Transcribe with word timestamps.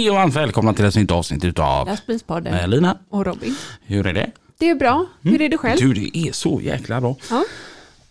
Hej 0.00 0.10
och 0.10 0.16
varmt 0.16 0.36
välkomna 0.36 0.74
till 0.74 0.84
ett 0.84 0.96
nytt 0.96 1.10
avsnitt 1.10 1.44
utav 1.44 1.86
Lastbilspodden 1.86 2.54
eh, 2.54 2.68
Lina. 2.68 2.98
och 3.10 3.26
Robin. 3.26 3.56
Hur 3.86 4.06
är 4.06 4.12
det? 4.14 4.30
Det 4.58 4.70
är 4.70 4.74
bra. 4.74 5.06
Hur 5.22 5.42
är 5.42 5.48
det 5.48 5.58
själv? 5.58 5.78
Du, 5.80 5.92
det 5.94 6.18
är 6.18 6.32
så 6.32 6.60
jäkla 6.60 7.00
bra. 7.00 7.16
Ja. 7.30 7.44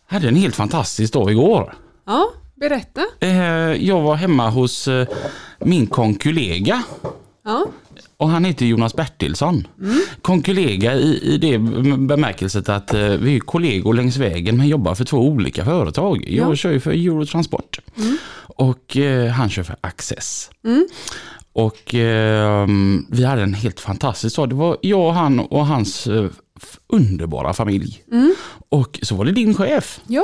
Hade 0.08 0.28
en 0.28 0.36
helt 0.36 0.56
fantastisk 0.56 1.14
dag 1.14 1.32
igår. 1.32 1.74
ja, 2.06 2.30
berätta. 2.56 3.02
Eh, 3.20 3.30
Jag 3.88 4.02
var 4.02 4.16
hemma 4.16 4.50
hos 4.50 4.88
eh, 4.88 5.08
min 5.60 5.88
konkollega 5.88 6.84
Ja, 7.46 7.66
och 8.18 8.30
han 8.30 8.46
heter 8.46 8.66
Jonas 8.66 8.94
Bertilsson. 8.96 9.68
Konkollega 10.22 10.94
i, 10.96 11.20
i 11.34 11.38
det 11.38 11.58
bemärkelset 11.98 12.70
att 12.70 12.94
eh, 12.94 13.00
vi 13.02 13.36
är 13.36 13.40
kollegor 13.40 13.94
längs 13.94 14.18
vägen 14.18 14.58
men 14.58 14.68
jobbar 14.68 14.96
för 14.96 15.06
två 15.06 15.18
olika 15.18 15.66
företag. 15.66 16.26
Jag 16.30 16.52
Ja. 16.52 16.56
kör 16.56 16.72
ju 16.72 16.80
för 16.80 16.92
Eurotransport 16.92 17.80
och 18.56 18.98
eh, 18.98 19.30
han 19.32 19.50
kör 19.50 19.64
för 19.64 19.76
Access. 19.82 20.50
Och 21.66 21.96
eh, 21.96 22.68
vi 23.10 23.24
hade 23.24 23.42
en 23.42 23.54
helt 23.54 23.80
fantastisk 23.80 24.36
dag. 24.36 24.50
Det 24.50 24.56
var 24.56 24.78
jag, 24.82 25.12
han 25.12 25.40
och 25.40 25.66
hans 25.66 26.08
eh, 26.08 26.26
underbara 26.88 27.54
familj. 27.54 28.04
Och 28.70 29.00
så 29.02 29.16
var 29.16 29.26
det 29.26 29.32
din 29.32 29.56
chef. 29.56 30.00
ja. 30.08 30.24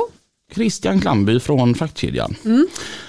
Christian 0.54 1.00
Klamby 1.00 1.40
från 1.40 1.74
fraktkedjan. 1.74 2.34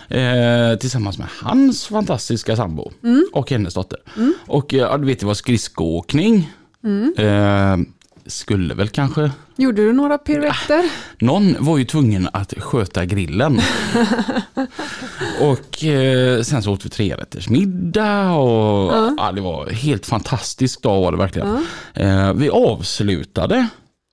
Eh, 0.09 0.78
tillsammans 0.80 1.17
med 1.17 1.28
hans 1.42 1.88
fantastiska 1.88 2.55
sambo 2.55 2.92
och 3.33 3.50
hennes 3.50 3.73
dotter. 3.73 4.00
Och 4.48 4.73
eh, 4.73 4.80
ja, 4.80 4.98
du 4.98 5.05
vet 5.05 5.20
det 5.20 5.25
var 5.25 5.33
skridskoåkning. 5.33 6.52
Eh, 7.17 7.78
skulle 8.28 8.73
väl 8.73 8.89
kanske, 8.89 9.31
Gjorde 9.56 9.81
du 9.86 9.94
några 9.94 10.17
piruetter? 10.17 10.89
någon 11.20 11.56
var 11.59 11.78
ju 11.78 11.86
tvungen 11.86 12.30
att 12.33 12.53
sköta 12.58 13.06
grillen. 13.06 13.59
och 15.42 15.83
eh, 15.83 16.42
sen 16.42 16.64
så 16.64 16.73
åt 16.73 16.86
vi 16.86 16.89
trerätters 16.89 17.50
middag 17.50 18.31
och 18.31 18.94
ja. 19.17 19.31
det 19.36 19.42
var 19.42 19.67
en 19.67 19.75
helt 19.75 20.05
fantastisk 20.05 20.81
dag 20.81 21.02
var 21.02 21.11
det 21.11 21.17
verkligen. 21.17 21.66
Eh, 21.94 22.33
vi 22.33 22.50
avslutade 22.50 23.67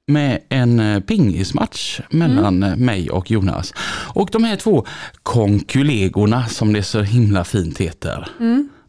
med 0.07 0.41
en 0.49 0.81
eh, 0.81 1.01
pingismatch 1.01 2.01
mellan 2.11 2.63
eh, 2.63 2.77
mig 2.77 3.11
och 3.11 3.31
Jonas. 3.31 3.75
Och 4.15 4.29
de 4.33 4.45
här 4.45 4.57
två 4.57 4.87
konkulegorna 5.23 6.47
som 6.47 6.73
det 6.73 6.83
så 6.83 7.01
himla 7.01 7.45
fint 7.45 7.79
heter 7.79 8.29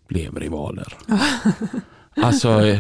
blev 0.07 0.39
rivaler. 0.39 0.97
alltså, 2.21 2.65
eh, 2.65 2.79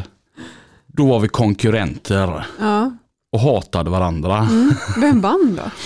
då 0.95 1.05
var 1.05 1.19
vi 1.19 1.27
konkurrenter 1.27 2.45
Ja. 2.59 2.91
och 3.31 3.39
hatade 3.39 3.89
varandra. 3.89 4.47
Vem 4.97 5.21
vann 5.21 5.59
då? 5.63 5.71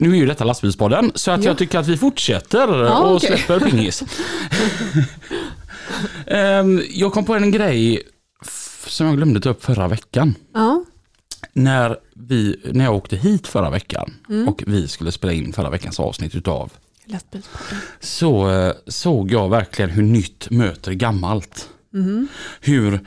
Nu 0.00 0.10
är 0.12 0.14
ju 0.16 0.26
detta 0.26 0.44
lastbilspodden 0.44 1.12
så 1.14 1.30
att 1.30 1.44
Ja. 1.44 1.50
jag 1.50 1.58
tycker 1.58 1.78
att 1.78 1.86
vi 1.86 1.96
fortsätter 1.96 2.84
Ja, 2.84 2.98
och 2.98 3.16
okej. 3.16 3.38
släpper 3.38 3.70
pingis. 3.70 4.02
Ehm, 6.26 6.82
jag 6.90 7.12
kom 7.12 7.24
på 7.24 7.34
en 7.34 7.50
grej 7.50 8.02
som 8.86 9.06
jag 9.06 9.16
glömde 9.16 9.40
ta 9.40 9.50
upp 9.50 9.64
förra 9.64 9.88
veckan. 9.88 10.34
Ja. 10.54 10.84
När, 11.52 11.96
vi, 12.14 12.60
när 12.72 12.84
jag 12.84 12.94
åkte 12.96 13.16
hit 13.16 13.46
förra 13.46 13.70
veckan 13.70 14.14
Mm. 14.28 14.48
och 14.48 14.62
vi 14.66 14.88
skulle 14.88 15.12
spela 15.12 15.32
in 15.32 15.52
förra 15.52 15.70
veckans 15.70 16.00
avsnitt 16.00 16.34
utav 16.34 16.72
Lastbilspodden. 17.04 17.78
så 18.00 18.50
eh, 18.50 18.72
såg 18.86 19.30
jag 19.32 19.48
verkligen 19.48 19.90
hur 19.90 20.02
nytt 20.02 20.50
möter 20.50 20.92
gammalt. 20.92 21.68
Mhm. 21.92 22.28
Hur 22.60 23.00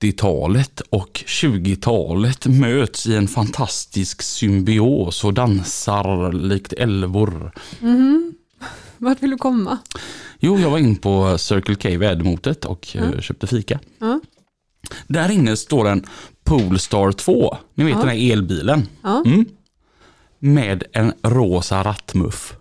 80-talet 0.00 0.80
och 0.80 1.24
20-talet 1.26 2.46
möts 2.46 3.06
i 3.06 3.16
en 3.16 3.28
fantastisk 3.28 4.22
symbios 4.22 5.24
och 5.24 5.34
dansar 5.34 6.32
likt 6.32 6.72
älvor. 6.72 7.52
Vart 8.98 9.22
vill 9.22 9.30
du 9.30 9.36
komma? 9.36 9.78
Jo, 10.38 10.58
jag 10.58 10.70
var 10.70 10.78
in 10.78 10.96
på 10.96 11.38
Circle 11.38 11.74
K 11.74 11.88
vid 11.88 12.64
och 12.64 12.96
eh, 12.96 13.20
köpte 13.20 13.46
fika. 13.46 13.80
Ja. 13.98 14.20
Där 15.06 15.30
inne 15.30 15.56
står 15.56 15.88
en 15.88 16.06
Polestar 16.44 17.12
2, 17.12 17.56
ni 17.74 17.84
vet 17.84 18.00
den 18.00 18.08
här 18.08 18.32
elbilen. 18.32 18.86
Mm. 19.26 19.44
Med 20.38 20.84
en 20.92 21.12
rosa 21.22 21.82
rattmuff. 21.84 22.56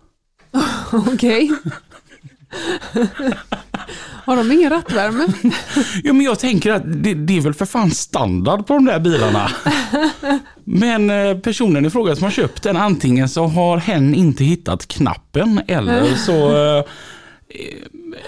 Okej. 0.91 1.51
Har 4.25 4.37
de 4.37 4.51
ingen 4.51 4.69
rattvärme? 4.69 5.27
Ja, 6.03 6.13
men 6.13 6.21
jag 6.21 6.39
tänker 6.39 6.71
att 6.71 6.83
det, 6.85 7.13
det 7.13 7.37
är 7.37 7.41
väl 7.41 7.53
för 7.53 7.65
fan 7.65 7.91
standard 7.91 8.67
på 8.67 8.73
de 8.73 8.85
där 8.85 8.99
bilarna. 8.99 9.51
Men 10.63 11.09
eh, 11.09 11.37
personen 11.37 11.85
i 11.85 11.89
fråga 11.89 12.15
som 12.15 12.23
har 12.23 12.31
köpt 12.31 12.63
den, 12.63 12.77
antingen 12.77 13.29
så 13.29 13.47
har 13.47 13.77
hen 13.77 14.15
inte 14.15 14.43
hittat 14.43 14.87
knappen 14.87 15.61
eller 15.67 16.15
så 16.15 16.65
eh, 16.77 16.83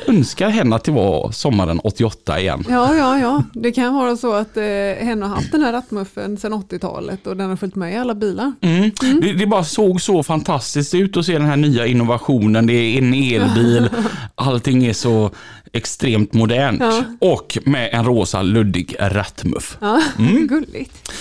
önskar 0.07 0.49
hen 0.49 0.73
att 0.73 0.83
det 0.83 0.91
var 0.91 1.31
sommaren 1.31 1.79
88 1.83 2.39
igen. 2.39 2.65
Ja, 2.69 2.95
ja, 2.95 3.19
ja. 3.19 3.43
Det 3.53 3.71
kan 3.71 3.93
vara 3.95 4.17
så 4.17 4.33
att 4.33 4.57
eh, 4.57 4.63
hen 5.05 5.21
har 5.21 5.29
haft 5.29 5.51
den 5.51 5.61
här 5.61 5.71
rattmuffen 5.73 6.37
sedan 6.37 6.53
80-talet 6.53 7.27
och 7.27 7.37
den 7.37 7.49
har 7.49 7.55
följt 7.55 7.75
med 7.75 7.93
i 7.93 7.97
alla 7.97 8.15
bilar. 8.15 8.51
Mm. 8.61 8.91
Det, 9.21 9.33
det 9.33 9.47
bara 9.47 9.63
såg 9.63 10.01
så 10.01 10.23
fantastiskt 10.23 10.93
ut 10.93 11.17
att 11.17 11.25
se 11.25 11.33
den 11.33 11.45
här 11.47 11.55
nya 11.57 11.85
innovationen. 11.85 12.67
Det 12.67 12.73
är 12.73 12.97
en 12.97 13.13
elbil, 13.13 13.89
allting 14.35 14.85
är 14.85 14.93
så 14.93 15.31
extremt 15.73 16.33
modernt 16.33 16.81
Ja. 16.81 17.03
och 17.19 17.57
med 17.65 17.89
en 17.93 18.05
rosa 18.05 18.41
luddig 18.41 18.95
rattmuff. 18.99 19.77
Ja, 19.81 20.01
Mm. 20.19 20.47
gulligt. 20.47 21.11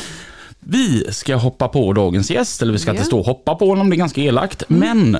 Vi 0.60 1.12
ska 1.12 1.36
hoppa 1.36 1.68
på 1.68 1.92
dagens 1.92 2.30
gäst, 2.30 2.62
eller 2.62 2.72
vi 2.72 2.78
ska. 2.78 2.90
Mm. 2.90 2.96
inte 2.98 3.06
stå 3.06 3.18
och 3.18 3.26
hoppa 3.26 3.54
på 3.54 3.68
honom, 3.68 3.90
det 3.90 3.96
är 3.96 3.98
ganska 3.98 4.20
elakt. 4.20 4.62
Men 4.68 5.18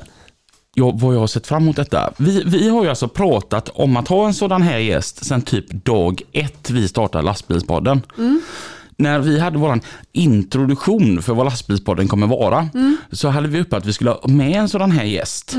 ja, 0.79 0.91
vad 0.95 1.15
jag 1.15 1.19
har 1.19 1.27
sett 1.27 1.47
fram 1.47 1.63
emot 1.63 1.75
detta. 1.75 2.13
Vi, 2.17 2.43
vi 2.45 2.69
har 2.69 2.83
ju 2.83 2.89
alltså 2.89 3.07
pratat 3.07 3.69
om 3.73 3.97
att 3.97 4.07
ha 4.07 4.27
en 4.27 4.33
sådan 4.33 4.61
här 4.61 4.77
gäst 4.77 5.25
sedan 5.25 5.41
typ 5.41 5.85
dag 5.85 6.21
ett 6.31 6.69
vi 6.69 6.87
startade 6.87 7.23
lastbilspodden. 7.23 8.01
Mm. 8.17 8.41
När 8.97 9.19
vi 9.19 9.39
hade 9.39 9.57
vår 9.57 9.79
introduktion 10.11 11.21
för 11.21 11.33
vad 11.33 11.45
lastbilspodden 11.45 12.07
kommer 12.07 12.27
vara, 12.27 12.69
Mm. 12.73 12.97
så 13.11 13.27
hade 13.29 13.47
vi 13.47 13.61
uppe 13.61 13.77
att 13.77 13.85
vi 13.85 13.93
skulle 13.93 14.09
ha 14.09 14.27
med 14.27 14.51
en 14.55 14.69
sådan 14.69 14.91
här 14.91 15.03
gäst. 15.03 15.55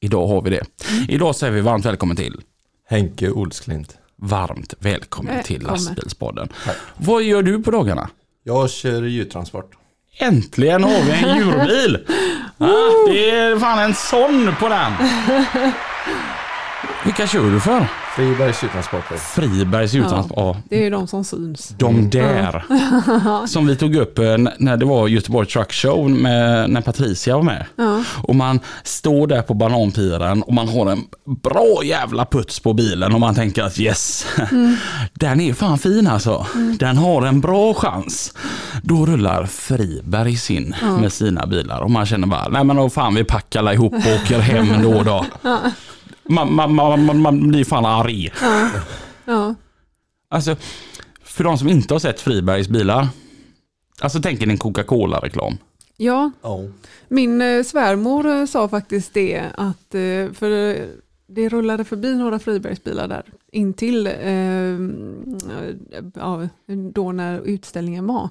Idag 0.00 0.26
har 0.26 0.42
vi 0.42 0.50
det. 0.50 0.62
Mm. 0.90 1.04
Idag 1.10 1.36
säger 1.36 1.52
vi 1.52 1.60
varmt 1.60 1.84
välkommen 1.86 2.16
till. 2.16 2.40
Henke 2.88 3.30
Olsklint. 3.30 3.96
Varmt 4.16 4.74
välkommen 4.78 5.42
till 5.42 5.62
lastbilspodden. 5.62 6.48
Tack. 6.64 6.76
Vad 6.96 7.22
gör 7.22 7.42
du 7.42 7.62
på 7.62 7.70
dagarna? 7.70 8.08
Jag 8.44 8.70
kör 8.70 9.02
djurtransport. 9.02 9.70
Äntligen 10.18 10.84
har 10.84 11.02
vi 11.04 11.12
en 11.12 11.36
djurbil! 11.38 11.98
ah, 12.58 13.08
det 13.08 13.30
är 13.30 13.58
fan 13.58 13.78
en 13.78 13.94
sån 13.94 14.54
på 14.60 14.68
den! 14.68 14.92
Vilka 17.04 17.26
kör 17.26 17.50
du 17.50 17.60
för? 17.60 17.86
Fribergs 18.16 18.62
djurtransporter. 18.62 19.16
Fribergs 19.16 19.92
djurtransport. 19.92 20.36
Ja. 20.36 20.56
Det 20.68 20.76
är 20.76 20.82
ju 20.82 20.90
de 20.90 21.06
som 21.06 21.24
syns. 21.24 21.74
De 21.78 22.10
där. 22.10 22.64
Som 23.46 23.66
vi 23.66 23.76
tog 23.76 23.96
upp 23.96 24.18
eh, 24.18 24.36
när 24.58 24.76
det 24.76 24.84
var 24.84 25.08
Göteborg 25.08 25.48
Truck 25.48 25.72
Show 25.72 26.10
med, 26.10 26.70
när 26.70 26.80
Patricia 26.80 27.36
var 27.36 27.42
med. 27.42 27.66
Ja. 27.76 28.04
Och 28.22 28.36
man 28.36 28.60
står 28.82 29.26
där 29.26 29.42
på 29.42 29.54
bananpiren 29.54 30.42
och 30.42 30.52
man 30.52 30.68
har 30.68 30.90
en 30.90 31.04
bra 31.42 31.80
jävla 31.84 32.24
puts 32.24 32.60
på 32.60 32.72
bilen 32.72 33.14
och 33.14 33.20
man 33.20 33.34
tänker 33.34 33.62
att 33.62 33.80
yes, 33.80 34.26
den 35.12 35.40
är 35.40 35.54
fan 35.54 35.78
fin 35.78 36.06
alltså. 36.06 36.46
Den 36.78 36.96
har 36.96 37.26
en 37.26 37.40
bra 37.40 37.74
chans. 37.74 38.34
Då 38.82 39.06
rullar 39.06 39.46
Friberg 39.46 40.36
sin 40.36 40.74
med 41.00 41.12
sina 41.12 41.46
bilar 41.46 41.80
och 41.80 41.90
man 41.90 42.06
känner 42.06 42.26
bara, 42.26 42.48
nej 42.48 42.64
men 42.64 42.76
då 42.76 42.90
fan 42.90 43.14
vi 43.14 43.24
packar 43.24 43.72
ihop 43.72 43.92
och 43.92 44.22
åker 44.22 44.38
hem 44.38 44.82
då 44.82 45.02
då. 45.02 45.24
Man, 46.28 46.54
man, 46.54 46.74
man, 46.74 47.20
man, 47.20 47.48
blir 47.48 47.64
fan 47.64 47.84
arg. 47.84 48.32
Ja. 49.24 49.54
Alltså, 50.28 50.56
för 51.24 51.44
de 51.44 51.58
som 51.58 51.68
inte 51.68 51.94
har 51.94 51.98
sett 51.98 52.20
Fribergs 52.20 52.68
bilar. 52.68 53.08
Alltså 54.00 54.22
tänker 54.22 54.46
ni 54.46 54.52
en 54.52 54.58
Coca-Cola-reklam. 54.58 55.58
ja, 55.96 56.30
Ja. 56.42 56.60
min 57.08 57.42
eh, 57.42 57.62
svärmor 57.62 58.26
eh, 58.26 58.46
sa 58.46 58.68
faktiskt 58.68 59.14
det 59.14 59.42
att 59.56 59.94
eh, 59.94 60.32
för 60.32 60.50
eh, 60.50 60.86
det 61.26 61.48
rullade 61.48 61.84
förbi 61.84 62.14
några 62.14 62.38
Fribergsbilar 62.38 63.08
där 63.08 63.22
intill 63.52 64.06
eh, 64.06 64.78
ja, 66.14 66.48
då 66.92 67.12
när 67.12 67.40
utställningen 67.40 68.06
var. 68.06 68.28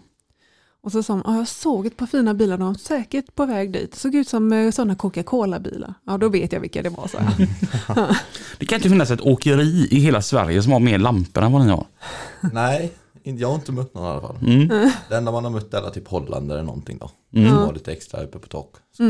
Och 0.84 0.92
så 0.92 1.04
sa 1.04 1.14
hon, 1.14 1.22
"Ja, 1.26 1.38
jag 1.38 1.48
såg 1.48 1.86
ett 1.86 1.98
par 1.98 2.06
fina 2.06 2.34
bilar, 2.34 2.58
de 2.58 2.68
var 2.68 2.74
säkert 2.74 3.36
på 3.36 3.46
väg 3.46 3.72
dit. 3.74 3.92
Det 3.92 3.98
såg 3.98 4.16
ut 4.16 4.28
som 4.28 4.54
eh, 4.54 4.72
sådana 4.72 4.96
Coca-Cola-bilar. 4.96 5.94
Ja, 6.08 6.18
då 6.18 6.30
vet 6.30 6.52
jag 6.54 6.60
vilka 6.60 6.82
det 6.82 6.90
var, 6.90 7.08
så. 7.08 7.18
Det 8.58 8.66
kan 8.66 8.76
inte 8.76 8.90
finnas 8.90 9.12
ett 9.12 9.22
åkeri 9.22 9.88
i 9.92 10.00
hela 10.00 10.22
Sverige 10.22 10.64
som 10.64 10.72
har 10.72 10.80
mer 10.80 10.98
lampor 10.98 11.44
än 11.44 11.52
vad 11.52 11.66
ni 11.66 11.72
har. 11.72 11.86
Nej, 12.54 12.94
inte- 13.24 13.42
jag 13.42 13.48
har 13.48 13.56
inte 13.56 13.72
mött 13.72 13.94
någon 13.94 14.04
i 14.04 14.08
alla 14.08 14.22
fall. 14.22 14.36
Mm. 14.46 14.68
Det 15.10 15.16
enda 15.18 15.32
man 15.32 15.44
har 15.44 15.52
mött 15.52 15.74
är 15.74 15.78
alla 15.78 15.90
typ 15.90 16.08
Holland 16.08 16.52
eller 16.52 16.64
någonting 16.64 16.98
då. 16.98 17.12
Mm. 17.40 17.50
Som 17.50 17.58
har 17.58 17.74
lite 17.74 17.92
extra 17.92 18.22
uppe 18.24 18.40
på 18.40 18.48
tak. 18.48 18.70
Det. 18.98 19.04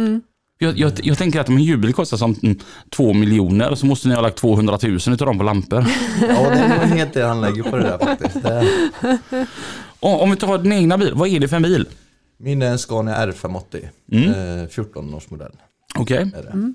Mm. 0.00 0.22
Jag, 0.60 0.78
jag, 0.78 0.92
jag 1.02 1.18
tänker 1.18 1.40
att 1.40 1.48
om 1.48 1.56
en 1.56 1.62
hjubil 1.62 1.92
kostar 1.94 2.16
som 2.16 2.34
mm, 2.42 2.58
två 2.90 3.12
miljoner 3.12 3.74
så 3.74 3.86
måste 3.86 4.08
ni 4.08 4.14
ha 4.14 4.22
lagt 4.22 4.36
200 4.38 4.78
000 4.82 4.94
utav 4.96 5.16
dem 5.26 5.38
på 5.38 5.44
lampor. 5.44 5.86
Ja, 6.20 6.26
det 6.50 6.58
är 6.58 6.68
nog 6.68 6.82
en 6.82 6.92
hel 6.92 7.08
del 7.08 7.26
han 7.28 7.40
lägger 7.40 7.62
på 7.62 7.76
det 7.76 7.82
där 7.82 7.98
faktiskt. 7.98 8.42
Det 8.42 8.66
om 10.00 10.30
vi 10.30 10.36
tar 10.36 10.58
din 10.58 10.72
egna 10.72 10.98
bil, 10.98 11.12
vad 11.14 11.28
är 11.28 11.40
det 11.40 11.48
för 11.48 11.56
en 11.56 11.62
bil? 11.62 11.88
Min 12.36 12.62
är 12.62 12.70
en 12.70 12.78
Scania 12.78 13.26
R580. 13.26 13.88
Mm. 14.12 14.60
Eh, 14.62 14.68
14 14.68 15.14
års 15.14 15.30
modell 15.30 15.52
Okej. 15.98 16.30
är 16.36 16.42
det. 16.42 16.72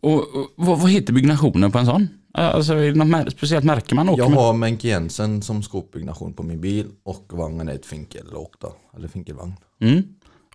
Och, 0.00 0.14
och 0.14 0.52
vad, 0.56 0.80
vad 0.80 0.90
heter 0.90 1.12
byggnationen 1.12 1.72
på 1.72 1.78
en 1.78 1.86
sån? 1.86 2.08
Alltså 2.34 2.72
är 2.74 2.76
det 2.92 2.94
något 2.94 3.06
mär- 3.08 3.30
speciellt 3.30 3.64
märke 3.64 3.94
man 3.94 4.08
åker 4.08 4.22
Jag 4.22 4.30
med? 4.30 4.38
har 4.40 4.52
Menke 4.52 4.88
Jensen 4.88 5.42
som 5.42 5.62
skåpbyggnation 5.62 6.32
på 6.32 6.42
min 6.42 6.60
bil 6.60 6.86
och 7.02 7.26
vagnen 7.32 7.68
är 7.68 7.74
ett 7.74 7.86
finkelåk 7.86 8.54
då, 8.60 8.72
eller 8.96 9.08
finkelvagn. 9.08 9.52
Mm. 9.80 10.02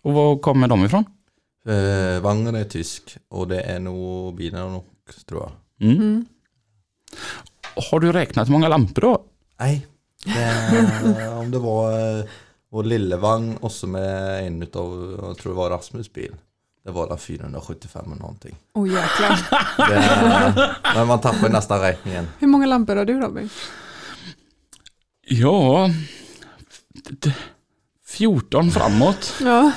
Och 0.02 0.12
var 0.12 0.38
kommer 0.38 0.68
de 0.68 0.84
ifrån? 0.84 1.04
Eh, 1.66 2.20
vagnen 2.22 2.54
är 2.54 2.64
tysk 2.64 3.16
och 3.28 3.48
det 3.48 3.60
är 3.60 3.78
nog 3.80 4.34
bilen 4.36 4.62
och 4.74 4.86
tror 5.28 5.40
jag. 5.40 5.50
Mm. 5.90 6.00
Mm. 6.02 6.24
Har 7.90 8.00
du 8.00 8.12
räknat 8.12 8.48
hur 8.48 8.52
många 8.52 8.68
lampor 8.68 9.00
då? 9.02 9.24
Nej, 9.60 9.86
det, 10.24 11.28
om 11.28 11.50
det 11.50 11.58
var 11.58 12.18
eh, 12.18 12.24
vår 12.70 12.84
lillevagn 12.84 13.56
och 13.56 13.72
så 13.72 13.86
med 13.86 14.46
en 14.46 14.62
utav, 14.62 15.18
jag 15.22 15.38
tror 15.38 15.52
det 15.52 15.56
var 15.56 15.70
Rasmus 15.70 16.12
bil. 16.12 16.34
Det 16.84 16.90
var 16.90 17.08
där 17.08 17.16
475 17.16 18.02
eller 18.06 18.16
någonting. 18.16 18.56
Åh 18.74 18.88
jäklar. 18.92 19.38
Det, 19.88 20.74
men 20.94 21.06
man 21.06 21.20
tappar 21.20 21.46
ju 21.46 21.52
nästan 21.52 21.80
räkningen. 21.80 22.28
Hur 22.38 22.46
många 22.48 22.66
lampor 22.66 22.96
har 22.96 23.04
du 23.04 23.20
Robin? 23.20 23.50
Ja, 25.26 25.90
d- 26.94 27.10
d- 27.20 27.34
14 28.06 28.70
framåt, 28.70 29.34
Ja, 29.40 29.72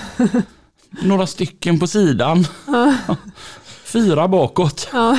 några 0.90 1.28
stycken 1.28 1.80
på 1.80 1.88
sidan, 1.88 2.48
fyra 3.86 4.28
bakåt. 4.28 4.88
ja. 4.94 5.18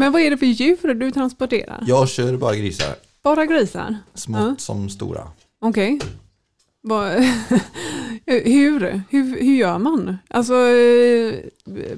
Men 0.00 0.12
vad 0.12 0.22
är 0.22 0.30
det 0.30 0.36
för 0.36 0.46
djur 0.46 0.94
du 0.94 1.10
transporterar? 1.10 1.84
Jag 1.86 2.08
kör 2.08 2.36
bara 2.36 2.56
grisar, 2.56 2.94
Bara 3.22 3.46
grisar? 3.46 3.96
smått 4.14 4.40
Ja. 4.40 4.54
som 4.58 4.88
stora. 4.88 5.22
Okej. 5.60 6.00
Vad- 6.82 7.12
hur, 8.26 9.02
hur, 9.10 9.40
hur 9.40 9.54
gör 9.54 9.78
man? 9.78 10.16
Alltså, 10.28 10.52
eh, 10.54 11.34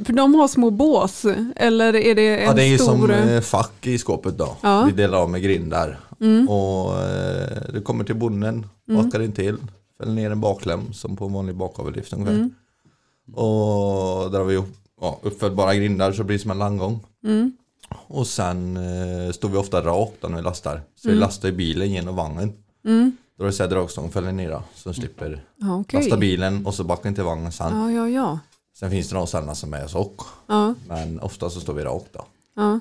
för 0.05 0.13
de 0.13 0.35
har 0.35 0.49
små 0.49 0.71
bås, 0.71 1.25
eller 1.57 1.97
är 1.97 2.15
det 2.15 2.39
en 2.39 2.45
Ja, 2.47 2.53
det 2.55 2.63
är 2.63 2.67
ju 2.67 2.79
stor... 2.79 2.87
som 2.87 3.11
eh, 3.11 3.41
fack 3.41 3.87
i 3.87 3.99
skåpet 3.99 4.39
då. 4.39 4.57
Ja. 4.61 4.85
Vi 4.85 4.93
delar 4.93 5.19
av 5.19 5.31
med 5.31 5.43
grindar. 5.43 6.01
Mm. 6.21 6.49
Och 6.49 7.01
eh, 7.01 7.59
du 7.73 7.81
kommer 7.81 8.05
till 8.05 8.15
bonden, 8.17 8.67
bakar 8.89 9.23
in 9.23 9.33
till, 9.33 9.57
fäller 9.99 10.13
ner 10.13 10.31
en 10.31 10.41
baklem 10.41 10.93
som 10.93 11.17
på 11.17 11.25
en 11.25 11.33
vanlig 11.33 11.55
bakavelift 11.57 12.13
ungefär. 12.13 12.35
Mm. 12.35 12.51
Och 13.35 14.31
där 14.31 14.39
har 14.39 14.45
vi 14.45 14.63
ja, 15.01 15.19
uppföljbara 15.23 15.75
grindar 15.75 16.13
så 16.13 16.25
blir 16.25 16.37
det 16.39 16.43
som 16.43 16.51
en 16.51 16.59
landgång. 16.59 17.01
Mm. 17.25 17.53
Och 18.07 18.27
sen 18.27 18.77
eh, 18.77 19.33
står 19.33 19.49
vi 19.49 19.57
ofta 19.57 19.81
rakt 19.83 20.23
när 20.23 20.37
vi 20.37 20.43
lastar. 20.43 20.83
Så 20.97 21.09
vi 21.09 21.15
lastar 21.15 21.49
i 21.49 21.53
bilen 21.53 21.91
genom 21.91 22.17
vagnen. 22.17 22.53
Mm. 22.85 23.17
Då 23.39 23.45
är 23.45 23.47
det 23.47 23.53
så 23.53 23.63
här 23.63 23.71
dragstång 23.71 24.11
fäller 24.11 24.33
ner 24.33 24.51
då, 24.51 24.63
så 24.75 24.89
de 24.89 24.95
slipper 24.95 25.45
Ja, 25.57 25.77
okej. 25.81 26.01
lasta 26.01 26.17
bilen 26.17 26.67
och 26.67 26.75
så 26.75 26.85
backa 26.85 27.09
in 27.09 27.15
till 27.15 27.25
vagnen 27.25 27.53
sen. 27.53 27.81
Ja, 27.81 27.91
ja, 27.91 28.09
ja. 28.09 28.39
Sen 28.79 28.91
finns 28.91 29.09
det 29.09 29.15
några 29.15 29.27
ställen 29.27 29.55
som 29.57 29.75
är 29.75 29.87
sock. 29.87 30.21
Ja, 30.47 30.75
Men 30.89 31.21
ofta 31.21 31.51
så 31.51 31.61
står 31.61 31.75
vi 31.75 31.83
rakt 31.85 32.13
då. 32.13 32.25
ja, 32.57 32.81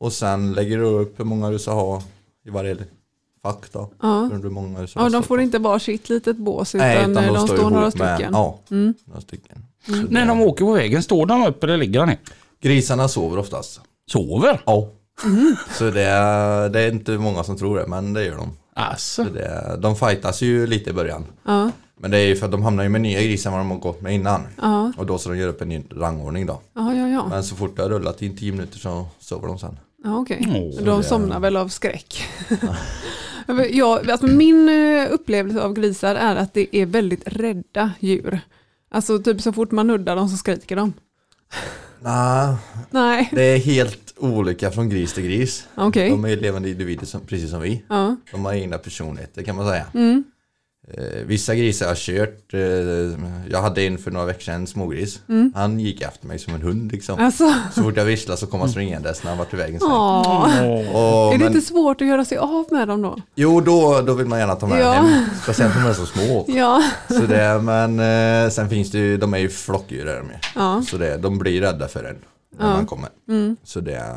Och 0.00 0.12
sen 0.12 0.52
lägger 0.52 0.78
du 0.78 0.84
upp 0.84 1.20
hur 1.20 1.24
många 1.24 1.50
du 1.50 1.58
ska 1.58 1.72
ha 1.72 2.02
i 2.46 2.50
varje 2.50 2.76
fack 3.42 3.72
då. 3.72 3.90
ja. 4.02 4.28
Hur 4.42 4.50
många 4.50 4.80
du 4.80 4.86
ska 4.86 5.00
ja 5.00 5.08
de 5.08 5.22
får 5.22 5.40
inte 5.40 5.58
bara 5.58 5.78
sitt 5.78 6.08
litet 6.08 6.36
bås, 6.36 6.74
utan, 6.74 6.86
Nej, 6.86 6.96
eh, 6.96 7.08
de, 7.08 7.14
de 7.26 7.46
står, 7.46 7.58
ihop 7.58 7.70
några 7.72 7.84
med- 7.84 7.90
stycken. 7.92 8.32
Ja, 8.32 8.58
Mm. 8.70 8.94
några 9.04 9.20
stycken. 9.20 9.64
Så 9.86 9.92
När 9.92 10.26
de 10.26 10.40
åker 10.40 10.64
på 10.64 10.72
vägen, 10.72 11.02
står 11.02 11.26
de 11.26 11.46
upp 11.46 11.64
eller 11.64 11.76
ligger 11.76 12.00
de 12.00 12.06
ner? 12.06 12.18
Grisarna 12.60 13.08
sover 13.08 13.38
oftast. 13.38 13.80
Sover? 14.12 14.60
Ja. 14.66 14.88
Mm. 15.24 15.56
Så 15.78 15.90
det 15.90 16.02
är, 16.02 16.68
det 16.68 16.80
är 16.80 16.90
inte 16.92 17.12
många 17.12 17.44
som 17.44 17.56
tror 17.58 17.78
det, 17.78 17.86
men 17.86 18.12
det 18.12 18.24
gör 18.24 18.36
de. 18.36 18.52
Alltså. 18.74 19.24
Så 19.24 19.30
det 19.30 19.44
är, 19.44 19.76
de 19.76 19.96
fightas 19.96 20.42
ju 20.42 20.66
lite 20.66 20.90
i 20.90 20.92
början. 20.92 21.24
Ja, 21.44 21.70
Men 22.00 22.10
det 22.10 22.18
är 22.18 22.26
ju 22.26 22.36
för 22.36 22.46
att 22.46 22.52
de 22.52 22.62
hamnar 22.62 22.82
ju 22.82 22.88
med 22.88 23.00
nya 23.00 23.22
grisar 23.22 23.50
än 23.50 23.56
vad 23.56 23.60
de 23.60 23.70
har 23.70 23.78
gått 23.78 24.00
med 24.00 24.14
innan. 24.14 24.46
ja, 24.62 24.92
Och 24.96 25.06
då 25.06 25.18
ska 25.18 25.30
de 25.30 25.38
göra 25.38 25.50
upp 25.50 25.62
en 25.62 25.68
ny 25.68 25.82
rangordning 25.96 26.46
då. 26.46 26.60
ja, 26.74 26.94
ja, 26.94 27.08
ja. 27.08 27.26
Men 27.28 27.44
så 27.44 27.56
fort 27.56 27.76
det 27.76 27.82
har 27.82 27.90
rullat 27.90 28.22
in 28.22 28.36
10 28.36 28.52
minuter 28.52 28.78
så 28.78 29.06
sover 29.20 29.48
de 29.48 29.58
sen. 29.58 29.78
ja 30.04 30.18
okej. 30.18 30.72
Åh, 30.78 30.84
De 30.84 31.02
somnar 31.02 31.40
väl 31.40 31.56
av 31.56 31.68
skräck. 31.68 32.22
jag, 33.70 34.10
alltså 34.10 34.26
min 34.26 34.68
eh, 34.68 35.06
upplevelse 35.12 35.62
av 35.62 35.72
grisar 35.74 36.14
är 36.14 36.36
att 36.36 36.54
det 36.54 36.76
är 36.76 36.86
väldigt 36.86 37.22
rädda 37.26 37.90
djur. 38.00 38.40
Alltså 38.90 39.18
typ 39.18 39.40
så 39.40 39.52
fort 39.52 39.70
man 39.70 39.86
nuddar 39.86 40.16
dem 40.16 40.28
så 40.28 40.36
skriker 40.36 40.76
de. 40.76 40.92
Nej, 42.02 42.54
Nej, 42.90 43.28
det 43.32 43.42
är 43.42 43.58
helt 43.58 44.14
olika 44.16 44.70
från 44.70 44.88
gris 44.88 45.14
till 45.14 45.24
gris. 45.24 45.68
okej. 45.74 46.10
De 46.10 46.24
är 46.24 46.36
levande 46.36 46.70
individer 46.70 47.06
som, 47.06 47.20
precis 47.20 47.50
som 47.50 47.60
vi. 47.60 47.82
Ja. 47.88 48.16
De 48.32 48.44
har 48.44 48.52
egna 48.52 48.78
personligheter 48.78 49.42
kan 49.42 49.56
man 49.56 49.68
säga. 49.68 49.86
Mm. 49.94 50.24
Eh, 50.88 51.24
vissa 51.26 51.54
grisar 51.54 51.88
har 51.88 51.94
kört. 51.94 52.54
Eh, 52.54 52.60
jag 53.50 53.62
hade 53.62 53.82
en 53.82 53.98
för 53.98 54.10
några 54.10 54.26
veckor 54.26 54.40
sedan, 54.40 54.54
en 54.54 54.66
smågris. 54.66 55.20
Mm. 55.28 55.52
Han 55.56 55.80
gick 55.80 56.00
efter 56.00 56.26
mig 56.26 56.38
som 56.38 56.54
en 56.54 56.62
hund 56.62 56.92
liksom. 56.92 57.18
Alltså, 57.20 57.54
Så 57.74 57.82
fort 57.82 57.96
jag 57.96 58.04
visslade 58.04 58.40
så 58.40 58.46
kom 58.46 58.60
han 58.60 58.68
springandes 58.68 59.22
när 59.22 59.30
han 59.30 59.38
var 59.38 59.44
på 59.44 59.56
vägen. 59.56 59.82
Och, 59.82 59.90
Är 59.90 61.32
det 61.32 61.44
men, 61.44 61.46
inte 61.54 61.66
svårt 61.66 62.00
att 62.00 62.06
göra 62.08 62.24
sig 62.24 62.38
av 62.38 62.64
med 62.70 62.88
dem 62.88 63.02
då? 63.02 63.16
Jo, 63.34 63.60
då, 63.60 64.00
då 64.06 64.14
vill 64.14 64.26
man 64.26 64.38
gärna 64.38 64.54
ta 64.54 64.66
med 64.66 64.80
Ja. 64.80 64.92
hem. 64.92 65.24
Speciellt 65.42 65.76
om 65.76 65.82
de 65.82 65.88
är 65.88 65.94
så 65.94 66.06
små. 66.06 66.44
Ja. 66.48 66.82
Så 67.08 67.20
det, 67.26 67.58
men 67.62 68.00
eh, 68.44 68.50
sen 68.50 68.68
finns 68.68 68.90
det 68.90 68.98
ju, 68.98 69.16
de 69.16 69.34
är 69.34 69.38
ju 69.38 69.48
flockdjur 69.48 70.06
är 70.06 70.16
de 70.18 70.26
ju. 70.26 70.36
Ja. 70.54 70.82
Så 70.86 70.96
det, 70.96 71.16
de 71.16 71.38
blir 71.38 71.60
rädda 71.60 71.88
för 71.88 72.04
en 72.04 72.16
när 72.58 72.66
Ja. 72.68 72.72
man 72.74 72.86
kommer. 72.86 73.08
Mm. 73.28 73.56
Så 73.64 73.80
det, 73.80 74.16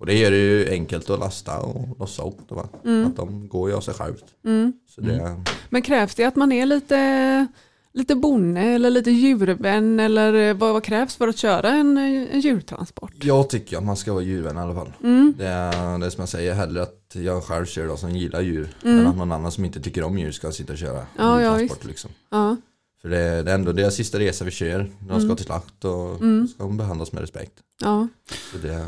och 0.00 0.06
det 0.06 0.14
gör 0.18 0.30
det 0.30 0.36
ju 0.36 0.68
enkelt 0.70 1.10
att 1.10 1.18
lasta 1.20 1.58
och 1.58 1.98
lossa 1.98 2.22
upp 2.22 2.48
det 2.48 2.54
va? 2.54 2.68
Att 3.06 3.16
de 3.16 3.48
går 3.48 3.70
ju 3.70 3.76
av 3.76 3.80
sig 3.80 3.94
självt. 3.94 4.24
Mm. 4.44 4.72
Så 4.88 5.00
det, 5.00 5.44
Men 5.68 5.82
krävs 5.82 6.14
det 6.14 6.24
att 6.24 6.36
man 6.36 6.52
är 6.52 6.66
lite, 6.66 7.46
lite 7.92 8.14
bonde 8.14 8.60
eller 8.60 8.90
lite 8.90 9.10
djurvän 9.10 10.00
eller 10.00 10.34
eh, 10.34 10.54
vad, 10.54 10.72
vad 10.72 10.84
krävs 10.84 11.16
för 11.16 11.28
att 11.28 11.36
köra 11.38 11.68
en, 11.70 11.98
eh, 11.98 12.34
en 12.34 12.40
djurtransport? 12.40 13.12
jag 13.24 13.50
tycker 13.50 13.76
att 13.78 13.84
man 13.84 13.96
ska 13.96 14.12
vara 14.12 14.22
djurvän 14.22 14.56
i 14.56 14.60
alla 14.60 14.74
fall. 14.74 14.92
Mm. 15.02 15.34
Det 15.38 15.46
är 15.46 15.98
det 15.98 16.06
är 16.06 16.10
som 16.10 16.20
jag 16.22 16.28
säger, 16.28 16.54
hellre 16.54 16.82
att 16.82 16.96
jag 17.12 17.44
själv 17.44 17.66
kör 17.66 17.86
då 17.88 17.96
som 17.96 18.10
gillar 18.16 18.40
djur. 18.40 18.68
Mm. 18.84 18.98
Än 18.98 19.06
att 19.06 19.16
någon 19.16 19.32
annan 19.32 19.52
som 19.52 19.64
inte 19.64 19.80
tycker 19.80 20.02
om 20.02 20.18
djur 20.18 20.32
ska 20.32 20.52
sitta 20.52 20.72
och 20.72 20.78
köra 20.78 21.06
Ja, 21.18 21.42
ja, 21.42 21.60
djurtransport. 21.60 21.84
liksom. 21.88 22.10
Ja. 22.30 22.56
För 23.02 23.08
det 23.08 23.18
är, 23.18 23.42
det 23.42 23.50
är 23.50 23.54
ändå 23.54 23.72
deras 23.72 23.94
sista 23.94 24.18
resa 24.18 24.44
vi 24.44 24.50
kör. 24.50 24.90
De 25.08 25.20
ska 25.20 25.36
till 25.36 25.44
slakt 25.44 25.84
och 25.84 26.20
Mm. 26.20 26.48
ska 26.48 26.68
behandlas 26.68 27.12
med 27.12 27.20
respekt. 27.20 27.52
Ja. 27.82 28.08
Så 28.52 28.58
det, 28.58 28.86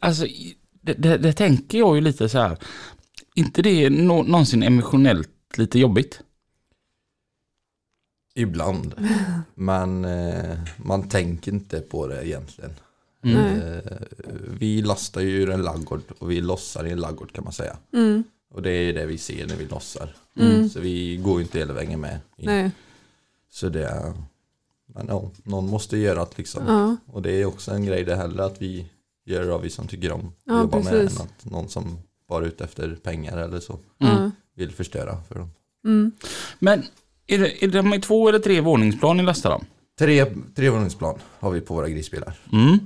Alltså, 0.00 0.26
det, 0.80 0.92
det, 0.92 1.18
det 1.18 1.32
tänker 1.32 1.78
jag 1.78 1.94
ju 1.94 2.00
lite 2.00 2.28
så 2.28 2.38
här. 2.38 2.58
inte 3.34 3.62
det 3.62 3.90
nå, 3.90 4.22
någonsin 4.22 4.62
emotionellt 4.62 5.58
lite 5.58 5.78
jobbigt? 5.78 6.22
ibland. 8.36 8.94
Men 9.54 10.04
eh, 10.04 10.58
man 10.76 11.08
tänker 11.08 11.52
inte 11.52 11.80
på 11.80 12.06
det 12.06 12.26
egentligen. 12.26 12.70
Mm. 13.22 13.36
Eh, 13.36 13.92
vi 14.58 14.82
lastar 14.82 15.20
ju 15.20 15.28
ur 15.28 15.50
en 15.50 15.62
laggård 15.62 16.02
och 16.18 16.30
vi 16.30 16.40
lossar 16.40 16.86
i 16.86 16.90
en 16.90 17.00
laggård 17.00 17.32
kan 17.32 17.44
man 17.44 17.52
säga. 17.52 17.76
Mm. 17.92 18.24
Och 18.54 18.62
det 18.62 18.70
är 18.70 18.92
det 18.92 19.06
vi 19.06 19.18
ser 19.18 19.46
när 19.46 19.56
vi 19.56 19.64
lossar. 19.64 20.16
Mm. 20.36 20.68
Så 20.68 20.80
vi 20.80 21.16
går 21.16 21.38
ju 21.38 21.42
inte 21.42 21.58
hela 21.58 21.72
vägen 21.72 22.00
med. 22.00 22.18
in. 22.36 22.46
Nej. 22.46 22.70
Så 23.50 23.68
det 23.68 23.86
är, 23.86 24.12
men 24.86 25.06
ja, 25.08 25.30
någon 25.42 25.70
måste 25.70 25.96
göra 25.96 26.24
det 26.24 26.38
liksom. 26.38 26.62
Ja. 26.66 26.96
Och 27.06 27.22
det 27.22 27.32
är 27.32 27.44
också 27.44 27.70
en 27.70 27.84
grej 27.84 28.04
det 28.04 28.16
heller 28.16 28.42
att 28.42 28.62
vi 28.62 28.86
gör 29.26 29.46
det 29.46 29.58
vi 29.62 29.70
som 29.70 29.88
tycker 29.88 30.12
om 30.12 30.20
att 30.26 30.32
Ja, 30.44 30.60
jobba 30.60 30.76
med. 30.78 30.86
precis. 30.90 31.20
Än 31.20 31.26
att 31.26 31.44
någon 31.44 31.68
som 31.68 31.98
bara 32.28 32.44
är 32.44 32.48
ute 32.48 32.64
efter 32.64 32.94
pengar 33.02 33.36
eller 33.36 33.60
så 33.60 33.78
Ja. 33.98 34.30
vill 34.56 34.70
förstöra 34.72 35.22
för 35.28 35.34
dem. 35.34 35.50
Mm. 35.84 36.12
Men 36.58 36.82
är 37.26 37.38
det, 37.38 37.64
är 37.64 37.68
det 37.68 37.82
med 37.82 38.02
två 38.02 38.28
eller 38.28 38.38
tre 38.38 38.60
våningsplan 38.60 39.16
ni 39.16 39.22
lastar 39.22 39.50
dem? 39.50 39.64
Tre, 39.98 40.26
trevåningsplan 40.54 41.18
har 41.40 41.50
vi 41.50 41.60
på 41.60 41.74
våra 41.74 41.88
grisbilar. 41.88 42.38
Mm. 42.52 42.78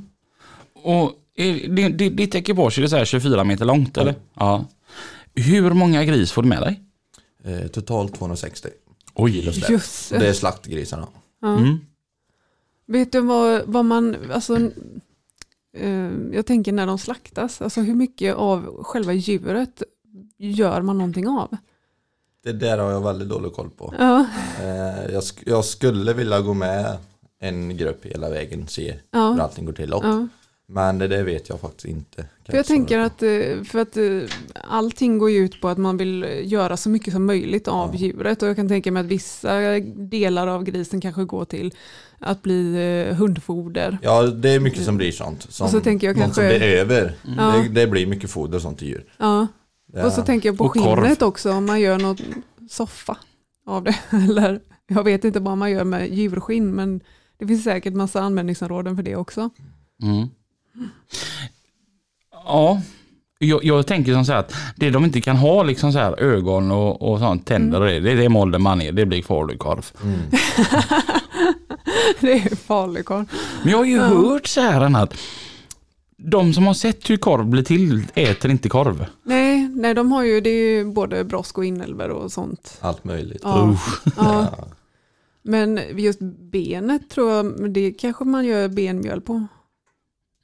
Och 0.74 1.12
är, 1.34 1.68
det, 1.68 1.88
det, 1.88 2.08
ditt 2.08 2.34
ekipage 2.34 2.78
är 2.78 2.82
det 2.82 2.88
så 2.88 2.96
här 2.96 3.04
24 3.04 3.44
meter 3.44 3.64
långt 3.64 3.96
eller? 3.96 4.14
Ja. 4.34 4.64
Hur 5.34 5.70
många 5.70 6.04
gris 6.04 6.32
får 6.32 6.42
du 6.42 6.48
med 6.48 6.62
dig? 6.62 6.80
Eh, 7.44 7.66
totalt 7.66 8.14
260. 8.14 8.68
Oj. 9.14 9.44
Just 9.46 9.66
det. 9.66 9.72
Just 9.72 10.12
Och 10.12 10.18
det 10.18 10.28
är 10.28 10.32
slaktgrisarna. 10.32 11.08
Ja. 11.40 11.58
Mm. 11.58 11.78
Vet 12.86 13.12
du 13.12 13.20
vad, 13.20 13.62
vad 13.66 13.84
man, 13.84 14.16
alltså, 14.32 14.70
jag 16.32 16.46
tänker 16.46 16.72
när 16.72 16.86
de 16.86 16.98
slaktas, 16.98 17.62
alltså 17.62 17.80
hur 17.80 17.94
mycket 17.94 18.34
av 18.34 18.82
själva 18.84 19.12
djuret 19.12 19.82
gör 20.38 20.82
man 20.82 20.98
någonting 20.98 21.28
av? 21.28 21.56
Det 22.44 22.52
där 22.52 22.78
har 22.78 22.90
jag 22.90 23.00
väldigt 23.00 23.28
dålig 23.28 23.52
koll 23.52 23.70
på. 23.70 23.94
Ja, 23.98 24.26
Eh, 24.60 25.12
jag, 25.12 25.20
sk- 25.20 25.42
jag 25.46 25.64
skulle 25.64 26.12
vilja 26.12 26.40
gå 26.40 26.54
med 26.54 26.98
en 27.40 27.76
grupp 27.76 28.04
hela 28.06 28.30
vägen 28.30 28.62
och 28.62 28.70
se 28.70 28.92
hur 28.92 29.00
ja, 29.10 29.42
allting 29.42 29.64
går 29.66 29.72
till. 29.72 29.92
Och, 29.92 30.04
ja. 30.04 30.28
Men 30.72 30.98
det, 30.98 31.08
det 31.08 31.22
vet 31.22 31.48
jag 31.48 31.60
faktiskt 31.60 31.84
inte. 31.84 32.26
För 32.46 32.56
jag 32.56 32.66
tänker 32.66 32.98
att, 32.98 33.22
eh, 33.22 33.62
för 33.64 33.78
att 33.78 33.96
eh, 33.96 34.20
allting 34.64 35.18
går 35.18 35.30
ju 35.30 35.38
ut 35.38 35.60
på 35.60 35.68
att 35.68 35.78
man 35.78 35.96
vill 35.96 36.26
göra 36.44 36.76
så 36.76 36.88
mycket 36.88 37.12
som 37.12 37.26
möjligt 37.26 37.68
av 37.68 37.90
Ja. 37.94 37.98
djuret 38.00 38.42
och 38.42 38.48
jag 38.48 38.56
kan 38.56 38.68
tänka 38.68 38.92
mig 38.92 39.00
att 39.00 39.06
vissa 39.06 39.60
delar 39.96 40.46
av 40.46 40.64
grisen 40.64 41.00
kanske 41.00 41.24
går 41.24 41.44
till 41.44 41.74
att 42.18 42.42
bli 42.42 42.74
eh, 43.08 43.16
hundfoder. 43.16 43.98
Ja, 44.02 44.22
det 44.26 44.50
är 44.50 44.60
mycket 44.60 44.84
som 44.84 44.96
blir 44.96 45.12
sånt. 45.12 45.42
Som, 45.52 45.64
Och 45.64 45.70
så 45.70 45.80
tänker 45.80 46.06
jag 46.06 46.16
något 46.16 46.24
kanske- 46.24 46.50
som 46.50 46.58
blir 46.58 46.68
över. 46.68 47.14
Ja. 47.36 47.54
Det, 47.62 47.68
det 47.80 47.86
blir 47.86 48.06
mycket 48.06 48.30
foder 48.30 48.56
och 48.56 48.62
sånt 48.62 48.78
till 48.78 48.88
djur. 48.88 49.04
Ja. 49.18 49.46
Och 50.04 50.12
så 50.12 50.22
tänker 50.22 50.48
jag 50.48 50.58
på 50.58 50.64
Och 50.64 50.72
korv. 50.72 51.00
skinnet 51.02 51.22
också 51.22 51.52
om 51.52 51.66
man 51.66 51.80
gör 51.80 51.98
något 51.98 52.20
soffa 52.70 53.16
av 53.66 53.84
det. 53.84 53.94
Eller 54.10 54.60
jag 54.86 55.04
vet 55.04 55.24
inte 55.24 55.40
vad 55.40 55.58
man 55.58 55.70
gör 55.70 55.84
med 55.84 56.14
djurskinn 56.14 56.70
men 56.74 57.00
det 57.38 57.46
finns 57.46 57.64
säkert 57.64 57.94
massa 57.94 58.20
användningsområden 58.20 58.96
för 58.96 59.02
det 59.02 59.16
också. 59.16 59.50
Mm. 60.02 60.28
Ja, 62.32 62.82
jag, 63.38 63.64
jag 63.64 63.86
tänker 63.86 64.12
som 64.12 64.24
så 64.24 64.32
här 64.32 64.38
att 64.38 64.54
det 64.76 64.90
de 64.90 65.04
inte 65.04 65.20
kan 65.20 65.36
ha 65.36 65.62
liksom 65.62 65.92
så 65.92 65.98
här 65.98 66.20
ögon 66.20 66.70
och, 66.70 67.12
och 67.12 67.18
sånt, 67.18 67.46
tänder 67.46 67.80
och 67.80 67.86
det, 67.86 68.00
det, 68.00 68.14
det 68.14 68.28
malde 68.28 68.58
man 68.58 68.78
ner, 68.78 68.92
det 68.92 69.06
blir 69.06 69.22
falukorv. 69.22 69.86
mm. 70.02 70.20
Det 72.20 72.32
är 72.32 72.56
falukorv. 72.56 73.24
Men 73.62 73.70
jag 73.70 73.78
har 73.78 73.84
ju 73.84 73.98
hört 73.98 74.46
så 74.46 74.60
här 74.60 75.02
att 75.02 75.14
de 76.16 76.54
som 76.54 76.66
har 76.66 76.74
sett 76.74 77.10
hur 77.10 77.16
korv 77.16 77.46
blir 77.46 77.62
till 77.62 78.06
äter 78.14 78.50
inte 78.50 78.68
korv. 78.68 79.06
Nej, 79.22 79.68
nej, 79.68 79.94
de 79.94 80.12
har 80.12 80.22
ju 80.22 80.40
det 80.40 80.50
är 80.50 80.76
ju 80.76 80.84
både 80.92 81.24
brosk 81.24 81.58
och 81.58 81.64
inälvor 81.64 82.08
och 82.08 82.32
sånt. 82.32 82.78
Allt 82.80 83.04
möjligt. 83.04 83.40
Ja. 83.44 83.76
Ja. 84.04 84.12
Ja. 84.58 84.64
Men 85.42 85.80
just 85.96 86.18
benet 86.52 87.10
tror 87.10 87.30
jag, 87.32 87.70
det 87.70 87.92
kanske 87.92 88.24
man 88.24 88.44
gör 88.44 88.68
benmjöl 88.68 89.20
på. 89.20 89.46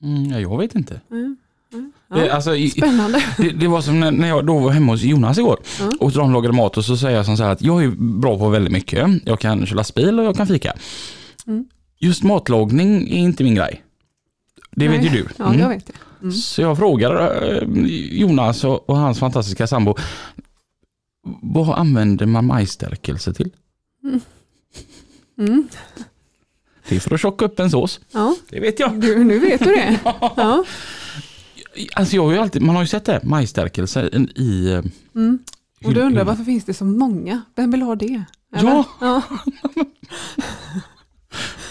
Mm, 0.03 0.25
ja, 0.31 0.41
jag 0.41 0.59
vet 0.59 0.75
inte. 0.75 1.01
Mm. 1.11 1.37
Mm. 1.73 1.93
Det, 2.09 2.27
Ja. 2.27 2.33
alltså, 2.35 2.57
i, 2.57 2.71
Spännande. 2.71 3.23
det, 3.39 3.51
det 3.51 3.69
var 3.69 3.81
som 3.81 4.01
när, 4.01 4.29
jag 4.29 4.47
då 4.47 4.59
var 4.59 4.71
hemma 4.71 4.93
hos 4.93 5.03
Jonas 5.03 5.39
igår 5.39 5.59
Ja. 5.81 5.93
och 6.01 6.13
de 6.13 6.33
lagade 6.33 6.55
mat 6.55 6.77
och 6.77 6.85
så 6.85 6.97
säger 6.97 7.17
jag 7.17 7.27
som 7.27 7.37
så 7.37 7.43
här 7.43 7.51
att 7.51 7.63
jag 7.63 7.85
är 7.85 7.89
bra 8.21 8.39
på 8.39 8.49
väldigt 8.49 8.73
mycket. 8.73 9.09
Jag 9.25 9.41
kan 9.41 9.67
köra 9.67 9.77
lastbil 9.77 10.19
och 10.19 10.25
jag 10.25 10.37
kan 10.37 10.47
fika. 10.47 10.73
Mm. 11.47 11.65
Just 11.99 12.23
matlagning 12.23 13.09
är 13.09 13.19
inte 13.19 13.45
min 13.45 13.55
grej. 13.55 13.83
Det 14.71 14.89
vet 14.89 15.05
ju 15.05 15.11
Nej. 15.11 15.19
du. 15.23 15.29
Ja, 15.39 15.45
Mm. 15.47 15.61
jag 15.61 15.69
vet 15.69 15.87
det. 15.87 15.93
Mm. 16.23 16.33
Så 16.33 16.61
jag 16.63 16.77
frågar 16.79 17.43
eh, 17.53 17.69
Jonas 18.21 18.65
och, 18.65 18.91
och 18.91 18.97
hans 18.97 19.19
fantastiska 19.19 19.67
sambo. 19.67 19.95
Vad 21.43 21.79
använder 21.79 22.27
man 22.27 22.47
majsstärkelse 22.47 23.35
till? 23.35 23.51
Mm. 25.39 25.69
Det 26.89 26.97
är 26.97 27.01
för 27.01 27.15
att 27.15 27.21
tjocka 27.21 27.45
upp 27.45 27.61
en 27.61 27.71
sås. 27.71 28.01
Ja, 28.13 28.35
Det 28.49 28.61
vet 28.61 28.81
jag. 28.81 29.01
du, 29.01 29.25
nu 29.25 29.39
vet 29.39 29.61
du 29.65 29.75
det. 29.75 29.99
Ja. 30.37 30.65
Alltså 31.95 32.17
jag 32.17 32.23
har 32.25 32.33
ju 32.33 32.39
alltid, 32.39 32.63
man 32.63 32.75
har 32.77 32.83
ju 32.83 32.89
sett 32.89 33.05
det, 33.05 33.21
majsstärkelse 33.25 34.11
i... 34.35 34.73
eh, 34.73 34.83
Mm. 35.15 35.39
Och 35.85 35.95
du 35.95 36.01
undrar 36.01 36.25
varför 36.25 36.45
finns 36.45 36.65
det 36.65 36.75
så 36.75 36.85
många? 36.85 37.43
Vem 37.57 37.71
vill 37.71 37.83
ha 37.83 37.95
det? 37.95 38.25
Ja. 38.57 38.85
ja. 39.01 39.23
Vad 39.75 39.85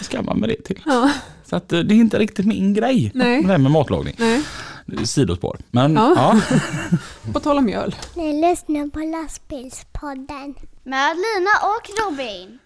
ska 0.00 0.22
man 0.22 0.38
med 0.40 0.48
det 0.48 0.62
till? 0.64 0.80
ja. 0.86 1.10
Så 1.44 1.56
att 1.56 1.72
eh, 1.72 1.80
det 1.80 1.94
är 1.94 1.96
inte 1.96 2.18
riktigt 2.18 2.46
min 2.46 2.74
grej. 2.74 3.10
Nej. 3.14 3.42
Det 3.42 3.48
här 3.48 3.58
med 3.58 3.70
matlagning. 3.72 4.14
Nej, 4.18 4.42
Sidospår. 5.04 5.58
Men 5.70 5.94
Ja. 5.94 6.12
ja. 6.16 6.40
på 7.32 7.40
tal 7.40 7.58
om 7.58 7.64
mjöl. 7.64 7.94
Ni 8.14 8.48
lyssnar 8.50 8.88
på 8.90 8.98
lastbilspodden. 8.98 10.54
Med 10.84 11.16
Lina 11.16 11.50
och 11.62 11.90
Robin. 12.04 12.58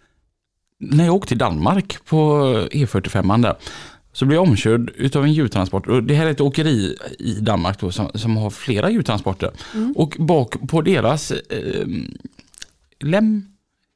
När 0.83 1.05
jag 1.05 1.15
åkte 1.15 1.29
till 1.29 1.39
Danmark 1.39 2.05
på 2.05 2.17
E45 2.73 3.43
där. 3.43 3.57
Så 4.13 4.25
blev 4.25 4.37
jag 4.37 4.49
omkörd 4.49 4.93
utav 4.97 5.25
en 5.25 5.33
djurtransport. 5.33 5.87
Och 5.87 6.03
det 6.03 6.15
här 6.15 6.27
är 6.27 6.31
ett 6.31 6.41
åkeri 6.41 6.97
i 7.19 7.33
Danmark 7.33 7.81
då, 7.81 7.93
som, 7.93 8.11
som 8.15 8.37
har 8.37 8.51
flera 8.51 8.91
djurtransporter. 8.91 9.51
Mm. 9.75 9.93
Och 9.97 10.17
bak 10.19 10.69
på 10.69 10.83
deras 10.83 11.31
eh, 11.31 11.87
lem, 13.01 13.45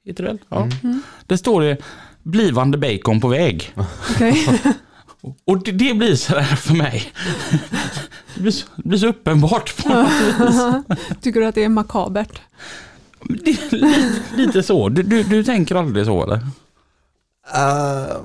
heter 0.05 0.23
det 0.25 0.29
väl? 0.29 0.39
Ja. 0.49 0.69
Mm. 0.83 1.03
Där 1.27 1.37
står 1.37 1.63
det 1.63 1.79
blivande 2.23 2.79
bacon 2.79 3.21
på 3.21 3.29
väg. 3.29 3.75
Okej. 4.11 4.47
Och 5.45 5.63
det, 5.65 5.73
det 5.73 5.95
blir 5.95 6.15
så 6.15 6.35
där 6.35 6.43
för 6.43 6.75
mig. 6.75 7.03
Det 8.35 8.41
blir 8.41 8.53
så, 8.53 8.67
det 8.77 8.89
blir 8.89 8.99
så 8.99 9.07
uppenbart. 9.07 9.77
På 9.83 9.89
något 9.89 10.09
vis. 10.09 11.19
Tycker 11.21 11.41
du 11.41 11.47
att 11.47 11.55
det 11.55 11.65
är 11.65 11.69
makabert? 11.69 12.41
Det 13.23 13.47
lite, 13.47 13.95
lite 14.37 14.63
så. 14.63 14.89
Du, 14.89 15.03
du, 15.03 15.23
du 15.23 15.45
tänker 15.45 15.75
aldrig 15.75 16.07
så 16.07 16.23
eller? 16.23 16.41
Eh, 17.55 18.17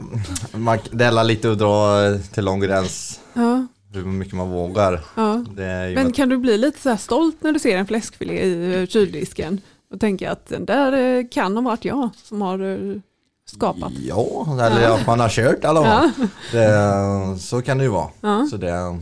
man, 0.59 0.77
det 0.91 1.05
är 1.05 1.23
lite 1.23 1.51
att 1.51 1.59
dra 1.59 1.97
till 2.33 2.45
lång 2.45 2.59
gräns 2.59 3.19
Ja. 3.33 3.67
hur 3.93 4.05
mycket 4.05 4.33
man 4.33 4.49
vågar. 4.49 5.01
ja. 5.15 5.43
Men 5.55 6.07
att, 6.07 6.15
kan 6.15 6.29
du 6.29 6.37
bli 6.37 6.57
lite 6.57 6.79
så 6.81 6.89
här 6.89 6.97
stolt 6.97 7.43
när 7.43 7.51
du 7.51 7.59
ser 7.59 7.77
en 7.77 7.87
fläskfilé 7.87 8.33
i 8.43 8.81
eh, 8.81 8.87
kyldisken? 8.87 9.61
Och 9.93 9.99
tänka 9.99 10.31
att 10.31 10.45
den 10.47 10.65
där 10.65 10.93
eh, 10.93 11.25
kan 11.31 11.55
ha 11.55 11.61
varit 11.63 11.85
jag 11.85 12.09
som 12.23 12.41
har 12.41 12.59
eh, 12.59 13.01
skapat. 13.45 13.91
ja, 13.93 14.57
eller 14.65 14.89
att 14.89 15.07
man 15.07 15.19
har 15.19 15.29
kört 15.29 15.63
eller 15.65 15.81
vad. 15.81 15.87
Ja. 15.87 16.11
Det, 16.51 17.39
så 17.39 17.61
kan 17.61 17.77
det 17.77 17.83
ju 17.83 17.89
vara. 17.89 18.09
Ja. 18.21 18.47
Så 18.51 18.57
det 18.57 18.69
är 18.69 18.99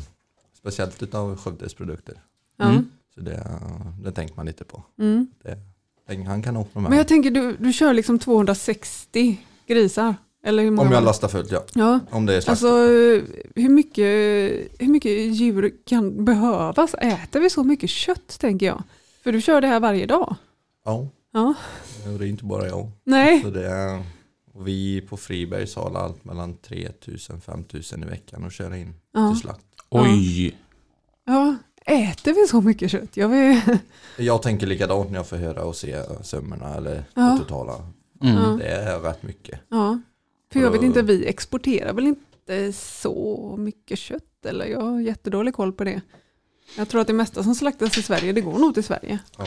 speciellt 0.59 1.03
utav 1.03 1.37
Skövdes 1.37 1.73
produkter. 1.73 2.15
Ja. 2.57 2.65
Mm. 2.65 2.89
Så 3.15 3.21
det, 3.21 3.47
det 4.03 4.11
tänker 4.11 4.35
man 4.35 4.45
lite 4.45 4.63
på. 4.63 4.83
Mm. 4.99 5.27
Det, 5.43 5.57
han 6.27 6.43
kan 6.43 6.53
de 6.53 6.65
Men 6.73 6.97
jag 6.97 7.07
tänker 7.07 7.31
du, 7.31 7.55
du 7.59 7.73
kör 7.73 7.93
liksom 7.93 8.19
260 8.19 9.37
grisar. 9.67 10.15
Eller 10.43 10.63
hur 10.63 10.71
många? 10.71 10.87
Om 10.87 10.93
jag 10.93 11.03
lastar 11.03 11.27
fullt 11.27 11.51
ja. 11.51 11.63
Ja, 11.73 11.99
Om 12.11 12.25
det 12.25 12.33
är 12.35 12.41
slakt. 12.41 12.49
alltså 12.49 12.67
hur 13.55 13.69
mycket, 13.69 14.05
hur 14.79 14.87
mycket 14.87 15.11
djur 15.35 15.73
kan 15.85 16.25
behövas? 16.25 16.93
Äter 16.93 17.39
vi 17.39 17.49
så 17.49 17.63
mycket 17.63 17.89
kött 17.89 18.39
tänker 18.39 18.65
jag? 18.65 18.83
För 19.23 19.31
du 19.31 19.41
kör 19.41 19.61
det 19.61 19.67
här 19.67 19.79
varje 19.79 20.05
dag. 20.05 20.35
Ja, 20.85 21.07
Ja, 21.31 21.53
det 22.19 22.25
är 22.25 22.29
inte 22.29 22.43
bara 22.45 22.67
jag. 22.67 22.91
nej. 23.03 23.41
Så 23.41 23.49
det 23.49 23.67
är, 23.67 24.03
och 24.53 24.67
vi 24.67 25.01
på 25.01 25.17
Fribergs 25.17 25.75
har 25.75 25.95
allt 25.95 26.25
mellan 26.25 26.57
3000-5000 26.57 28.03
i 28.05 28.09
veckan 28.09 28.45
att 28.45 28.53
köra 28.53 28.77
in 28.77 28.93
Ja. 29.13 29.31
till 29.31 29.41
slakt. 29.41 29.65
Oj. 29.89 30.57
ja, 31.25 31.55
äter 31.85 32.33
vi 32.33 32.47
så 32.47 32.61
mycket 32.61 32.91
kött? 32.91 33.17
Jag 33.17 33.27
vill, 33.29 33.61
Jag 34.17 34.41
tänker 34.41 34.67
likadant 34.67 35.09
när 35.11 35.17
jag 35.19 35.27
får 35.27 35.37
höra 35.37 35.63
och 35.63 35.75
se 35.75 35.97
summorna 36.23 36.75
eller 36.75 37.03
Ja. 37.13 37.21
det 37.21 37.37
totala. 37.39 37.73
Mm. 38.21 38.57
Det 38.57 38.67
är 38.67 38.99
rätt 38.99 39.23
mycket. 39.23 39.59
ja. 39.69 39.99
För 40.53 40.59
jag 40.59 40.71
vet 40.71 40.83
inte, 40.83 41.01
vi 41.01 41.25
exporterar 41.25 41.93
väl 41.93 42.07
inte 42.07 42.73
så 42.73 43.55
mycket 43.59 43.99
kött? 43.99 44.45
Eller 44.45 44.65
jag 44.65 44.81
har 44.81 44.99
jättedålig 44.99 45.53
koll 45.53 45.73
på 45.73 45.83
det. 45.83 46.01
Jag 46.77 46.89
tror 46.89 47.01
att 47.01 47.07
det 47.07 47.13
mesta 47.13 47.43
som 47.43 47.55
slaktas 47.55 47.97
i 47.97 48.01
Sverige, 48.01 48.33
det 48.33 48.41
går 48.41 48.59
nog 48.59 48.73
till 48.73 48.83
Sverige. 48.83 49.19
Ja. 49.37 49.45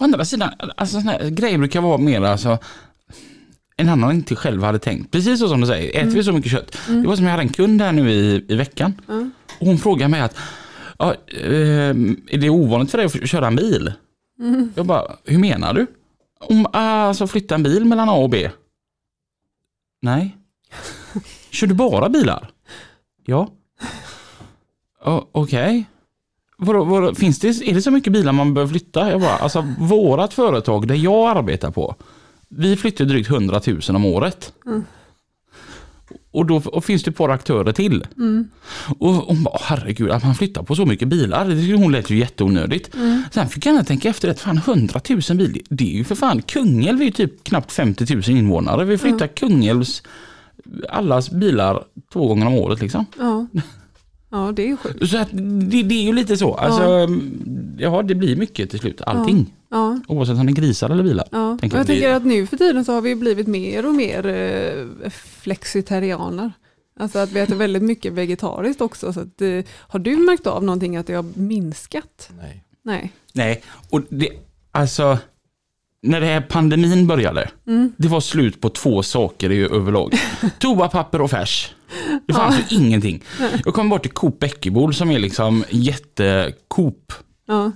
Å 0.00 0.04
andra 0.04 0.24
sidan, 0.24 0.50
alltså 0.76 1.00
såna 1.00 1.12
här 1.12 1.30
grejer 1.30 1.58
brukar 1.58 1.80
vara 1.80 1.98
mer 1.98 2.22
alltså 2.22 2.58
en 3.76 3.88
annan 3.88 4.12
inte 4.12 4.36
själv 4.36 4.62
hade 4.62 4.78
tänkt. 4.78 5.10
Precis 5.10 5.38
så 5.40 5.48
som 5.48 5.60
du 5.60 5.66
säger, 5.66 6.00
äter 6.00 6.10
vi 6.10 6.24
så 6.24 6.32
mycket 6.32 6.52
kött. 6.52 6.78
Det 6.86 7.06
var 7.06 7.16
som 7.16 7.24
jag 7.24 7.30
hade 7.30 7.42
en 7.42 7.48
kund 7.48 7.82
här 7.82 7.92
nu 7.92 8.10
i, 8.10 8.44
i 8.48 8.54
veckan. 8.56 9.00
Ja. 9.06 9.30
Och 9.60 9.66
hon 9.66 9.78
frågade 9.78 10.08
mig 10.08 10.20
att, 10.20 10.36
ja, 10.98 11.14
eh, 11.26 11.90
är 12.26 12.38
det 12.38 12.50
ovanligt 12.50 12.90
för 12.90 12.98
dig 12.98 13.06
att 13.06 13.28
köra 13.28 13.46
en 13.46 13.56
bil? 13.56 13.92
Jag 14.74 14.86
bara, 14.86 15.16
hur 15.24 15.38
menar 15.38 15.74
du? 15.74 15.86
Om, 16.40 16.66
alltså 16.72 17.26
flytta 17.26 17.54
en 17.54 17.62
bil 17.62 17.84
mellan 17.84 18.08
A 18.08 18.12
och 18.12 18.30
B? 18.30 18.50
Nej. 20.02 20.36
Kör 21.50 21.66
du 21.66 21.74
bara 21.74 22.08
bilar? 22.08 22.50
Ja. 23.24 23.48
Okej. 25.32 25.84
Vadå, 26.56 26.84
vadå, 26.84 27.14
finns 27.14 27.38
det, 27.38 27.48
är 27.48 27.74
det 27.74 27.82
så 27.82 27.90
mycket 27.90 28.12
bilar 28.12 28.32
man 28.32 28.54
behöver 28.54 28.70
flytta? 28.70 29.10
Jag 29.10 29.20
bara, 29.20 29.36
alltså 29.36 29.74
vårat 29.78 30.34
företag 30.34 30.88
där 30.88 30.94
jag 30.94 31.36
arbetar 31.36 31.70
på, 31.70 31.94
vi 32.48 32.76
flyttar 32.76 33.04
drygt 33.04 33.30
100 33.30 33.60
000 33.66 33.80
om 33.88 34.04
året. 34.04 34.52
Och 36.30 36.46
då 36.46 36.56
och 36.56 36.84
finns 36.84 37.02
det 37.02 37.10
ett 37.10 37.16
par 37.16 37.28
aktörer 37.28 37.72
till. 37.72 38.06
Och 38.98 39.14
hon 39.14 39.42
bara, 39.42 39.58
herregud, 39.60 40.10
att 40.10 40.24
man 40.24 40.34
flyttar 40.34 40.62
på 40.62 40.74
så 40.74 40.86
mycket 40.86 41.08
bilar, 41.08 41.48
det 41.48 41.60
tyckte 41.60 41.76
hon 41.76 41.92
lät 41.92 42.10
ju 42.10 42.18
jätteonödigt. 42.18 42.90
Sen 43.32 43.48
fick 43.48 43.66
jag 43.66 43.86
tänka 43.86 44.08
efter 44.08 44.28
det, 44.28 44.34
fan 44.34 44.58
100 44.58 45.00
000 45.08 45.20
bilar, 45.20 45.62
det 45.68 45.92
är 45.92 45.96
ju 45.96 46.04
för 46.04 46.14
fan, 46.14 46.42
Kungälv 46.42 47.00
är 47.00 47.04
ju 47.04 47.10
typ 47.10 47.44
knappt 47.44 47.72
50 47.72 48.14
000 48.14 48.22
invånare. 48.28 48.84
Vi 48.84 48.98
flyttar 48.98 49.26
Kungälvs, 49.26 50.02
allas 50.88 51.30
bilar 51.30 51.84
två 52.12 52.28
gånger 52.28 52.46
om 52.46 52.54
året 52.54 52.80
liksom. 52.80 53.06
Ja, 53.18 53.46
ja 54.30 54.52
det 54.56 54.70
är 54.70 54.76
sjukt. 54.76 55.10
Så 55.10 55.18
att 55.18 55.28
det, 55.32 55.82
det 55.82 55.94
är 55.94 56.02
ju 56.02 56.12
lite 56.12 56.36
så. 56.36 56.54
Alltså, 56.54 57.08
ja. 57.78 58.02
det 58.02 58.14
blir 58.14 58.36
mycket 58.36 58.70
till 58.70 58.78
slut. 58.78 59.00
Allting. 59.00 59.54
Ja, 59.70 60.00
Oavsett 60.08 60.38
om 60.38 60.46
det 60.46 60.52
är 60.52 60.54
grisar 60.54 60.90
eller 60.90 61.02
bilar. 61.02 61.28
ja. 61.30 61.58
Tänker 61.60 61.76
jag 61.76 61.86
tänker 61.86 62.10
att 62.10 62.24
nu 62.24 62.46
för 62.46 62.56
tiden 62.56 62.84
så 62.84 62.92
har 62.92 63.00
vi 63.00 63.14
blivit 63.14 63.46
mer 63.46 63.86
och 63.86 63.94
mer 63.94 64.26
eh, 64.26 65.10
flexitarianer. 65.10 66.52
Alltså 67.00 67.18
att 67.18 67.32
vi 67.32 67.40
äter 67.40 67.54
väldigt 67.54 67.82
mycket 67.82 68.12
vegetariskt 68.12 68.80
också. 68.80 69.12
Så 69.12 69.20
att, 69.20 69.42
eh, 69.42 69.64
har 69.70 69.98
du 69.98 70.16
märkt 70.16 70.46
av 70.46 70.64
någonting 70.64 70.96
att 70.96 71.06
det 71.06 71.14
har 71.14 71.24
minskat? 71.34 72.30
Nej. 72.40 72.64
Nej. 72.82 73.12
Nej, 73.32 73.62
och 73.90 74.02
det, 74.08 74.28
alltså. 74.72 75.18
när 76.02 76.20
det 76.20 76.26
här 76.26 76.40
pandemin 76.40 77.06
började, 77.06 77.50
det 77.96 78.08
var 78.08 78.20
slut 78.20 78.60
på 78.60 78.68
två 78.68 79.02
saker 79.02 79.52
i 79.52 79.60
överlag. 79.62 80.14
Toapapper 80.58 81.20
och 81.20 81.30
färs. 81.30 81.74
Det 82.28 82.34
fanns 82.34 82.58
ju 82.58 82.76
ingenting. 82.76 83.24
Jag 83.64 83.74
kom 83.74 83.88
bort 83.88 84.02
till 84.02 84.10
Coop 84.10 84.38
Bäckebol 84.38 84.94
som 84.94 85.10
är 85.10 85.18
liksom 85.18 85.64
jätte-Coop. 85.70 87.12
Ja. 87.46 87.72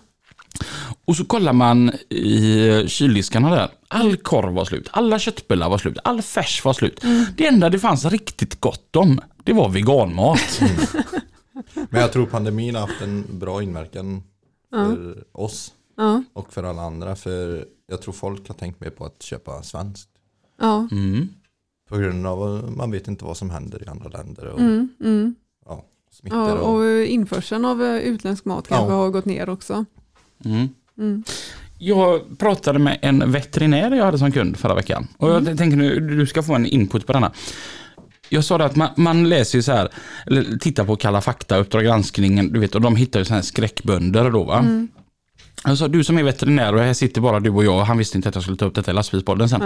Och 1.05 1.17
så 1.17 1.25
kollar 1.25 1.53
man 1.53 1.91
i 2.09 2.85
kyldiskarna 2.89 3.51
där. 3.51 3.69
All 3.89 4.17
korv 4.17 4.55
var 4.55 4.65
slut, 4.65 4.89
alla 4.93 5.19
köttbullar 5.19 5.69
var 5.71 5.79
slut, 5.79 5.99
all 6.05 6.23
färs 6.23 6.65
var 6.65 6.73
slut. 6.73 7.05
Det 7.37 7.47
enda 7.47 7.69
det 7.71 7.79
fanns 7.79 8.05
riktigt 8.05 8.61
gott 8.61 8.97
om, 8.97 9.21
det 9.45 9.53
var 9.53 9.69
veganmat. 9.69 10.61
Men 11.91 12.01
jag 12.01 12.13
tror 12.13 12.27
pandemin 12.27 12.75
har 12.75 12.81
haft 12.81 13.01
en 13.03 13.25
bra 13.39 13.63
inverkan 13.63 14.23
för 14.71 15.25
oss 15.33 15.73
Ja. 15.97 16.23
och 16.33 16.53
för 16.53 16.63
alla 16.65 16.83
andra. 16.83 17.17
För 17.17 17.65
jag 17.89 18.03
tror 18.03 18.15
folk 18.15 18.49
har 18.49 18.55
tänkt 18.55 18.81
mer 18.81 18.91
på 18.91 19.05
att 19.05 19.23
köpa 19.23 19.63
svenskt. 19.63 20.09
Ja. 20.61 20.89
Mm. 20.93 21.29
På 21.93 21.99
grund 21.99 22.27
av 22.27 22.43
att 22.43 22.77
man 22.77 22.91
vet 22.91 23.09
inte 23.09 23.25
vad 23.25 23.37
som 23.37 23.51
händer 23.51 23.83
i 23.83 23.89
andra 23.89 24.09
länder 24.09 24.47
och 24.47 24.61
Mm, 24.61 24.89
mm. 25.01 25.35
ja, 25.67 25.85
ja, 26.23 26.53
och, 26.53 26.75
och 26.75 27.05
införseln 27.05 27.65
av 27.65 27.83
eh, 27.83 27.97
utländsk 27.97 28.45
mat 28.45 28.69
kanske 28.69 28.93
Ja. 28.93 28.97
har 28.99 29.11
gått 29.11 29.25
ner 29.25 29.49
också. 29.49 29.85
Mm. 30.45 30.69
Mm. 30.99 31.25
Jag 31.79 32.39
pratade 32.39 32.79
med 32.79 32.99
en 33.03 33.33
veterinär 33.33 33.91
jag 33.97 34.05
hade 34.05 34.19
som 34.19 34.33
kund 34.33 34.57
förra 34.57 34.75
veckan. 34.75 35.09
Och 35.17 35.29
jag 35.29 35.45
tänker 35.59 35.77
nu, 35.77 36.01
du 36.01 36.27
ska 36.27 36.43
få 36.43 36.55
en 36.55 36.67
input 36.67 37.07
på 37.07 37.13
denna. 37.13 37.33
Jag 38.29 38.45
sa 38.45 38.59
det 38.59 38.65
att 38.65 38.77
man, 38.77 38.89
man 38.97 39.29
läser 39.29 39.59
ju 39.59 39.63
så 39.63 39.73
här, 39.73 39.89
eller 40.27 40.59
tittar 40.59 40.85
på 40.85 40.97
Kalla 40.97 41.21
fakta, 41.21 41.57
Uppdrag 41.57 41.85
granskningen, 41.85 42.53
du 42.53 42.61
vet, 42.61 42.75
och 42.75 42.81
de 42.81 42.97
hittar 42.97 43.19
ju 43.19 43.25
så 43.25 43.35
här 43.35 43.43
skräckbönder 43.43 44.31
då 44.31 44.45
va. 44.45 44.65
Jag 45.65 45.79
sa, 45.79 45.89
du 45.89 46.05
som 46.05 46.19
är 46.19 46.23
veterinär 46.23 46.75
och 46.75 46.81
här 46.81 46.93
sitter 46.93 47.21
bara 47.21 47.41
du 47.41 47.51
och 47.51 47.65
jag, 47.65 47.75
och 47.79 47.87
han 47.87 47.99
visste 47.99 48.19
inte 48.19 48.29
att 48.29 48.35
jag 48.35 48.45
skulle 48.45 48.57
ta 48.57 48.65
upp 48.65 48.75
detta 48.75 48.91
i 48.91 48.95
lastbilspodden 48.95 49.49
sen. 49.49 49.63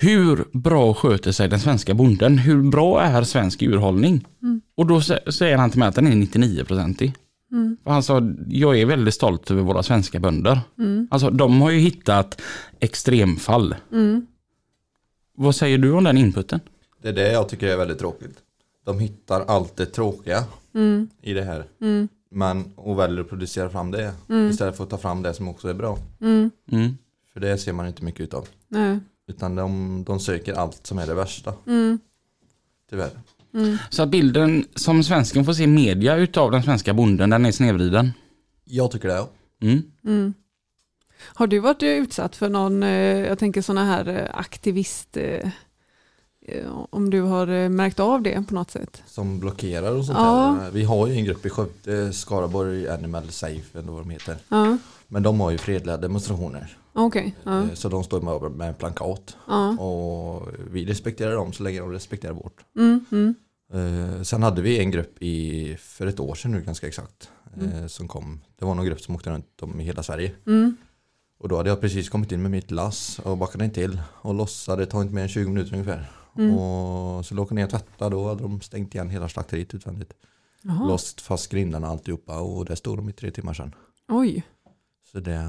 Hur 0.00 0.44
bra 0.58 0.94
sköter 0.94 1.32
sig 1.32 1.48
den 1.48 1.60
svenska 1.60 1.94
bonden? 1.94 2.38
Hur 2.38 2.62
bra 2.70 3.00
är 3.02 3.22
svensk 3.24 3.62
djurhållning? 3.62 4.26
Och 4.76 4.86
då 4.86 4.98
sä- 5.00 5.30
säger 5.30 5.56
han 5.56 5.70
till 5.70 5.78
mig 5.78 5.88
att 5.88 5.94
den 5.94 6.06
är 6.06 6.12
99-procentig. 6.12 7.12
Och 7.84 7.92
Han 7.92 8.02
sa, 8.02 8.22
jag 8.48 8.78
är 8.80 8.86
väldigt 8.86 9.14
stolt 9.14 9.50
över 9.50 9.62
våra 9.62 9.82
svenska 9.82 10.20
bönder. 10.20 10.60
Alltså 11.10 11.30
de 11.30 11.60
har 11.60 11.70
ju 11.70 11.78
hittat 11.78 12.40
extremfall. 12.80 13.74
Mm. 13.92 14.26
Vad 15.36 15.54
säger 15.54 15.78
du 15.78 15.92
om 15.92 16.04
den 16.04 16.18
inputen? 16.18 16.60
Det 17.02 17.08
är 17.08 17.12
det 17.12 17.32
jag 17.32 17.48
tycker 17.48 17.66
är 17.68 17.76
väldigt 17.76 17.98
tråkigt. 17.98 18.38
De 18.84 18.98
hittar 18.98 19.40
allt 19.40 19.76
det 19.76 19.86
tråkiga 19.86 20.44
Mm. 20.74 21.08
i 21.22 21.32
det 21.32 21.42
här. 21.42 21.64
Mm. 21.80 22.08
Men, 22.30 22.64
och 22.76 22.98
väljer 22.98 23.20
att 23.20 23.28
producera 23.28 23.70
fram 23.70 23.90
det 23.90 24.12
istället 24.50 24.76
för 24.76 24.84
att 24.84 24.90
ta 24.90 24.98
fram 24.98 25.22
det 25.22 25.34
som 25.34 25.48
också 25.48 25.68
är 25.68 25.74
bra. 25.74 25.98
Mm. 26.20 26.50
Mm. 26.72 26.96
För 27.32 27.40
det 27.40 27.58
ser 27.58 27.72
man 27.72 27.86
inte 27.86 28.04
mycket 28.04 28.20
utav. 28.20 28.46
Nej. 28.68 28.98
Utan 29.30 29.54
de, 29.56 30.04
de 30.04 30.20
söker 30.20 30.54
allt 30.54 30.86
som 30.86 30.98
är 30.98 31.06
det 31.06 31.14
värsta, 31.14 31.54
Mm. 31.66 31.98
tyvärr. 32.90 33.10
Mm. 33.54 33.76
Så 33.90 34.06
bilden 34.06 34.64
som 34.74 35.02
svensken 35.04 35.44
får 35.44 35.52
se 35.52 35.62
i 35.62 35.66
media 35.66 36.16
utav 36.16 36.50
den 36.50 36.62
svenska 36.62 36.94
bonden, 36.94 37.30
den 37.30 37.46
är 37.46 37.52
snedvriden. 37.52 38.12
Jag 38.64 38.90
tycker 38.90 39.08
det. 39.08 39.14
Ja. 39.14 39.28
Mm. 39.62 39.82
Mm. 40.04 40.34
Har 41.34 41.46
du 41.46 41.58
varit 41.58 41.82
utsatt 41.82 42.36
för 42.36 42.48
någon, 42.48 42.82
eh, 42.82 42.90
jag 43.28 43.38
tänker 43.38 43.62
sådana 43.62 43.84
här 43.84 44.08
eh, 44.08 44.38
aktivist, 44.38 45.16
eh, 45.16 45.48
om 46.90 47.10
du 47.10 47.20
har 47.20 47.46
eh, 47.48 47.68
märkt 47.68 48.00
av 48.00 48.22
det 48.22 48.42
på 48.48 48.54
något 48.54 48.70
sätt? 48.70 49.02
Som 49.06 49.40
blockerar 49.40 49.92
och 49.96 50.04
sånt 50.04 50.18
Ja. 50.18 50.58
där. 50.60 50.70
Vi 50.70 50.84
har 50.84 51.06
ju 51.06 51.14
en 51.14 51.24
grupp 51.24 51.46
i 51.46 51.50
Skövde, 51.50 52.12
Skaraborg 52.12 52.88
Animal 52.88 53.28
Safe 53.30 53.78
eller 53.78 53.92
vad 53.92 54.00
de 54.02 54.10
heter. 54.10 54.36
Ja, 54.48 54.76
Men 55.08 55.22
de 55.22 55.40
har 55.40 55.50
ju 55.50 55.58
fredliga 55.58 55.96
demonstrationer. 55.96 56.76
okej. 56.92 57.34
Ja. 57.44 57.62
Eh, 57.62 57.74
Så 57.74 57.88
de 57.88 58.04
står 58.04 58.20
med, 58.20 58.50
med 58.52 58.78
plankat. 58.78 59.36
Och 59.78 60.48
vi 60.70 60.86
respekterar 60.86 61.34
dem 61.34 61.52
så 61.52 61.62
länge 61.62 61.80
de 61.80 61.92
respekterar 61.92 62.32
vårt. 62.32 62.60
Mm, 62.76 63.04
mm, 63.12 63.34
Eh, 63.72 64.22
sen 64.22 64.42
hade 64.42 64.62
vi 64.62 64.78
en 64.78 64.90
grupp 64.90 65.22
i, 65.22 65.76
för 65.80 66.06
ett 66.06 66.20
år 66.20 66.34
sedan 66.34 66.50
nu 66.50 66.60
ganska 66.62 66.86
exakt. 66.88 67.30
eh, 67.56 67.62
Mm. 67.76 67.88
Som 67.88 68.08
kom. 68.08 68.40
Det 68.58 68.64
var 68.64 68.74
någon 68.74 68.84
grupp 68.86 69.00
som 69.00 69.14
åkte 69.14 69.30
runt 69.30 69.62
om 69.62 69.80
i 69.80 69.84
hela 69.84 70.02
Sverige. 70.02 70.32
mm, 70.46 70.76
Och 71.40 71.48
då 71.48 71.56
hade 71.56 71.68
jag 71.68 71.80
precis 71.80 72.08
kommit 72.08 72.32
in 72.32 72.42
med 72.42 72.50
mitt 72.50 72.70
lass 72.70 73.18
och 73.18 73.38
backade 73.38 73.64
in 73.64 73.70
till. 73.70 74.00
Och 74.06 74.34
lossade, 74.34 74.82
det 74.82 74.86
tar 74.86 75.02
inte 75.02 75.14
mer 75.14 75.22
än 75.22 75.28
20 75.28 75.48
minuter 75.48 75.72
ungefär. 75.72 76.10
Mm. 76.38 76.54
Och 76.58 77.26
så 77.26 77.34
låg 77.34 77.46
jag 77.50 77.54
ner 77.54 77.64
och 77.64 77.70
tvättade. 77.70 78.16
Då 78.16 78.28
hade 78.28 78.42
de 78.42 78.60
stängt 78.60 78.94
igen 78.94 79.10
hela 79.10 79.28
slakteriet 79.28 79.74
utvändigt. 79.74 80.12
Jaha. 80.62 80.86
Låst 80.86 81.20
fast 81.20 81.50
grindarna 81.50 81.86
och 81.86 81.92
alltihopa. 81.92 82.40
Och 82.40 82.64
där 82.64 82.74
stod 82.74 82.98
de 82.98 83.08
i 83.08 83.12
tre 83.12 83.30
timmar 83.30 83.54
sedan. 83.54 83.74
Oj. 84.08 84.42
Så 85.12 85.20
det, 85.20 85.40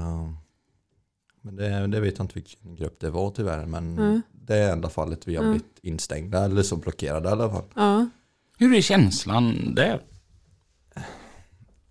men 1.40 1.56
det, 1.56 1.86
det 1.86 2.00
vet 2.00 2.18
jag 2.18 2.24
inte 2.24 2.34
vilken 2.34 2.74
grupp 2.74 3.00
det 3.00 3.10
var 3.10 3.30
tyvärr. 3.30 3.66
Men 3.66 3.94
Nej. 3.94 4.20
det 4.32 4.56
är 4.56 4.72
enda 4.72 4.88
fallet 4.88 5.28
vi 5.28 5.36
har 5.36 5.42
Mm. 5.42 5.52
blivit 5.52 5.78
instängda. 5.82 6.44
Eller 6.44 6.62
så 6.62 6.76
blockerade 6.76 7.28
i 7.28 7.32
alla 7.32 7.50
fall. 7.50 7.64
Ja. 7.74 8.08
Hur 8.58 8.74
är 8.74 8.80
känslan 8.80 9.74
där? 9.74 10.00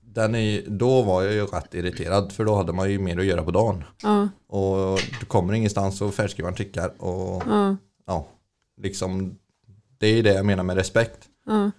Den 0.01 0.35
är, 0.35 0.63
då 0.67 1.01
var 1.01 1.23
jag 1.23 1.33
ju 1.33 1.45
rätt 1.45 1.73
irriterad. 1.73 2.31
För 2.31 2.45
då 2.45 2.55
hade 2.55 2.73
man 2.73 2.91
ju 2.91 2.99
mer 2.99 3.19
att 3.19 3.25
göra 3.25 3.43
på 3.43 3.51
dagen. 3.51 3.83
Ja. 4.03 4.29
Och 4.47 4.99
du 5.19 5.25
kommer 5.25 5.53
ingenstans 5.53 6.01
och 6.01 6.13
färdskrivaren 6.13 6.55
tickar. 6.55 7.01
Och 7.01 7.43
Ja. 7.47 7.75
ja, 8.07 8.27
liksom. 8.81 9.37
Det 9.97 10.07
är 10.07 10.23
det 10.23 10.33
jag 10.33 10.45
menar 10.45 10.63
med 10.63 10.75
respekt. 10.75 11.29
Ja. 11.45 11.71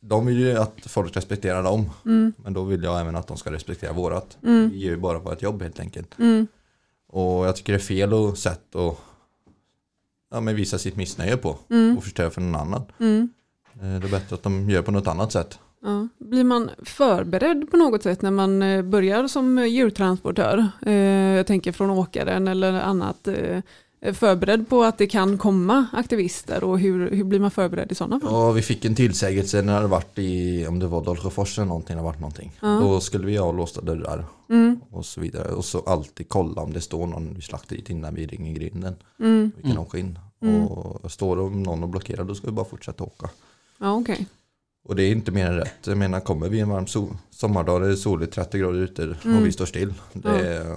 De 0.00 0.26
vill 0.26 0.38
ju 0.38 0.56
att 0.58 0.74
folk 0.86 1.16
respekterar 1.16 1.62
dem. 1.62 1.90
Mm. 2.04 2.32
Men 2.36 2.52
då 2.52 2.64
vill 2.64 2.82
jag 2.82 3.00
även 3.00 3.16
att 3.16 3.26
de 3.26 3.36
ska 3.36 3.52
respektera 3.52 3.92
vårat. 3.92 4.38
Mm. 4.42 4.70
Vi 4.70 4.78
gör 4.78 4.90
ju 4.90 4.96
bara 4.96 5.18
vårt 5.18 5.42
jobb 5.42 5.62
helt 5.62 5.80
enkelt. 5.80 6.18
Mm. 6.18 6.46
Och 7.08 7.46
jag 7.46 7.56
tycker 7.56 7.72
det 7.72 7.76
är 7.76 7.80
fel 7.80 8.14
och 8.14 8.38
sätt 8.38 8.76
att 8.76 8.98
ja, 10.30 10.40
men 10.40 10.56
visa 10.56 10.78
sitt 10.78 10.96
missnöje 10.96 11.36
på. 11.36 11.58
Mm. 11.70 11.96
Och 11.96 12.04
förstöra 12.04 12.30
för 12.30 12.40
någon 12.40 12.60
annan. 12.60 12.82
Mm. 13.00 13.28
Eh, 13.74 14.00
Det 14.00 14.06
är 14.06 14.10
bättre 14.10 14.34
att 14.34 14.42
de 14.42 14.70
gör 14.70 14.82
på 14.82 14.90
något 14.90 15.06
annat 15.06 15.32
sätt. 15.32 15.58
Ja. 15.82 16.08
Blir 16.18 16.44
man 16.44 16.70
förberedd 16.84 17.70
på 17.70 17.76
något 17.76 18.02
sätt 18.02 18.22
när 18.22 18.30
man 18.30 18.62
eh, 18.62 18.82
börjar 18.82 19.28
som 19.28 19.68
djurtransportör? 19.68 20.68
Eh, 20.86 20.92
Jag 21.36 21.46
tänker 21.46 21.72
från 21.72 21.90
åkaren 21.90 22.48
eller 22.48 22.72
annat. 22.72 23.28
Förberedd 24.12 24.68
på 24.68 24.82
att 24.84 24.98
det 24.98 25.06
kan 25.06 25.38
komma 25.38 25.86
aktivister 25.92 26.64
och 26.64 26.78
hur, 26.78 27.10
hur 27.10 27.24
blir 27.24 27.40
man 27.40 27.50
förberedd 27.50 27.92
i 27.92 27.94
sådana 27.94 28.20
fall? 28.20 28.34
Och 28.48 28.56
vi 28.56 28.62
fick 28.62 28.84
en 28.84 28.94
tillsägelse 28.94 29.62
när 29.62 29.80
det 29.80 29.86
varit 29.86 30.18
i, 30.18 30.66
om 30.66 30.78
det 30.78 30.86
var 30.86 31.04
Dalsjöfors 31.04 31.58
eller 31.58 31.68
någonting, 31.68 31.96
det 31.96 32.02
varit 32.02 32.20
någonting. 32.20 32.52
Ja. 32.60 32.68
Då 32.68 33.00
skulle 33.00 33.26
vi 33.26 33.36
ha 33.36 33.52
låsta 33.52 33.80
dörrar 33.80 34.24
Mm. 34.50 34.80
och 34.90 35.06
så 35.06 35.20
vidare. 35.20 35.48
Och 35.52 35.64
så 35.64 35.80
alltid 35.86 36.28
kolla 36.28 36.62
om 36.62 36.72
det 36.72 36.80
står 36.80 37.06
någon 37.06 37.34
vid 37.34 37.42
slakteriet 37.44 37.90
innan 37.90 38.14
vi 38.14 38.26
ringer 38.26 38.52
grinden. 38.54 38.94
Mm. 39.20 39.52
Vi 39.56 39.68
kan 39.68 39.78
åka 39.78 39.98
in. 39.98 40.18
Mm. 40.42 40.66
Och 40.66 41.12
står 41.12 41.36
det 41.36 41.56
någon 41.56 41.82
och 41.82 41.88
blockerar 41.88 42.24
då 42.24 42.34
ska 42.34 42.46
vi 42.46 42.52
bara 42.52 42.64
fortsätta 42.66 43.04
åka. 43.04 43.30
Ja, 43.78 43.92
okej. 43.94 44.26
Och 44.88 44.96
det 44.96 45.02
är 45.02 45.12
inte 45.12 45.30
mer 45.30 45.46
än 45.46 45.56
rätt. 45.56 45.86
Jag 45.86 45.98
menar 45.98 46.20
kommer 46.20 46.48
vi 46.48 46.60
en 46.60 46.68
varm 46.68 46.86
sol, 46.86 47.08
sommardag, 47.30 47.82
det 47.82 47.88
är 47.88 47.94
soligt 47.94 48.34
30 48.34 48.58
grader 48.58 48.78
ute 48.78 49.16
Mm. 49.24 49.36
och 49.38 49.46
vi 49.46 49.52
står 49.52 49.66
still. 49.66 49.94
Det, 50.12 50.76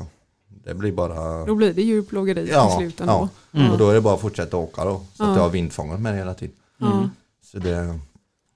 det 0.65 0.73
blir 0.73 0.91
bara... 0.91 1.45
Då 1.45 1.55
blir 1.55 1.73
det 1.73 1.81
djurplågeri 1.81 2.49
Ja, 2.51 2.69
till 2.69 2.77
slut 2.77 3.01
ändå. 3.01 3.13
ja. 3.51 3.59
Ja. 3.61 3.71
Och 3.71 3.77
då 3.77 3.89
är 3.89 3.93
det 3.93 4.01
bara 4.01 4.13
att 4.15 4.21
fortsätta 4.21 4.57
åka 4.57 4.83
då. 4.85 5.01
Så 5.13 5.23
Ja. 5.23 5.29
att 5.29 5.35
jag 5.35 5.43
har 5.43 5.49
vindfångat 5.49 6.01
med 6.01 6.13
det 6.13 6.17
hela 6.17 6.33
tiden. 6.33 6.55
Ja. 6.77 7.09
Så 7.51 7.59
det, 7.59 7.99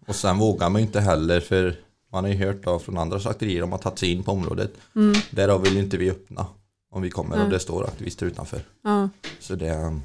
och 0.08 0.15
sen 0.15 0.38
vågar 0.38 0.69
man 0.69 0.82
ju 0.82 0.88
inte 0.88 1.00
heller 1.00 1.39
för 1.39 1.76
man 2.12 2.24
har 2.24 2.32
ju 2.32 2.38
hört 2.45 2.63
då 2.63 2.80
från 2.80 2.98
andra 2.98 3.19
slakterier 3.19 3.63
om 3.63 3.74
att 3.74 3.82
tagit 3.82 4.00
sig 4.00 4.12
in 4.12 4.24
på 4.24 4.32
området. 4.32 4.74
Mm. 4.95 5.15
Därav 5.32 5.62
vill 5.62 5.74
ju 5.74 5.80
inte 5.80 5.98
vi 5.98 6.12
öppna 6.12 6.45
om 6.91 7.02
vi 7.02 7.10
kommer 7.10 7.43
och 7.43 7.50
det 7.50 7.60
står 7.60 7.84
aktivister 7.88 8.26
utanför. 8.26 8.62
Ja. 8.84 9.10
Så 9.39 9.56
det, 9.56 10.00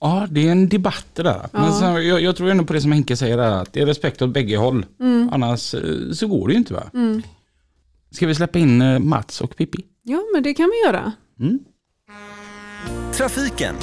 Ja, 0.00 0.26
det 0.30 0.48
är 0.48 0.52
en 0.52 0.68
debatt 0.68 1.06
det 1.14 1.22
där. 1.22 1.48
Men 1.52 1.64
Ja. 1.64 1.72
så, 1.72 1.84
jag, 1.84 2.20
jag 2.20 2.36
tror 2.36 2.50
ändå 2.50 2.64
på 2.64 2.72
det 2.72 2.80
som 2.80 2.92
Henke 2.92 3.16
säger 3.16 3.36
där, 3.36 3.50
att 3.62 3.72
det 3.72 3.80
är 3.80 3.86
respekt 3.86 4.22
åt 4.22 4.30
bägge 4.30 4.56
håll. 4.56 4.86
Mm. 5.00 5.30
Annars 5.32 5.74
eh, 5.74 6.10
så 6.12 6.26
går 6.26 6.46
det 6.48 6.52
ju 6.52 6.58
inte 6.58 6.74
va? 6.74 6.82
Mm. 6.94 7.22
Ska 8.10 8.26
vi 8.26 8.34
släppa 8.34 8.58
in 8.58 8.82
eh, 8.82 8.98
Mats 8.98 9.40
och 9.40 9.56
Pippi? 9.56 9.84
Ja, 10.08 10.18
men 10.34 10.42
det 10.42 10.54
kan 10.54 10.70
vi 10.70 10.86
göra. 10.86 11.12
Mm. 11.40 11.58
Trafiken 13.12 13.74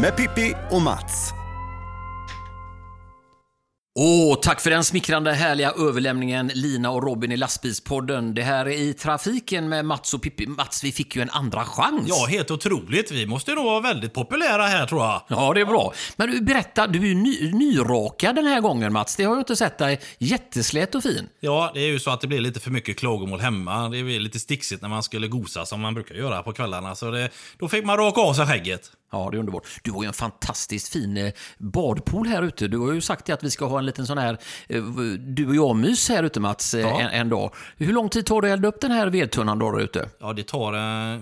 med 0.00 0.16
Pippi 0.16 0.54
och 0.70 0.82
Mats. 0.82 1.32
Åh, 3.98 4.38
tack 4.42 4.60
för 4.60 4.70
den 4.70 4.84
smickrande 4.84 5.32
härliga 5.32 5.70
överlämningen 5.70 6.50
Lina 6.54 6.90
och 6.90 7.02
Robin 7.02 7.32
i 7.32 7.36
lastbilspodden. 7.36 8.34
Det 8.34 8.42
här 8.42 8.66
är 8.66 8.70
i 8.70 8.94
trafiken 8.94 9.68
med 9.68 9.84
Mats 9.84 10.14
och 10.14 10.22
Pippi. 10.22 10.46
Mats, 10.46 10.84
vi 10.84 10.92
fick 10.92 11.16
ju 11.16 11.22
en 11.22 11.30
andra 11.30 11.64
chans. 11.64 12.04
Ja, 12.06 12.26
helt 12.26 12.50
otroligt. 12.50 13.10
Vi 13.10 13.26
måste 13.26 13.54
nog 13.54 13.64
vara 13.64 13.80
väldigt 13.80 14.12
populära 14.12 14.62
här 14.62 14.86
tror 14.86 15.02
jag. 15.02 15.22
Ja, 15.28 15.52
det 15.54 15.60
är 15.60 15.64
bra. 15.64 15.92
Men 16.16 16.30
du, 16.30 16.40
berätta, 16.40 16.86
du 16.86 16.98
är 16.98 17.06
ju 17.06 17.14
ny, 17.14 17.52
nyrakad 17.52 18.36
den 18.36 18.46
här 18.46 18.60
gången 18.60 18.92
Mats. 18.92 19.16
Det 19.16 19.24
har 19.24 19.32
jag 19.32 19.40
inte 19.40 19.56
sett 19.56 19.78
dig. 19.78 20.00
Jätteslät 20.18 20.94
och 20.94 21.02
fin. 21.02 21.28
Ja, 21.40 21.70
det 21.74 21.80
är 21.80 21.86
ju 21.86 22.00
så 22.00 22.10
att 22.10 22.20
det 22.20 22.26
blir 22.26 22.40
lite 22.40 22.60
för 22.60 22.70
mycket 22.70 22.98
klagomål 22.98 23.40
hemma. 23.40 23.88
Det 23.88 24.02
blir 24.02 24.20
lite 24.20 24.40
sticksigt 24.40 24.82
när 24.82 24.88
man 24.88 25.02
skulle 25.02 25.28
gosa 25.28 25.66
som 25.66 25.80
man 25.80 25.94
brukar 25.94 26.14
göra 26.14 26.42
på 26.42 26.52
kvällarna. 26.52 26.94
Så 26.94 27.10
det, 27.10 27.30
då 27.58 27.68
fick 27.68 27.84
man 27.84 27.96
raka 27.96 28.20
av 28.20 28.34
sig 28.34 28.46
skägget. 28.46 28.90
Ja, 29.14 29.28
det 29.30 29.36
är 29.36 29.38
underbart. 29.38 29.66
Du 29.82 29.90
har 29.90 30.02
ju 30.02 30.06
en 30.06 30.12
fantastiskt 30.12 30.88
fin 30.92 31.16
eh, 31.16 31.32
badpool 31.58 32.26
här 32.26 32.42
ute. 32.42 32.68
Du 32.68 32.78
har 32.78 32.92
ju 32.92 33.00
sagt 33.00 33.30
att 33.30 33.42
vi 33.44 33.50
ska 33.50 33.66
ha 33.66 33.78
en 33.78 33.86
liten 33.86 34.06
sån 34.06 34.18
här 34.18 34.38
eh, 34.68 34.82
du 35.18 35.48
och 35.48 35.54
jag-mys 35.54 36.08
här 36.08 36.22
ute 36.22 36.40
Mats, 36.40 36.74
eh, 36.74 36.80
Ja. 36.80 37.00
en, 37.00 37.08
en 37.10 37.28
dag. 37.28 37.50
Hur 37.76 37.92
lång 37.92 38.08
tid 38.08 38.26
tar 38.26 38.42
det 38.42 38.48
att 38.48 38.52
elda 38.52 38.68
upp 38.68 38.80
den 38.80 38.90
här 38.90 39.06
vedtunnan 39.06 39.58
då 39.58 39.70
där 39.70 39.80
ute? 39.80 40.08
Ja, 40.20 40.32
det 40.32 40.42
tar 40.46 40.72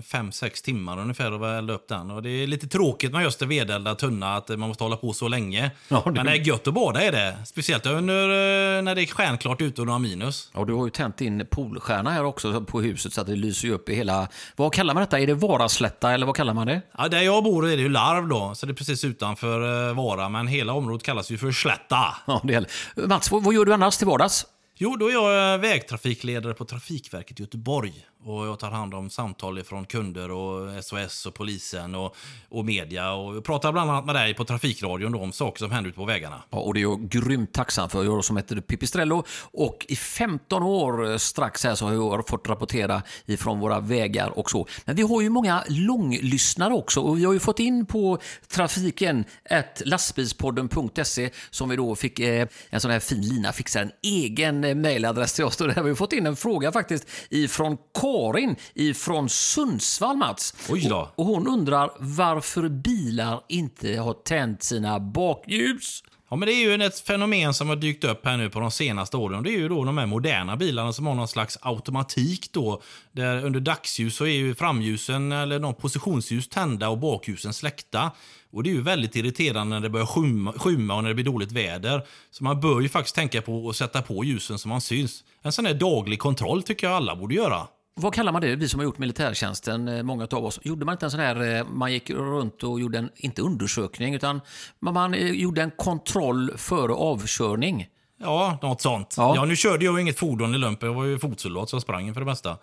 5-6 0.00 0.64
timmar 0.64 0.98
ungefär 1.00 1.32
att 1.52 1.58
elda 1.58 1.74
upp 1.74 1.88
den. 1.88 2.10
Och 2.10 2.22
det 2.22 2.30
är 2.30 2.46
lite 2.46 2.68
tråkigt 2.68 3.12
med 3.12 3.22
just 3.22 3.38
det 3.38 3.46
vedeldad 3.46 3.98
tunna, 3.98 4.36
att 4.36 4.48
man 4.48 4.58
måste 4.60 4.84
hålla 4.84 4.96
på 4.96 5.12
så 5.12 5.28
länge. 5.28 5.70
Ja, 5.88 6.02
det- 6.04 6.10
Men 6.12 6.26
det 6.26 6.32
är 6.32 6.36
gött 6.36 6.66
att 6.68 6.74
bada 6.74 7.02
är 7.02 7.12
det. 7.12 7.36
Speciellt 7.46 7.86
under, 7.86 8.82
när 8.82 8.94
det 8.94 9.02
är 9.02 9.06
stjärnklart 9.06 9.60
ute 9.60 9.80
och 9.80 9.86
några 9.86 9.98
minus. 9.98 10.50
Ja, 10.54 10.64
du 10.64 10.72
har 10.72 10.84
ju 10.84 10.90
tänt 10.90 11.20
in 11.20 11.46
poolstjärna 11.50 12.10
här 12.10 12.24
också 12.24 12.60
på 12.60 12.80
huset 12.80 13.12
så 13.12 13.20
att 13.20 13.26
det 13.26 13.36
lyser 13.36 13.70
upp 13.70 13.88
i 13.88 13.94
hela... 13.94 14.28
Vad 14.56 14.72
kallar 14.74 14.94
man 14.94 15.00
detta? 15.02 15.18
Är 15.20 15.26
det 15.26 15.34
Varaslätta 15.34 16.12
eller 16.12 16.26
vad 16.26 16.36
kallar 16.36 16.54
man 16.54 16.66
det? 16.66 16.82
Ja, 16.98 17.08
där 17.08 17.20
jag 17.22 17.44
bor 17.44 17.68
är 17.68 17.76
det 17.76 17.81
ju 17.82 17.88
Larv 17.88 18.28
då, 18.28 18.54
så 18.54 18.66
det 18.66 18.72
är 18.72 18.74
precis 18.74 19.04
utanför 19.04 19.88
eh, 19.88 19.94
Vara. 19.94 20.28
Men 20.28 20.46
hela 20.46 20.72
området 20.72 21.06
kallas 21.06 21.30
ju 21.30 21.38
för 21.38 21.52
Slätta. 21.52 22.16
Ja, 22.26 22.40
det 22.44 22.54
är... 22.54 22.66
Mats, 23.08 23.30
vad, 23.30 23.44
vad 23.44 23.54
gör 23.54 23.64
du 23.64 23.74
annars 23.74 23.96
till 23.96 24.06
vardags? 24.06 24.46
Jo, 24.76 24.96
då 24.96 25.08
är 25.08 25.12
jag 25.12 25.54
eh, 25.54 25.60
vägtrafikledare 25.60 26.54
på 26.54 26.64
Trafikverket 26.64 27.40
i 27.40 27.42
Göteborg. 27.42 28.06
Och 28.24 28.46
jag 28.46 28.58
tar 28.58 28.70
hand 28.70 28.94
om 28.94 29.10
samtal 29.10 29.62
från 29.62 29.84
kunder 29.84 30.30
och 30.30 30.84
SOS 30.84 31.26
och 31.26 31.34
polisen 31.34 31.94
och, 31.94 32.16
och 32.48 32.64
media. 32.64 33.12
Och 33.12 33.36
jag 33.36 33.44
pratar 33.44 33.72
bland 33.72 33.90
annat 33.90 34.04
med 34.04 34.14
dig 34.14 34.34
på 34.34 34.44
Trafikradion 34.44 35.12
då 35.12 35.18
om 35.18 35.32
saker 35.32 35.58
som 35.58 35.70
händer 35.70 35.88
ute 35.88 35.98
på 35.98 36.04
vägarna. 36.04 36.42
Ja, 36.50 36.58
och 36.58 36.74
det 36.74 36.80
är 36.80 36.82
jag 36.82 37.08
grymt 37.08 37.52
tacksam 37.52 37.88
för. 37.90 38.04
Jag 38.04 38.24
som 38.24 38.36
heter 38.36 38.60
Pipistrello 38.60 39.24
och 39.40 39.86
i 39.88 39.96
15 39.96 40.62
år 40.62 41.10
eh, 41.10 41.16
strax 41.16 41.64
här 41.64 41.74
så 41.74 41.86
har 41.86 41.92
jag 41.92 42.28
fått 42.28 42.48
rapportera 42.48 43.02
ifrån 43.26 43.60
våra 43.60 43.80
vägar 43.80 44.38
och 44.38 44.50
så. 44.50 44.66
Men 44.84 44.96
vi 44.96 45.02
har 45.02 45.20
ju 45.20 45.28
många 45.28 45.64
långlyssnare 45.68 46.74
också 46.74 47.00
och 47.00 47.18
vi 47.18 47.24
har 47.24 47.32
ju 47.32 47.40
fått 47.40 47.58
in 47.58 47.86
på 47.86 48.18
trafiken 48.48 49.24
ett 49.44 49.82
lastbilspodden.se 49.86 51.30
som 51.50 51.68
vi 51.68 51.76
då 51.76 51.94
fick 51.94 52.20
eh, 52.20 52.48
en 52.70 52.80
sån 52.80 52.90
här 52.90 53.00
fin 53.00 53.20
lina 53.20 53.52
fixa 53.52 53.80
en 53.80 53.92
egen 54.02 54.60
mejladress 54.60 55.12
mailadress 55.12 55.32
till 55.32 55.44
oss. 55.44 55.60
Och 55.60 55.68
där 55.68 55.74
har 55.74 55.82
vi 55.82 55.94
fått 55.94 56.12
in 56.12 56.26
en 56.26 56.36
fråga 56.36 56.72
faktiskt 56.72 57.06
ifrån 57.30 57.78
Karin 58.12 58.56
ifrån 58.74 59.28
Sundsvall 59.28 60.16
Mats. 60.16 60.54
Oj 60.68 60.88
då. 60.88 60.96
Och, 60.96 61.18
och 61.18 61.24
hon 61.26 61.48
undrar 61.48 61.90
varför 61.98 62.68
bilar 62.68 63.40
inte 63.48 63.96
har 63.96 64.12
tänt 64.12 64.62
sina 64.62 65.00
bakljus. 65.00 66.02
Ja, 66.30 66.36
men 66.36 66.46
det 66.46 66.54
är 66.54 66.78
ju 66.78 66.86
ett 66.86 67.00
fenomen 67.00 67.54
som 67.54 67.68
har 67.68 67.76
dykt 67.76 68.04
upp 68.04 68.26
här 68.26 68.36
nu 68.36 68.50
på 68.50 68.60
de 68.60 68.70
senaste 68.70 69.16
åren. 69.16 69.42
Det 69.42 69.50
är 69.50 69.58
ju 69.58 69.68
då 69.68 69.84
de 69.84 69.98
här 69.98 70.06
moderna 70.06 70.56
bilarna 70.56 70.92
som 70.92 71.06
har 71.06 71.14
någon 71.14 71.28
slags 71.28 71.58
automatik 71.62 72.52
då. 72.52 72.82
Där 73.12 73.44
under 73.44 73.60
dagsljus 73.60 74.16
så 74.16 74.24
är 74.24 74.30
ju 74.30 74.54
framljusen 74.54 75.32
eller 75.32 75.58
någon 75.58 75.74
positionsljus 75.74 76.48
tända 76.48 76.88
och 76.88 76.98
bakljusen 76.98 77.52
släckta. 77.52 78.10
Och 78.52 78.62
det 78.62 78.70
är 78.70 78.74
ju 78.74 78.82
väldigt 78.82 79.16
irriterande 79.16 79.76
när 79.76 79.80
det 79.80 79.90
börjar 79.90 80.06
skymma, 80.06 80.52
skymma 80.52 80.94
och 80.94 81.02
när 81.02 81.08
det 81.08 81.14
blir 81.14 81.24
dåligt 81.24 81.52
väder. 81.52 82.06
Så 82.30 82.44
man 82.44 82.60
bör 82.60 82.80
ju 82.80 82.88
faktiskt 82.88 83.14
tänka 83.14 83.42
på 83.42 83.68
att 83.68 83.76
sätta 83.76 84.02
på 84.02 84.24
ljusen 84.24 84.58
så 84.58 84.68
man 84.68 84.80
syns. 84.80 85.24
En 85.42 85.52
sån 85.52 85.66
här 85.66 85.74
daglig 85.74 86.18
kontroll 86.18 86.62
tycker 86.62 86.86
jag 86.86 86.96
alla 86.96 87.16
borde 87.16 87.34
göra. 87.34 87.66
Vad 87.94 88.14
kallar 88.14 88.32
man 88.32 88.42
det? 88.42 88.56
Vi 88.56 88.68
som 88.68 88.80
har 88.80 88.84
gjort 88.84 88.98
militärtjänsten, 88.98 89.88
eh, 89.88 90.02
många 90.02 90.28
av 90.32 90.44
oss. 90.44 90.60
Gjorde 90.62 90.84
man 90.84 90.92
inte 90.92 91.06
en 91.06 91.10
sån 91.10 91.20
här, 91.20 91.56
eh, 91.56 91.64
man 91.64 91.92
gick 91.92 92.10
runt 92.10 92.62
och 92.62 92.80
gjorde 92.80 92.98
en, 92.98 93.10
inte 93.16 93.42
undersökning, 93.42 94.14
utan 94.14 94.40
man, 94.80 95.14
eh, 95.14 95.30
gjorde 95.30 95.62
en 95.62 95.70
kontroll 95.70 96.52
före 96.56 96.92
avkörning. 96.92 97.86
Ja, 98.20 98.58
något 98.62 98.80
sånt. 98.80 99.14
Ja. 99.16 99.36
Ja. 99.36 99.44
nu 99.44 99.56
körde 99.56 99.84
jag 99.84 100.00
inget 100.00 100.18
fordon 100.18 100.54
i 100.54 100.58
lumpen, 100.58 100.88
jag 100.88 100.94
var 100.94 101.04
ju 101.04 101.18
fotsoldat 101.18 101.68
så 101.70 101.76
jag 101.76 101.82
sprang 101.82 102.14
för 102.14 102.20
det 102.20 102.26
mesta. 102.26 102.56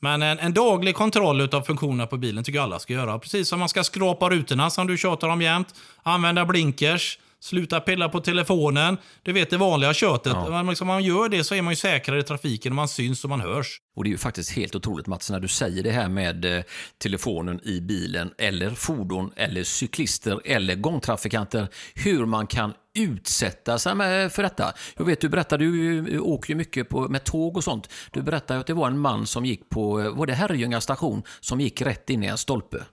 Men 0.00 0.22
en, 0.22 0.38
en 0.38 0.54
daglig 0.54 0.94
kontroll 0.94 1.54
av 1.54 1.62
funktionerna 1.62 2.06
på 2.06 2.16
bilen 2.16 2.44
tycker 2.44 2.58
jag 2.58 2.64
alla 2.64 2.78
ska 2.78 2.92
göra. 2.92 3.18
Precis 3.18 3.48
som 3.48 3.58
man 3.58 3.68
ska 3.68 3.84
skrapa 3.84 4.30
rutorna 4.30 4.70
som 4.70 4.86
du 4.86 4.96
tjatar 4.96 5.28
om 5.28 5.42
jämt. 5.42 5.74
Använda 6.02 6.44
blinkers. 6.44 7.18
Sluta 7.46 7.80
pilla 7.80 8.08
på 8.08 8.20
telefonen. 8.20 8.96
Du 9.22 9.32
vet 9.32 9.50
det 9.50 9.56
vanliga 9.56 9.94
köttet. 9.94 10.36
Men 10.50 10.66
liksom, 10.66 10.90
om 10.90 10.94
man 10.94 11.04
gör 11.04 11.28
det 11.28 11.44
så 11.44 11.54
är 11.54 11.62
man 11.62 11.72
ju 11.72 11.76
säkrare 11.76 12.20
i 12.20 12.22
trafiken 12.22 12.72
och 12.72 12.76
man 12.76 12.88
syns 12.88 13.24
och 13.24 13.30
man 13.30 13.40
hörs. 13.40 13.80
Och 13.96 14.04
det 14.04 14.08
är 14.08 14.12
ju 14.12 14.18
faktiskt 14.18 14.50
helt 14.50 14.74
otroligt 14.74 15.06
Mats, 15.06 15.30
när 15.30 15.40
du 15.40 15.48
säger 15.48 15.82
det 15.82 15.90
här 15.90 16.08
med 16.08 16.44
eh, 16.44 16.64
telefonen 16.98 17.60
i 17.64 17.80
bilen, 17.80 18.30
eller 18.38 18.70
fordon, 18.70 19.32
eller 19.36 19.64
cyklister, 19.64 20.40
eller 20.44 20.74
gångtrafikanter, 20.74 21.68
hur 21.94 22.26
man 22.26 22.46
kan 22.46 22.74
utsätta 22.98 23.78
sig 23.78 23.94
med, 23.94 24.32
för 24.32 24.42
detta. 24.42 24.72
Jag 24.96 25.04
vet, 25.04 25.20
du 25.20 25.28
berättade, 25.28 25.64
du 25.64 26.18
åker 26.18 26.50
ju 26.50 26.56
mycket 26.56 26.88
på, 26.88 27.08
med 27.08 27.24
tåg 27.24 27.56
och 27.56 27.64
sånt. 27.64 27.90
Du 28.10 28.22
berättade 28.22 28.60
att 28.60 28.66
det 28.66 28.74
var 28.74 28.86
en 28.86 28.98
man 28.98 29.26
som 29.26 29.44
gick 29.44 29.68
på, 29.68 30.00
eh, 30.00 30.16
var 30.16 30.26
det 30.26 30.34
Herrljunga 30.34 30.80
station, 30.80 31.22
som 31.40 31.60
gick 31.60 31.82
rätt 31.82 32.10
in 32.10 32.22
i 32.22 32.26
en 32.26 32.38
stolpe. 32.38 32.84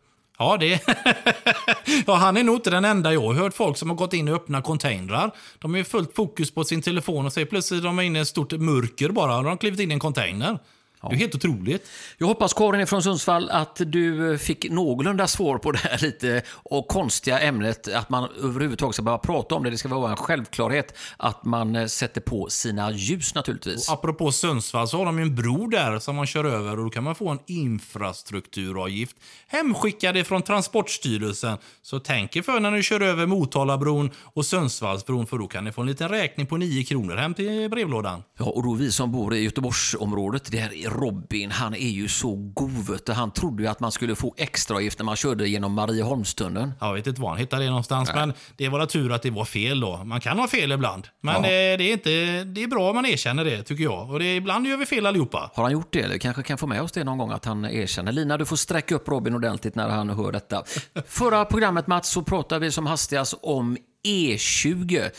Ja, 0.43 0.57
det... 0.57 0.79
ja, 2.07 2.15
han 2.15 2.37
är 2.37 2.43
nog 2.43 2.55
inte 2.55 2.69
den 2.69 2.85
enda. 2.85 3.13
Jag 3.13 3.21
har 3.21 3.33
hört 3.33 3.53
folk 3.53 3.77
som 3.77 3.89
har 3.89 3.97
gått 3.97 4.13
in 4.13 4.27
i 4.27 4.31
öppna 4.31 4.61
containrar. 4.61 5.31
De 5.59 5.73
är 5.73 5.77
ju 5.77 5.83
fullt 5.83 6.15
fokus 6.15 6.51
på 6.51 6.63
sin 6.63 6.81
telefon 6.81 7.25
och 7.25 7.33
säger 7.33 7.47
plötsligt 7.47 7.83
de 7.83 7.99
är 7.99 8.03
inne 8.03 8.19
i 8.19 8.21
ett 8.21 8.27
stort 8.27 8.51
mörker 8.51 9.09
bara. 9.09 9.37
Och 9.37 9.43
de 9.43 9.49
har 9.49 9.57
klivit 9.57 9.79
in 9.79 9.91
i 9.91 9.93
en 9.93 9.99
container. 9.99 10.59
Det 11.09 11.15
är 11.15 11.19
helt 11.19 11.35
otroligt. 11.35 11.89
Jag 12.17 12.27
hoppas 12.27 12.53
Karin 12.53 12.87
från 12.87 13.03
Sundsvall 13.03 13.49
att 13.49 13.81
du 13.85 14.37
fick 14.37 14.71
någorlunda 14.71 15.27
svar 15.27 15.57
på 15.57 15.71
det 15.71 15.79
här 15.79 15.97
lite 16.01 16.41
och 16.49 16.87
konstiga 16.87 17.39
ämnet 17.39 17.87
att 17.87 18.09
man 18.09 18.29
överhuvudtaget 18.43 18.95
ska 18.95 19.03
börja 19.03 19.17
prata 19.17 19.55
om 19.55 19.63
det. 19.63 19.69
Det 19.69 19.77
ska 19.77 19.89
vara 19.89 20.11
en 20.11 20.17
självklarhet 20.17 20.97
att 21.17 21.45
man 21.45 21.75
eh, 21.75 21.85
sätter 21.85 22.21
på 22.21 22.49
sina 22.49 22.91
ljus 22.91 23.35
naturligtvis. 23.35 23.89
Apropå 23.89 24.31
Sundsvall 24.31 24.87
så 24.87 24.97
har 24.97 25.05
de 25.05 25.19
en 25.19 25.35
bro 25.35 25.67
där 25.67 25.99
som 25.99 26.15
man 26.15 26.25
kör 26.25 26.45
över 26.45 26.77
och 26.77 26.83
då 26.83 26.89
kan 26.89 27.03
man 27.03 27.15
få 27.15 27.29
en 27.29 27.39
infrastrukturavgift 27.45 29.15
hemskickad 29.47 30.27
från 30.27 30.41
Transportstyrelsen. 30.41 31.57
Så 31.81 31.99
tänk 31.99 32.35
er 32.35 32.41
för 32.41 32.59
när 32.59 32.71
ni 32.71 32.83
kör 32.83 33.01
över 33.01 33.25
Motalabron 33.25 34.11
och 34.17 34.45
Sundsvallsbron 34.45 35.27
för 35.27 35.37
då 35.37 35.47
kan 35.47 35.63
ni 35.63 35.71
få 35.71 35.81
en 35.81 35.87
liten 35.87 36.09
räkning 36.09 36.47
på 36.47 36.57
9 36.57 36.83
kronor 36.83 37.15
hem 37.15 37.33
till 37.33 37.69
brevlådan. 37.69 38.23
Ja, 38.39 38.45
och 38.45 38.63
då 38.63 38.73
vi 38.73 38.91
som 38.91 39.11
bor 39.11 39.33
i 39.33 39.43
Göteborgsområdet, 39.43 40.51
där 40.51 40.73
är 40.73 40.89
Robin, 40.93 41.51
han 41.51 41.73
är 41.73 41.89
ju 41.89 42.07
så 42.07 42.35
god. 42.35 43.09
Han 43.09 43.31
trodde 43.31 43.63
ju 43.63 43.69
att 43.69 43.79
man 43.79 43.91
skulle 43.91 44.15
få 44.15 44.33
extraavgift 44.37 44.99
när 44.99 45.05
man 45.05 45.15
körde 45.15 45.47
genom 45.49 45.73
Marieholmstunneln. 45.73 46.71
Jag 46.79 46.93
vet 46.93 47.07
inte 47.07 47.21
var 47.21 47.29
han 47.29 47.37
hittade 47.37 47.63
det 47.63 47.69
någonstans, 47.69 48.09
men 48.15 48.33
det 48.57 48.69
var 48.69 48.85
tur 48.85 49.11
att 49.11 49.21
det 49.21 49.29
var 49.31 49.45
fel 49.45 49.79
då. 49.79 50.03
Man 50.03 50.19
kan 50.19 50.39
ha 50.39 50.47
fel 50.47 50.71
ibland. 50.71 51.07
Men 51.21 51.33
Ja. 51.35 51.41
det, 51.41 51.77
det, 51.77 51.83
är 51.83 51.93
inte, 51.93 52.43
det 52.43 52.63
är 52.63 52.67
bra 52.67 52.89
om 52.89 52.95
man 52.95 53.05
erkänner 53.05 53.45
det, 53.45 53.63
tycker 53.63 53.83
jag. 53.83 54.09
Och 54.09 54.19
det, 54.19 54.35
ibland 54.35 54.67
gör 54.67 54.77
vi 54.77 54.85
fel 54.85 55.05
allihopa. 55.05 55.51
Har 55.53 55.63
han 55.63 55.71
gjort 55.73 55.93
det? 55.93 55.99
Eller 56.01 56.17
kanske 56.17 56.43
kan 56.43 56.57
få 56.57 56.67
med 56.67 56.81
oss 56.81 56.91
det 56.91 57.03
någon 57.03 57.17
gång 57.17 57.31
att 57.31 57.45
han 57.45 57.65
erkänner. 57.65 58.11
Lina, 58.11 58.37
du 58.37 58.45
får 58.45 58.55
sträcka 58.55 58.95
upp 58.95 59.07
Robin 59.07 59.35
ordentligt 59.35 59.75
när 59.75 59.89
han 59.89 60.09
hör 60.09 60.31
detta. 60.31 60.63
Förra 61.07 61.45
programmet 61.45 61.87
Mats 61.87 62.09
så 62.09 62.21
pratade 62.23 62.65
vi 62.65 62.71
som 62.71 62.85
hastigast 62.87 63.33
om 63.41 63.77
E20. 64.07 65.09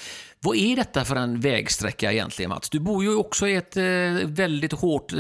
Vad 0.45 0.57
är 0.57 0.77
detta 0.77 1.05
för 1.05 1.17
en 1.17 1.41
vägsträcka 1.41 2.13
egentligen 2.13 2.49
Mats? 2.49 2.71
Du 2.71 2.81
bor 2.81 3.05
ju 3.05 3.17
också 3.17 3.49
i 3.49 3.55
ett 3.55 3.77
eh, 3.77 3.85
väldigt 4.25 4.73
hårt 4.73 5.13
eh, 5.13 5.19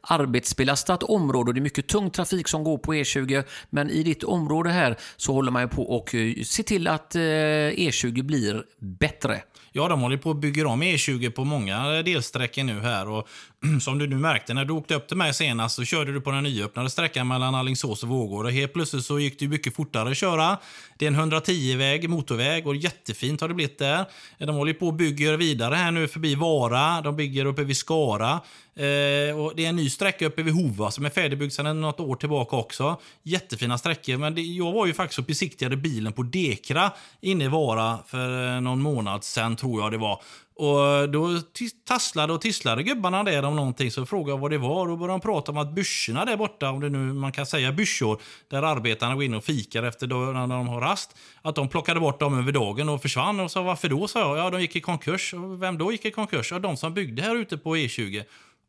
arbetsbelastat 0.00 1.02
område 1.02 1.50
och 1.50 1.54
det 1.54 1.60
är 1.60 1.62
mycket 1.62 1.88
tung 1.88 2.10
trafik 2.10 2.48
som 2.48 2.64
går 2.64 2.78
på 2.78 2.94
E20. 2.94 3.44
Men 3.70 3.90
i 3.90 4.02
ditt 4.02 4.24
område 4.24 4.70
här 4.70 4.96
så 5.16 5.32
håller 5.32 5.52
man 5.52 5.62
ju 5.62 5.68
på 5.68 5.82
och 5.82 6.14
eh, 6.14 6.34
se 6.44 6.62
till 6.62 6.88
att 6.88 7.14
eh, 7.14 7.20
E20 7.20 8.22
blir 8.22 8.64
bättre. 8.78 9.42
Ja, 9.72 9.88
de 9.88 10.00
håller 10.00 10.16
på 10.16 10.30
att 10.30 10.36
bygga 10.40 10.68
om 10.68 10.82
E20 10.82 11.30
på 11.30 11.44
många 11.44 11.96
eh, 11.96 12.04
delsträckor 12.04 12.64
nu 12.64 12.80
här. 12.80 13.08
Och 13.08 13.28
som 13.80 13.98
du 13.98 14.06
nu 14.06 14.16
märkte, 14.16 14.54
när 14.54 14.64
du 14.64 14.72
åkte 14.72 14.94
upp 14.94 15.08
till 15.08 15.16
mig 15.16 15.34
senast 15.34 15.76
så 15.76 15.84
körde 15.84 16.12
du 16.12 16.20
på 16.20 16.30
den 16.30 16.44
nyöppnade 16.44 16.90
sträckan 16.90 17.28
mellan 17.28 17.54
Alingsås 17.54 18.02
och 18.02 18.08
Vårgårda. 18.08 18.50
Helt 18.50 18.72
plötsligt 18.72 19.04
så 19.04 19.18
gick 19.18 19.38
det 19.38 19.48
mycket 19.48 19.74
fortare 19.74 20.10
att 20.10 20.16
köra. 20.16 20.58
Det 20.98 21.06
är 21.06 21.10
en 21.10 21.32
110-väg, 21.32 22.08
motorväg 22.08 22.66
och 22.66 22.76
jättefint 22.76 23.40
har 23.40 23.48
det 23.48 23.54
blivit 23.54 23.78
där. 23.78 23.98
Eh, 24.38 24.46
de 24.46 24.56
håller 24.56 24.72
på 24.72 24.86
och 24.86 24.94
bygger 24.94 25.36
vidare 25.36 25.74
här 25.74 25.90
nu 25.90 26.08
förbi 26.08 26.34
Vara. 26.34 27.00
De 27.00 27.16
bygger 27.16 27.44
uppe 27.44 27.64
vid 27.64 27.76
Skara. 27.76 28.40
Eh, 28.74 29.40
och 29.40 29.52
det 29.56 29.64
är 29.64 29.68
en 29.68 29.76
ny 29.76 29.90
sträcka 29.90 30.26
uppe 30.26 30.42
vid 30.42 30.54
Hova 30.54 30.90
som 30.90 31.04
är 31.04 31.10
färdigbyggd 31.10 31.52
sedan 31.52 31.80
något 31.80 32.00
år 32.00 32.16
tillbaka 32.16 32.56
också. 32.56 33.00
Jättefina 33.22 33.78
sträckor, 33.78 34.16
men 34.16 34.34
det, 34.34 34.42
jag 34.42 34.72
var 34.72 34.86
ju 34.86 34.94
faktiskt 34.94 35.18
och 35.18 35.24
besiktigade 35.24 35.76
bilen 35.76 36.12
på 36.12 36.22
Dekra 36.22 36.92
inne 37.20 37.44
i 37.44 37.48
Vara 37.48 37.98
för 38.06 38.54
eh, 38.54 38.60
någon 38.60 38.82
månad 38.82 39.24
sedan 39.24 39.56
tror 39.56 39.82
jag 39.82 39.92
det 39.92 39.98
var. 39.98 40.22
Och 40.54 41.10
då 41.10 41.40
tasslade 41.86 42.32
och 42.32 42.40
tisslade 42.40 42.82
gubbarna 42.82 43.22
där 43.24 43.42
om 43.42 43.56
någonting, 43.56 43.90
så 43.90 44.06
frågade 44.06 44.30
jag 44.30 44.38
vad 44.38 44.50
det 44.50 44.58
var. 44.58 44.88
Då 44.88 44.96
började 44.96 45.12
de 45.12 45.20
prata 45.20 45.52
om 45.52 45.58
att 45.58 45.74
byrsorna 45.74 46.24
där 46.24 46.36
borta, 46.36 46.70
om 46.70 46.80
det 46.80 46.88
nu 46.88 46.98
man 46.98 47.32
kan 47.32 47.46
säga 47.46 47.72
byrsor, 47.72 48.20
där 48.48 48.62
arbetarna 48.62 49.14
går 49.14 49.24
in 49.24 49.34
och 49.34 49.44
fikar 49.44 49.82
efter 49.82 50.06
då, 50.06 50.16
när 50.16 50.46
de 50.46 50.68
har 50.68 50.80
rast, 50.80 51.16
att 51.42 51.54
de 51.54 51.68
plockade 51.68 52.00
bort 52.00 52.20
dem 52.20 52.38
över 52.38 52.52
dagen 52.52 52.88
och 52.88 53.02
försvann. 53.02 53.40
Och 53.40 53.50
sa 53.50 53.62
varför 53.62 53.88
då? 53.88 54.08
sa 54.08 54.20
jag. 54.20 54.38
Ja, 54.38 54.50
de 54.50 54.60
gick 54.60 54.76
i 54.76 54.80
konkurs. 54.80 55.34
Vem 55.58 55.78
då 55.78 55.92
gick 55.92 56.04
i 56.04 56.10
konkurs? 56.10 56.52
Ja, 56.52 56.58
de 56.58 56.76
som 56.76 56.94
byggde 56.94 57.22
här 57.22 57.36
ute 57.36 57.58
på 57.58 57.76
E20. 57.76 58.24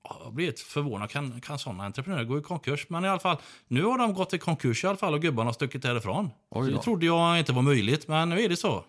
Ja, 0.10 0.22
Jag 0.24 0.34
blir 0.34 0.54
förvånad. 0.66 1.10
Kan, 1.10 1.42
kan 1.42 1.60
sådana 1.60 1.86
entreprenörer 1.86 2.24
gå 2.24 2.38
i 2.38 2.42
konkurs? 2.42 2.86
Men 2.90 3.06
i 3.06 3.08
alla 3.08 3.20
fall, 3.20 3.38
nu 3.68 3.84
har 3.84 3.98
de 3.98 4.14
gått 4.14 4.34
i 4.34 4.38
konkurs 4.38 4.84
i 4.84 4.88
alla 4.88 4.98
fall 4.98 5.14
och 5.14 5.22
gubbarna 5.22 5.48
har 5.48 5.54
stuckit 5.54 5.82
därifrån. 5.82 6.30
Det 6.72 6.78
trodde 6.82 7.06
jag 7.06 7.40
inte 7.40 7.52
var 7.54 7.62
möjligt, 7.62 8.08
men 8.08 8.30
nu 8.30 8.42
är 8.42 8.50
det 8.50 8.58
så. 8.58 8.84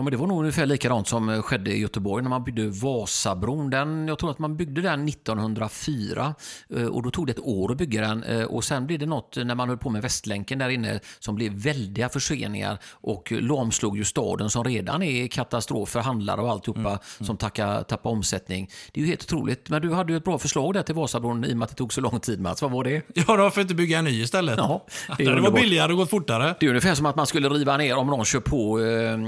Ja, 0.00 0.04
men 0.04 0.10
det 0.10 0.16
var 0.16 0.26
nog 0.26 0.38
ungefär 0.40 0.66
likadant 0.66 1.08
som 1.08 1.28
eh, 1.28 1.42
skedde 1.42 1.70
i 1.72 1.78
Göteborg 1.80 2.22
när 2.22 2.30
man 2.30 2.44
byggde 2.44 2.66
Vasabron. 2.68 3.70
Den, 3.70 4.08
jag 4.08 4.18
tror 4.18 4.30
att 4.30 4.38
man 4.38 4.56
byggde 4.56 4.80
den 4.80 5.08
1904 5.08 6.34
eh, 6.76 6.84
och 6.86 7.02
då 7.02 7.10
tog 7.10 7.26
det 7.26 7.32
ett 7.32 7.38
år 7.42 7.72
att 7.72 7.78
bygga 7.78 8.00
den. 8.00 8.22
Eh, 8.24 8.44
Och 8.44 8.64
sen 8.64 8.86
blev 8.86 8.98
det 8.98 9.06
något 9.06 9.36
när 9.36 9.54
man 9.54 9.68
höll 9.68 9.78
på 9.78 9.90
med 9.90 10.02
Västlänken 10.02 10.58
där 10.58 10.68
inne 10.68 11.00
som 11.18 11.34
blev 11.34 11.52
väldiga 11.52 12.08
förseningar 12.08 12.78
och 12.90 13.32
lamslog 13.32 13.96
ju 13.98 14.04
staden 14.04 14.50
som 14.50 14.64
redan 14.64 15.02
är 15.02 15.26
katastrof 15.26 15.88
för 15.88 16.00
handlare 16.00 16.40
och 16.40 16.50
alltihopa 16.50 16.98
som 17.20 17.36
tackar, 17.36 17.82
tappar 17.82 18.10
omsättning. 18.10 18.70
Det 18.92 19.00
är 19.00 19.04
ju 19.04 19.08
helt 19.10 19.22
otroligt. 19.24 19.68
Men 19.70 19.82
du 19.82 19.92
hade 19.94 20.12
ju 20.12 20.16
ett 20.16 20.24
bra 20.24 20.38
förslag 20.38 20.74
där 20.74 20.82
till 20.82 20.94
Vasabron 20.94 21.44
i 21.44 21.52
och 21.52 21.56
med 21.56 21.64
att 21.64 21.70
det 21.70 21.76
tog 21.76 21.92
så 21.92 22.00
lång 22.00 22.20
tid 22.20 22.40
Mats. 22.40 22.62
Vad 22.62 22.70
var 22.70 22.84
det? 22.84 23.02
Ja, 23.28 23.36
då 23.36 23.50
får 23.50 23.60
inte 23.62 23.74
bygga 23.74 23.98
en 23.98 24.04
ny 24.04 24.22
istället. 24.22 24.54
Ja, 24.58 24.86
det, 25.18 25.24
det 25.34 25.40
var 25.40 25.50
billigare 25.50 25.92
och 25.92 25.98
gått 25.98 26.10
fortare. 26.10 26.54
Det 26.60 26.66
är 26.66 26.70
ungefär 26.70 26.94
som 26.94 27.06
att 27.06 27.16
man 27.16 27.26
skulle 27.26 27.48
riva 27.48 27.76
ner 27.76 27.96
om 27.96 28.06
någon 28.06 28.24
kör 28.24 28.40
på 28.40 28.80
eh, 28.80 29.18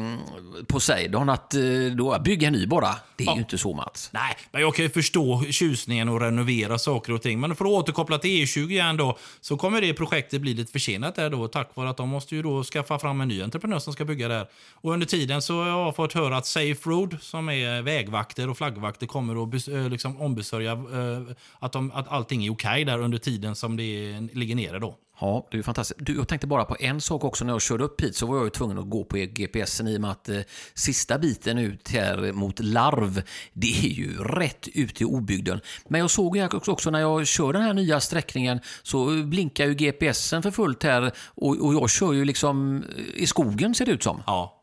Poseidon. 0.66 1.29
Att 1.29 1.55
eh, 1.55 1.61
då 1.96 2.18
bygga 2.18 2.51
ny 2.51 2.66
bara. 2.66 2.94
Det 3.16 3.25
är 3.25 3.35
ju 3.35 3.40
inte 3.40 3.59
så 3.59 3.75
Mats. 3.75 4.11
Nej, 4.12 4.37
men 4.51 4.62
jag 4.62 4.75
kan 4.75 4.85
ju 4.85 4.90
förstå 4.90 5.44
tjusningen 5.51 6.09
och 6.09 6.20
renovera 6.20 6.79
saker 6.79 7.12
och 7.12 7.22
ting. 7.22 7.40
Men 7.40 7.57
för 7.57 7.64
att 7.64 7.70
återkoppla 7.70 8.18
till 8.18 8.31
E20 8.31 8.70
igen 8.70 8.96
då, 8.96 9.18
så 9.40 9.57
kommer 9.57 9.81
det 9.81 9.94
projektet 9.94 10.40
bli 10.40 10.55
lite 10.55 10.72
försenat 10.72 11.14
där 11.14 11.31
då, 11.31 11.48
tack 11.48 11.77
vare 11.77 11.90
att 11.90 11.96
de 11.96 12.09
måste 12.09 12.37
ju 12.37 12.42
då 12.42 12.64
skaffa 12.64 12.98
fram 12.98 13.20
en 13.20 13.29
ny 13.29 13.42
entreprenör 13.42 13.79
som 13.79 13.92
ska 13.92 14.05
bygga 14.05 14.29
där. 14.29 14.46
Och 14.72 14.92
under 14.92 15.07
tiden 15.07 15.42
så 15.42 15.62
har 15.62 15.68
jag 15.68 15.96
fått 15.96 16.12
höra 16.12 16.37
att 16.37 16.46
Safe 16.46 16.90
Road, 16.90 17.16
som 17.20 17.48
är 17.48 17.83
vägvakter 17.83 18.51
och 18.51 18.57
flaggvakter, 18.57 19.07
kommer 19.07 19.42
att 19.42 19.68
eh, 19.68 19.88
liksom 19.88 20.20
ombesörja 20.20 20.72
eh, 20.72 21.37
att, 21.59 21.72
de, 21.72 21.92
att 21.92 22.09
allting 22.09 22.46
är 22.46 22.53
okej 22.53 22.85
där 22.85 22.98
under 22.98 23.18
tiden 23.18 23.55
som 23.57 23.77
det 23.77 24.20
ligger 24.33 24.55
nere 24.55 24.79
då. 24.79 24.96
Ja, 25.23 25.47
det 25.51 25.55
är 25.55 25.59
ju 25.59 25.63
fantastiskt. 25.63 26.01
Du, 26.03 26.17
jag 26.17 26.29
tänkte 26.29 26.47
bara 26.47 26.65
på 26.65 26.77
en 26.81 27.01
sak 27.01 27.25
också. 27.25 27.45
När 27.45 27.53
jag 27.53 27.63
körde 27.63 27.85
upp 27.85 28.01
hit 28.01 28.17
så 28.17 28.27
var 28.27 28.37
jag 28.37 28.45
ju 28.45 28.51
tvungen 28.51 28.79
att 28.79 28.91
gå 28.91 29.05
på 29.05 29.19
e- 29.19 29.27
GPSen 29.27 29.89
i 29.89 29.97
och 29.97 30.01
med 30.01 30.11
att 30.11 30.29
eh, 30.29 30.41
sista 30.75 31.19
biten 31.19 31.59
ut 31.59 31.89
här 31.89 32.33
mot 32.33 32.61
Larv, 32.61 33.23
det 33.53 33.87
är 33.87 33.89
ju 33.89 34.19
rätt 34.19 34.69
ut 34.75 35.01
i 35.01 35.05
obygden. 35.05 35.61
Men 35.89 36.01
jag 36.01 36.11
såg 36.11 36.37
ju 36.37 36.45
också, 36.47 36.73
också 36.73 36.91
när 36.91 37.01
jag 37.01 37.27
kör 37.27 37.53
den 37.53 37.63
här 37.63 37.75
nya 37.75 38.01
sträckningen 38.01 38.61
så 38.83 39.07
blinkar 39.07 39.67
ju 39.67 39.75
GPSen 39.75 40.43
för 40.43 40.51
fullt 40.51 40.83
här 40.83 41.13
och, 41.27 41.57
och 41.67 41.75
jag 41.75 41.91
kör 41.91 42.13
ju 42.13 42.25
liksom 42.25 42.85
eh, 42.97 43.23
i 43.23 43.27
skogen 43.27 43.75
ser 43.75 43.87
det 43.87 43.93
ut 43.93 44.03
som. 44.03 44.23
Ja. 44.27 44.62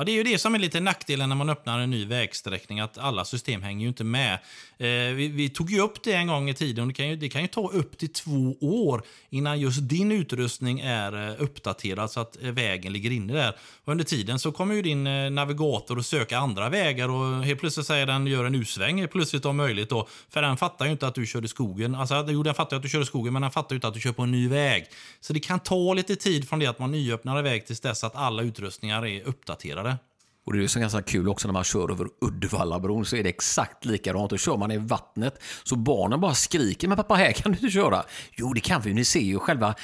Ja, 0.00 0.04
det 0.04 0.12
är 0.12 0.16
ju 0.16 0.22
det 0.22 0.38
som 0.38 0.54
är 0.54 0.58
lite 0.58 0.80
nackdelen 0.80 1.28
när 1.28 1.36
man 1.36 1.50
öppnar 1.50 1.78
en 1.78 1.90
ny 1.90 2.06
vägsträckning, 2.06 2.80
att 2.80 2.98
alla 2.98 3.24
system 3.24 3.62
hänger 3.62 3.82
ju 3.82 3.88
inte 3.88 4.04
med. 4.04 4.32
Eh, 4.78 5.14
vi, 5.14 5.28
vi 5.28 5.48
tog 5.48 5.70
ju 5.70 5.80
upp 5.80 6.02
det 6.02 6.12
en 6.12 6.26
gång 6.26 6.50
i 6.50 6.54
tiden 6.54 6.82
och 6.82 6.88
det 6.88 6.94
kan, 6.94 7.08
ju, 7.08 7.16
det 7.16 7.28
kan 7.28 7.42
ju 7.42 7.48
ta 7.48 7.70
upp 7.70 7.98
till 7.98 8.12
två 8.12 8.56
år 8.60 9.02
innan 9.30 9.60
just 9.60 9.88
din 9.88 10.12
utrustning 10.12 10.80
är 10.80 11.28
eh, 11.28 11.34
uppdaterad 11.38 12.10
så 12.10 12.20
att 12.20 12.42
eh, 12.42 12.50
vägen 12.50 12.92
ligger 12.92 13.10
inne 13.10 13.32
där. 13.32 13.56
Och 13.84 13.92
under 13.92 14.04
tiden 14.04 14.38
så 14.38 14.52
kommer 14.52 14.74
ju 14.74 14.82
din 14.82 15.06
eh, 15.06 15.30
navigator 15.30 15.98
att 15.98 16.06
söka 16.06 16.38
andra 16.38 16.68
vägar 16.68 17.08
och 17.08 17.44
helt 17.44 17.60
plötsligt 17.60 17.86
säger 17.86 18.06
den 18.06 18.26
gör 18.26 18.44
en 18.44 18.54
U-sväng 18.54 18.98
helt 18.98 19.12
plötsligt 19.12 19.44
om 19.44 19.56
möjligt 19.56 19.90
då. 19.90 20.08
För 20.30 20.42
den 20.42 20.56
fattar 20.56 20.84
ju 20.84 20.92
inte 20.92 21.06
att 21.06 21.14
du 21.14 21.26
kör 21.26 21.44
i 21.44 21.48
skogen. 21.48 21.94
Alltså, 21.94 22.26
jo, 22.28 22.42
den 22.42 22.54
fattar 22.54 22.76
ju 22.76 22.78
att 22.78 22.82
du 22.82 22.88
kör 22.88 23.02
i 23.02 23.06
skogen, 23.06 23.32
men 23.32 23.42
den 23.42 23.50
fattar 23.50 23.74
ju 23.74 23.76
inte 23.76 23.88
att 23.88 23.94
du 23.94 24.00
kör 24.00 24.12
på 24.12 24.22
en 24.22 24.30
ny 24.30 24.48
väg. 24.48 24.86
Så 25.20 25.32
det 25.32 25.40
kan 25.40 25.60
ta 25.60 25.94
lite 25.94 26.16
tid 26.16 26.48
från 26.48 26.58
det 26.58 26.66
att 26.66 26.78
man 26.78 26.90
nyöppnar 26.90 27.36
en 27.36 27.44
väg 27.44 27.66
tills 27.66 27.80
dess 27.80 28.04
att 28.04 28.16
alla 28.16 28.42
utrustningar 28.42 29.06
är 29.06 29.22
uppdaterade. 29.22 29.89
Och 30.46 30.52
det 30.52 30.58
är 30.58 30.62
ju 30.62 30.68
så 30.68 30.80
ganska 30.80 31.02
kul 31.02 31.28
också 31.28 31.48
när 31.48 31.52
man 31.52 31.64
kör 31.64 31.90
över 31.90 32.06
Uddevallabron 32.20 33.04
så 33.04 33.16
är 33.16 33.22
det 33.22 33.28
exakt 33.28 33.84
likadant. 33.84 34.30
Då 34.30 34.36
kör 34.36 34.56
man 34.56 34.70
i 34.70 34.78
vattnet 34.78 35.42
så 35.64 35.76
barnen 35.76 36.20
bara 36.20 36.34
skriker 36.34 36.88
men 36.88 36.96
pappa 36.96 37.14
här 37.14 37.32
kan 37.32 37.52
du 37.52 37.58
inte 37.58 37.70
köra. 37.70 38.02
Jo 38.36 38.52
det 38.52 38.60
kan 38.60 38.80
vi, 38.82 38.94
ni 38.94 39.04
ser 39.04 39.20
ju 39.20 39.38
själva. 39.38 39.74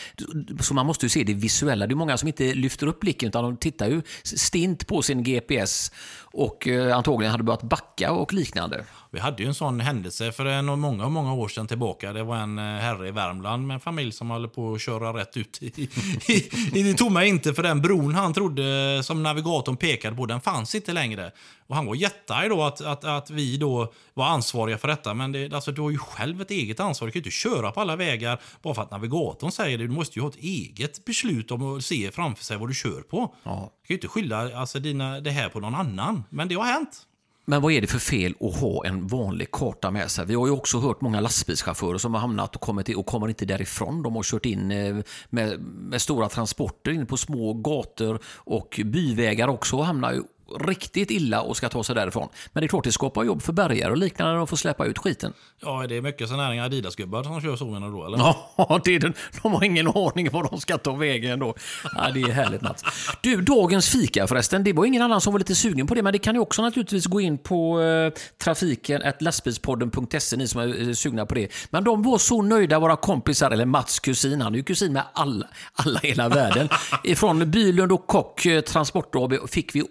Så 0.60 0.74
man 0.74 0.86
måste 0.86 1.06
ju 1.06 1.10
se 1.10 1.24
det 1.24 1.34
visuella. 1.34 1.86
Det 1.86 1.92
är 1.92 1.96
många 1.96 2.16
som 2.16 2.28
inte 2.28 2.54
lyfter 2.54 2.86
upp 2.86 3.00
blicken 3.00 3.28
utan 3.28 3.44
de 3.44 3.56
tittar 3.56 3.88
ju 3.88 4.02
stint 4.24 4.86
på 4.86 5.02
sin 5.02 5.22
GPS 5.22 5.92
och 6.37 6.68
eh, 6.68 6.96
antagligen 6.96 7.31
hade 7.31 7.44
börjat 7.44 7.62
backa 7.62 8.12
och 8.12 8.33
liknande. 8.33 8.85
Vi 9.11 9.20
hade 9.20 9.42
ju 9.42 9.49
en 9.49 9.55
sån 9.55 9.81
händelse 9.81 10.33
för 10.33 10.62
många, 10.77 11.09
många 11.09 11.35
år 11.35 11.49
sedan 11.49 11.66
tillbaka. 11.66 12.12
Det 12.12 12.22
var 12.22 12.37
en 12.37 12.59
eh, 12.59 12.64
herre 12.64 13.09
i 13.09 13.11
Värmland 13.11 13.66
med 13.66 13.75
en 13.75 13.81
familj 13.81 14.12
som 14.12 14.31
höll 14.31 14.49
på 14.49 14.75
att 14.75 14.81
köra 14.81 15.20
rätt 15.20 15.37
ut 15.37 15.59
i, 15.62 15.66
i, 15.66 16.49
i 16.79 16.83
det 16.83 16.94
tomma 16.94 17.25
inte. 17.25 17.55
För 17.55 17.62
den 17.62 17.83
bron 17.83 18.14
han 18.14 18.35
trodde, 18.35 19.03
som 19.03 19.22
navigatorn 19.22 19.77
pekade 19.77 20.16
på, 20.16 20.27
den 20.27 20.40
fanns 20.40 20.75
inte 20.75 20.92
längre. 20.92 21.31
Och 21.66 21.77
han 21.77 21.87
var 21.87 21.94
jättearg 21.94 22.51
då 22.51 22.62
att, 22.62 22.81
att, 22.81 23.05
att 23.05 23.31
vi 23.31 23.57
då 23.57 23.92
var 24.14 24.27
ansvariga 24.27 24.79
för 24.79 24.88
detta. 24.88 25.14
Men 25.14 25.33
det, 25.33 25.53
alltså, 25.53 25.72
du 25.72 25.81
har 25.81 25.90
ju 25.90 25.99
själv 25.99 26.40
ett 26.40 26.51
eget 26.51 26.81
ansvar. 26.81 27.09
Du 27.09 27.12
kan 27.12 27.18
ju 27.18 27.20
inte 27.20 27.31
köra 27.31 27.72
på 27.72 27.81
alla 27.81 27.96
vägar 27.96 28.40
bara 28.62 28.75
för 28.75 28.83
att 28.83 28.90
navigatorn 28.90 29.53
säger 29.53 29.79
det. 29.79 29.85
Du 29.85 29.92
måste 29.92 30.18
ju 30.18 30.22
ha 30.22 30.29
ett 30.29 30.37
eget 30.37 31.05
beslut 31.05 31.51
om 31.51 31.77
att 31.77 31.85
se 31.85 32.11
framför 32.11 32.44
sig 32.44 32.57
vad 32.57 32.68
du 32.68 32.75
kör 32.75 33.01
på. 33.01 33.35
Ja. 33.42 33.72
Du 33.83 33.87
kan 33.87 33.94
ju 33.94 33.94
inte 33.94 34.09
skylla 34.09 34.59
alltså, 34.59 34.79
dina, 34.79 35.20
det 35.20 35.31
här 35.31 35.49
på 35.49 35.61
någon 35.61 35.75
annan. 35.75 36.22
Men 36.30 36.48
det 36.48 36.54
har 36.54 36.64
hänt. 36.64 37.06
Men 37.48 37.62
vad 37.62 37.72
är 37.72 37.80
det 37.80 37.86
för 37.86 37.98
fel 37.98 38.34
att 38.40 38.60
ha 38.60 38.86
en 38.86 39.06
vanlig 39.06 39.50
karta 39.50 39.90
med 39.90 40.10
sig? 40.10 40.26
Vi 40.26 40.34
har 40.34 40.46
ju 40.46 40.52
också 40.52 40.78
hört 40.78 41.00
många 41.00 41.20
lastbilschaufförer 41.20 41.98
som 41.98 42.14
har 42.14 42.20
hamnat 42.20 42.54
och 42.54 42.60
kommit 42.60 42.96
och 42.96 43.06
kommer 43.06 43.28
inte 43.28 43.44
därifrån. 43.44 44.02
De 44.02 44.16
har 44.16 44.22
kört 44.22 44.46
in 44.46 44.70
eh, 44.70 44.96
med, 45.30 45.60
med 45.60 46.02
stora 46.02 46.28
transporter 46.28 46.90
in 46.90 47.06
på 47.06 47.16
små 47.16 47.54
gator 47.54 48.18
och 48.26 48.80
byvägar 48.84 49.48
också 49.48 49.76
och 49.76 49.86
hamnar 49.86 50.12
ju 50.12 50.22
riktigt 50.61 51.11
illa 51.11 51.40
och 51.40 51.56
ska 51.56 51.68
ta 51.68 51.85
sig 51.85 51.94
därifrån. 51.94 52.28
Men 52.52 52.61
det 52.61 52.66
är 52.66 52.68
klart 52.68 52.85
det 52.85 52.92
skapar 52.92 53.24
jobb 53.24 53.42
för 53.42 53.52
bärgare 53.52 53.90
och 53.90 53.96
liknande 53.96 54.32
när 54.32 54.38
de 54.38 54.46
får 54.46 54.56
släppa 54.56 54.87
ut 54.87 54.98
skiten. 54.98 55.32
Ja, 55.62 55.87
det 55.88 55.96
är 55.96 56.02
mycket 56.02 56.28
sådana 56.28 56.46
här 56.46 56.61
Adidas-gubbar 56.64 57.22
som 57.22 57.40
kör 57.40 57.56
så 57.56 57.66
menar 57.66 57.87
du 57.87 57.92
då, 57.92 58.06
eller? 58.06 58.18
Ja, 58.18 58.80
det 58.85 58.94
är 58.94 59.00
den. 59.00 59.14
de 59.42 59.52
har 59.52 59.64
ingen 59.64 59.88
aning 59.88 60.30
var 60.30 60.48
de 60.50 60.61
ska 60.61 60.78
ta 60.78 60.92
vägen 60.92 61.38
då. 61.38 61.54
Ja, 61.94 62.11
det 62.14 62.22
är 62.22 62.32
härligt 62.32 62.62
Mats. 62.62 62.85
Du, 63.20 63.40
dagens 63.40 63.88
fika 63.88 64.26
förresten. 64.26 64.64
Det 64.64 64.72
var 64.72 64.85
ingen 64.85 65.02
annan 65.02 65.20
som 65.20 65.32
var 65.32 65.38
lite 65.38 65.54
sugen 65.54 65.87
på 65.87 65.94
det, 65.94 66.02
men 66.02 66.12
det 66.12 66.18
kan 66.18 66.35
ju 66.35 66.40
också 66.40 66.62
naturligtvis 66.62 67.06
gå 67.06 67.20
in 67.20 67.38
på 67.38 67.80
eh, 67.80 68.12
trafiken, 68.44 69.02
lastbilspodden.se, 69.20 70.37
ni 70.37 70.48
som 70.48 70.61
är 70.61 70.88
eh, 70.88 70.92
sugna 70.92 71.26
på 71.26 71.35
det. 71.35 71.48
Men 71.70 71.85
de 71.85 72.02
var 72.02 72.18
så 72.18 72.42
nöjda, 72.42 72.78
våra 72.78 72.96
kompisar, 72.96 73.50
eller 73.50 73.64
Mats 73.64 74.00
kusin, 74.00 74.40
han 74.40 74.52
är 74.52 74.56
ju 74.56 74.64
kusin 74.64 74.92
med 74.92 75.02
alla, 75.12 75.46
alla 75.72 76.00
hela 76.02 76.28
världen. 76.28 76.68
Ifrån 77.04 77.50
Bylund 77.50 77.92
och 77.92 78.06
Kock 78.06 78.46
eh, 78.46 78.61
Transport 78.61 79.14
AB 79.14 79.32
fick 79.50 79.74
vi 79.74 79.82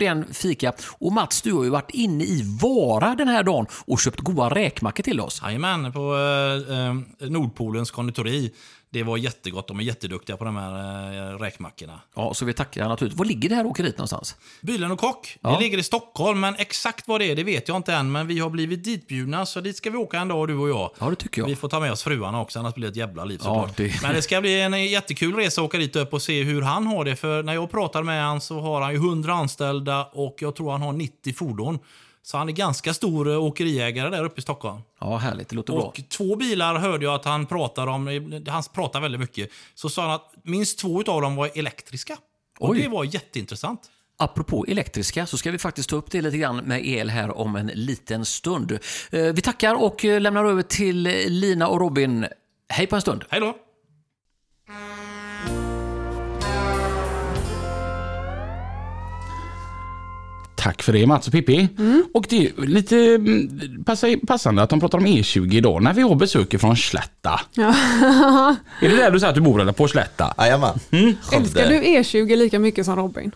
återigen 0.00 0.34
fika. 0.34 0.72
Och 0.98 1.12
Mats, 1.12 1.42
du 1.42 1.52
har 1.52 1.64
ju 1.64 1.70
varit 1.70 1.90
inne 1.90 2.24
i 2.24 2.58
Vara 2.62 3.14
den 3.14 3.28
här 3.28 3.42
dagen 3.42 3.66
och 3.86 4.00
köpt 4.00 4.20
goda 4.20 4.48
räkmackor 4.48 5.02
till 5.02 5.20
oss. 5.20 5.40
Jajamän, 5.44 5.92
på 5.92 6.14
eh, 6.14 6.78
eh 6.78 7.30
Nordpolens 7.30 7.90
konditori. 7.90 8.52
Det 8.92 9.02
var 9.02 9.16
jättegott. 9.16 9.68
De 9.68 9.78
är 9.80 9.84
jätteduktiga 9.84 10.36
på 10.36 10.44
de 10.44 10.56
här 10.56 11.32
eh, 11.32 11.38
räkmackorna. 11.38 12.00
Ja, 12.14 12.34
så 12.34 12.44
vi 12.44 12.52
tackar 12.52 12.88
naturligtvis. 12.88 13.18
Var 13.18 13.24
ligger 13.26 13.48
det 13.48 13.54
här 13.54 13.66
åkeriet 13.66 13.98
någonstans? 13.98 14.36
Bylen 14.62 14.90
och 14.90 14.98
Kock. 14.98 15.38
Ja. 15.40 15.50
Det 15.50 15.58
ligger 15.60 15.78
i 15.78 15.82
Stockholm, 15.82 16.40
men 16.40 16.54
exakt 16.58 17.08
vad 17.08 17.20
det 17.20 17.24
är 17.30 17.36
det 17.36 17.44
vet 17.44 17.68
jag 17.68 17.76
inte 17.76 17.94
än. 17.94 18.12
Men 18.12 18.26
vi 18.26 18.38
har 18.38 18.50
blivit 18.50 18.84
ditbjudna, 18.84 19.46
så 19.46 19.60
dit 19.60 19.76
ska 19.76 19.90
vi 19.90 19.96
åka 19.96 20.18
en 20.18 20.28
dag, 20.28 20.48
du 20.48 20.54
och 20.56 20.68
jag. 20.68 20.90
Ja, 21.00 21.10
det 21.10 21.16
tycker 21.16 21.40
jag. 21.42 21.48
Vi 21.48 21.56
får 21.56 21.68
ta 21.68 21.80
med 21.80 21.92
oss 21.92 22.02
fruarna 22.02 22.40
också, 22.40 22.58
annars 22.58 22.74
blir 22.74 22.86
det 22.86 22.90
ett 22.90 22.96
jävla 22.96 23.24
liv 23.24 23.40
Ja, 23.44 23.68
det- 23.76 24.02
Men 24.02 24.14
det 24.14 24.22
ska 24.22 24.40
bli 24.40 24.60
en 24.60 24.86
jättekul 24.88 25.34
resa 25.36 25.60
att 25.60 25.64
åka 25.66 25.78
dit 25.78 25.96
upp 25.96 26.12
och 26.12 26.22
se 26.22 26.42
hur 26.42 26.62
han 26.62 26.86
har 26.86 27.04
det. 27.04 27.16
För 27.16 27.42
när 27.42 27.54
jag 27.54 27.70
pratar 27.70 28.02
med 28.02 28.24
honom 28.24 28.40
så 28.40 28.60
har 28.60 28.80
han 28.80 28.90
ju 28.92 28.96
100 28.98 29.32
anställda 29.32 30.04
och 30.04 30.36
jag 30.40 30.56
tror 30.56 30.70
han 30.72 30.82
har 30.82 30.92
90 30.92 31.32
fordon. 31.34 31.78
Så 32.22 32.38
han 32.38 32.48
är 32.48 32.52
ganska 32.52 32.94
stor 32.94 33.28
eh, 33.30 33.42
åkeriägare 33.42 34.10
där 34.10 34.24
uppe 34.24 34.38
i 34.38 34.42
Stockholm. 34.42 34.80
Ja, 35.00 35.16
härligt. 35.16 35.48
Det 35.48 35.56
låter 35.56 35.72
bra. 35.72 35.82
Och 35.82 36.00
två 36.08 36.36
bilar 36.36 36.78
hörde 36.78 37.04
jag 37.04 37.14
att 37.14 37.24
han 37.24 37.46
pratar 37.46 37.86
om. 37.86 38.06
Han 38.48 38.62
pratar 38.74 39.00
väldigt 39.00 39.20
mycket. 39.20 39.50
Så 39.74 39.88
sa 39.88 40.02
han 40.02 40.10
att 40.10 40.32
minst 40.44 40.78
två 40.78 40.98
av 41.06 41.22
dem 41.22 41.36
var 41.36 41.50
elektriska. 41.54 42.16
Och 42.58 42.68
Oj. 42.70 42.82
det 42.82 42.88
var 42.88 43.04
jätteintressant. 43.04 43.80
Apropå 44.16 44.64
elektriska 44.68 45.26
så 45.26 45.36
ska 45.38 45.50
vi 45.50 45.58
faktiskt 45.58 45.90
ta 45.90 45.96
upp 45.96 46.10
det 46.10 46.22
lite 46.22 46.38
grann 46.38 46.56
med 46.56 46.86
el 46.86 47.10
här 47.10 47.36
om 47.38 47.56
en 47.56 47.66
liten 47.66 48.24
stund. 48.24 48.72
Eh, 49.10 49.20
Vi 49.22 49.40
tackar 49.42 49.74
och 49.74 50.04
eh, 50.04 50.20
lämnar 50.20 50.44
över 50.44 50.62
till 50.62 51.02
Lina 51.28 51.68
och 51.68 51.80
Robin. 51.80 52.26
Hej 52.68 52.86
på 52.86 52.96
en 52.96 53.02
stund. 53.02 53.24
Hej 53.30 53.40
då! 53.40 53.56
Tack 60.60 60.82
för 60.82 60.92
det 60.92 61.06
Mats 61.06 61.26
och 61.26 61.32
Pippi. 61.32 61.68
Och 62.14 62.26
det 62.28 62.46
är 62.46 62.66
lite 62.66 62.96
mm, 63.14 63.84
passa- 63.84 64.26
passande 64.26 64.62
att 64.62 64.70
de 64.70 64.80
pratar 64.80 64.98
om 64.98 65.06
E20 65.06 65.54
idag 65.54 65.82
när 65.82 65.92
vi 65.94 66.02
har 66.02 66.14
besök 66.14 66.60
från 66.60 66.76
Slätta. 66.76 67.40
är 68.80 68.88
det 68.88 68.96
där 68.96 69.10
du 69.10 69.20
säger 69.20 69.28
att 69.28 69.34
du 69.34 69.40
bor 69.40 69.60
eller 69.60 69.72
på 69.72 69.88
Slätta? 69.88 70.34
Jajamän. 70.38 70.78
Älskar 71.32 71.68
du 71.68 71.80
E20 71.82 72.36
lika 72.36 72.58
mycket 72.58 72.84
som 72.84 72.96
Robin? 72.96 73.30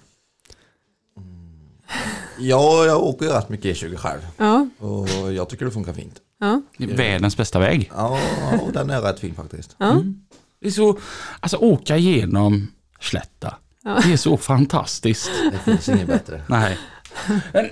Ja, 2.38 2.84
jag 2.86 3.02
åker 3.02 3.26
ju 3.26 3.32
rätt 3.32 3.48
mycket 3.48 3.76
E20 3.76 3.96
själv. 3.96 4.20
Ja. 4.36 4.68
Och 4.78 5.32
jag 5.32 5.48
tycker 5.48 5.64
det 5.64 5.70
funkar 5.70 5.92
fint. 5.92 6.14
ja. 6.40 6.62
Det 6.78 6.84
är 6.84 6.96
världens 6.96 7.36
bästa 7.36 7.58
väg. 7.58 7.90
Ja, 7.94 8.20
och 8.62 8.72
den 8.72 8.90
är 8.90 9.00
rätt 9.00 9.20
fin 9.20 9.34
faktiskt. 9.34 9.76
ja. 9.78 10.02
Det 10.60 10.66
är 10.68 10.72
så, 10.72 10.98
alltså 11.40 11.56
åka 11.56 11.96
igenom 11.96 12.68
Slätta. 13.00 13.54
Det 14.04 14.12
är 14.12 14.16
så 14.16 14.36
fantastiskt. 14.36 15.30
Det 15.52 15.58
finns 15.58 15.88
inget 15.88 16.06
bättre. 16.06 16.42
Nej. 16.48 16.78
Men, 17.52 17.68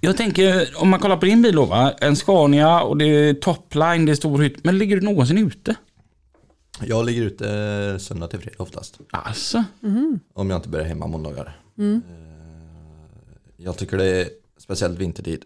jag 0.00 0.16
tänker, 0.16 0.68
om 0.76 0.88
man 0.88 1.00
kollar 1.00 1.16
på 1.16 1.26
din 1.26 1.42
bil 1.42 1.54
då 1.54 1.64
va? 1.64 1.92
En 1.98 2.16
Scania 2.16 2.80
och 2.82 2.96
det 2.98 3.04
är 3.04 3.34
topline, 3.34 4.06
det 4.06 4.12
är 4.12 4.16
stor 4.16 4.38
hytt. 4.42 4.64
Men 4.64 4.78
ligger 4.78 4.96
du 4.96 5.02
någonsin 5.02 5.38
ute? 5.38 5.74
Jag 6.80 7.06
ligger 7.06 7.22
ute 7.22 7.50
eh, 7.92 7.98
söndag 7.98 8.26
till 8.28 8.38
fredag 8.38 8.62
oftast. 8.62 8.98
Alltså? 9.10 9.64
Om 10.34 10.50
jag 10.50 10.58
inte 10.58 10.68
börjar 10.68 10.86
hemma 10.86 11.06
måndagar. 11.06 11.56
Eh, 11.78 11.98
Jag 13.56 13.76
tycker 13.76 13.96
det 13.98 14.06
är 14.22 14.28
speciellt 14.58 14.98
vintertid. 14.98 15.42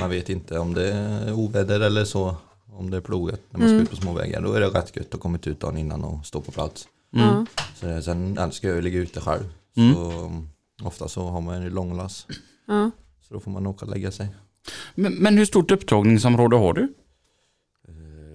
Man 0.00 0.10
vet 0.10 0.28
inte 0.28 0.58
om 0.58 0.74
det 0.74 0.92
är 0.92 1.32
oväder 1.32 1.80
eller 1.80 2.04
så. 2.04 2.36
Om 2.72 2.90
det 2.90 2.96
är 2.96 3.00
plogat 3.00 3.40
när 3.50 3.60
man 3.60 3.68
ska 3.68 3.76
ut 3.78 3.90
på 3.90 3.96
småvägar. 3.96 4.40
Då 4.40 4.52
är 4.52 4.60
det 4.60 4.66
rätt 4.66 4.96
gött 4.96 5.14
att 5.14 5.20
komma 5.20 5.38
ut 5.44 5.60
dagen 5.60 5.76
innan 5.78 6.04
och 6.04 6.26
stå 6.26 6.40
på 6.40 6.52
plats. 6.52 6.88
Ja. 7.10 7.46
Så 7.80 7.86
det, 7.86 8.02
sen 8.02 8.38
älskar 8.38 8.68
jag 8.68 8.78
att 8.78 8.84
ligga 8.84 8.98
ute 8.98 9.20
själv. 9.20 9.42
Så 9.74 10.10
um, 10.24 10.48
ofta 10.84 11.08
så 11.08 11.22
har 11.22 11.40
man 11.40 11.62
ju 11.62 11.70
långlass. 11.70 12.26
Ja. 12.66 12.90
Så 13.20 13.34
då 13.34 13.40
får 13.40 13.50
man 13.50 13.66
åka 13.66 13.86
och 13.86 13.90
lägga 13.90 14.10
sig. 14.10 14.28
Men, 14.94 15.12
men 15.14 15.38
hur 15.38 15.44
stort 15.44 15.70
upptagningsområde 15.70 16.56
har 16.56 16.72
du? 16.72 16.94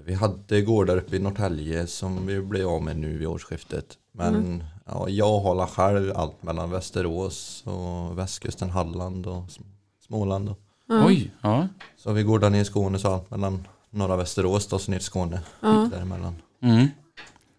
Vi 0.06 0.14
hade 0.14 0.62
gårdar 0.62 0.98
uppe 0.98 1.16
i 1.16 1.20
Norrtälje 1.20 1.88
som 1.88 2.28
vi 2.28 2.42
blev 2.42 2.68
av 2.68 2.84
med 2.84 2.98
nu 2.98 3.18
vid 3.18 3.28
årsskiftet. 3.28 3.98
Men 4.12 4.64
ja, 4.86 5.10
jag 5.10 5.40
håller 5.40 5.66
själv 5.66 6.14
allt 6.16 6.44
mellan 6.44 6.72
Västerås 6.72 7.64
och 7.66 8.18
västkusten 8.18 8.70
Halland 8.70 9.28
och 9.28 9.44
Sm- 9.44 9.66
Småland. 10.08 10.50
Och. 10.50 10.58
Oj, 10.90 11.32
ja. 11.42 11.68
Så 11.98 12.14
vi 12.14 12.24
gårdar 12.24 12.50
ner 12.50 12.62
i 12.62 12.66
Skåne 12.66 13.00
så 13.00 13.08
allt 13.08 13.32
mellan 13.32 13.68
norra 13.90 14.16
Västerås 14.16 14.74
och 14.74 14.82
så 14.82 14.92
ner 14.92 14.98
till 14.98 15.06
Skåne. 15.06 15.42
Ja. 15.62 15.90
Däremellan. 15.92 16.36
Mm. 16.62 16.88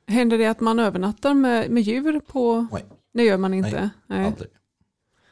Händer 0.06 0.38
det 0.38 0.46
att 0.46 0.60
man 0.60 0.78
övernattar 0.78 1.34
med, 1.34 1.70
med 1.70 1.82
djur 1.82 2.20
på? 2.20 2.66
Nej. 2.72 2.84
Det 3.14 3.22
gör 3.22 3.36
man 3.38 3.54
inte? 3.54 3.90
Nej. 4.06 4.26
Aldrig. 4.26 4.48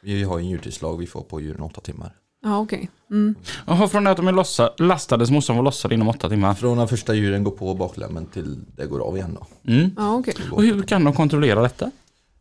Vi 0.07 0.23
har 0.23 0.39
en 0.39 0.49
djurtidslag, 0.49 0.97
vi 0.97 1.07
får 1.07 1.21
på 1.21 1.41
djuren 1.41 1.61
åtta 1.61 1.81
timmar. 1.81 2.15
Ja, 2.43 2.59
okej. 2.59 2.89
Mm. 3.11 3.35
Jaha, 3.65 3.87
från 3.87 4.03
det 4.03 4.11
att 4.11 4.17
de 4.17 4.27
är 4.27 4.31
lossa, 4.31 4.73
lastade 4.77 5.27
så 5.27 5.33
måste 5.33 5.51
de 5.51 5.57
vara 5.57 5.65
lossade 5.65 5.95
inom 5.95 6.07
åtta 6.07 6.29
timmar. 6.29 6.53
Från 6.53 6.77
när 6.77 6.87
första 6.87 7.13
djuren 7.13 7.43
går 7.43 7.51
på 7.51 7.73
baklämmen 7.73 8.25
till 8.25 8.59
det 8.75 8.85
går 8.85 8.99
av 8.99 9.17
igen 9.17 9.37
då. 9.39 9.71
Mm. 9.73 9.91
Ja, 9.97 10.15
okej. 10.15 10.35
Och 10.51 10.63
hur 10.63 10.83
kan 10.83 11.03
de 11.03 11.13
kontrollera 11.13 11.61
detta? 11.61 11.91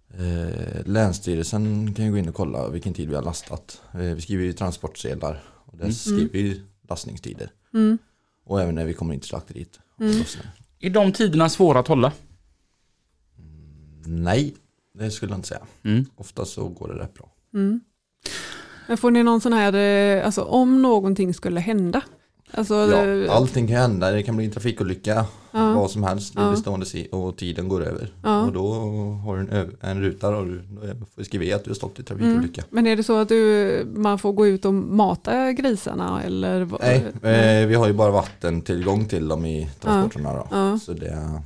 Eh, 0.09 0.85
Länsstyrelsen 0.85 1.95
kan 1.95 2.05
ju 2.05 2.11
gå 2.11 2.19
in 2.19 2.29
och 2.29 2.35
kolla 2.35 2.69
vilken 2.69 2.95
tid 2.95 3.09
vi 3.09 3.15
har 3.15 3.23
lastat. 3.23 3.83
Eh, 3.93 4.01
vi 4.01 4.21
skriver 4.21 4.45
ju 4.45 4.53
transportsedlar 4.53 5.43
och 5.65 5.79
där 5.79 5.91
skriver 5.91 6.33
vi 6.33 6.63
lastningstider. 6.89 7.51
Mm. 7.75 7.99
Och 8.45 8.61
även 8.61 8.75
när 8.75 8.85
vi 8.85 8.95
kommer 8.95 9.15
in 9.15 9.21
till 9.21 9.29
slakteriet. 9.29 9.81
lossnar. 9.97 10.47
Är 10.81 10.91
de 10.91 11.13
tiderna 11.13 11.49
svåra 11.49 11.79
att 11.79 11.89
hålla? 11.89 12.13
Nej, 14.07 14.55
det 14.99 15.11
skulle 15.11 15.33
jag 15.33 15.39
inte 15.39 15.49
säga. 15.49 15.67
Mm. 15.83 16.05
Ofta 16.17 16.45
så 16.45 16.69
går 16.69 16.89
det 16.89 16.95
rätt 16.95 17.15
bra. 17.15 17.33
Mm. 17.57 17.81
Men 18.89 18.97
får 18.97 19.11
ni 19.11 19.23
någon 19.23 19.41
sån 19.41 19.53
här, 19.53 19.73
eh, 19.75 20.27
alltså 20.27 20.43
om 20.43 20.83
någonting 20.83 21.35
skulle 21.35 21.61
hända? 21.61 22.03
Alltså, 22.51 22.75
Ja, 22.75 23.07
eh, 23.07 23.37
allting 23.37 23.67
kan 23.67 23.77
hända, 23.77 24.11
det 24.11 24.23
kan 24.23 24.37
bli 24.37 24.45
en 24.47 24.51
trafikolycka, 24.53 25.25
Ja. 25.53 25.73
vad 25.75 25.91
som 25.91 26.03
helst, 26.03 26.35
det 26.35 26.41
Ja. 26.43 26.49
blir 26.49 26.61
stående 26.61 26.87
och 27.11 27.37
tiden 27.37 27.69
går 27.69 27.85
över. 27.85 28.13
Ja. 28.23 28.41
Och 28.47 28.53
då 28.53 28.73
har 29.25 29.37
du 29.37 29.41
en, 29.59 29.77
en 29.81 30.01
ruta 30.03 30.29
och 30.29 30.47
du 30.47 30.63
får 31.15 31.23
skriva 31.23 31.57
att 31.57 31.65
du 31.65 31.71
har 31.71 31.75
stått 31.75 31.99
i 31.99 32.03
trafikolycka. 32.03 32.63
Men 32.71 32.87
är 32.87 32.97
det 32.97 33.03
så 33.03 33.19
att 33.19 33.29
du, 33.29 33.87
man 33.97 34.19
får 34.19 34.33
gå 34.33 34.47
ut 34.47 34.65
och 34.65 34.75
mata 34.75 35.53
grisarna? 35.53 36.23
Eller, 36.23 36.65
vad- 36.65 36.81
Nej, 36.81 37.05
eh, 37.63 37.67
vi 37.67 37.75
har 37.75 37.87
ju 37.87 37.93
bara 37.93 38.11
vattentillgång 38.11 39.09
till 39.09 39.29
dem 39.29 39.45
i 39.45 39.71
transporterna 39.81 40.33
då. 40.35 40.79
Så 40.79 40.93
det, 40.93 41.43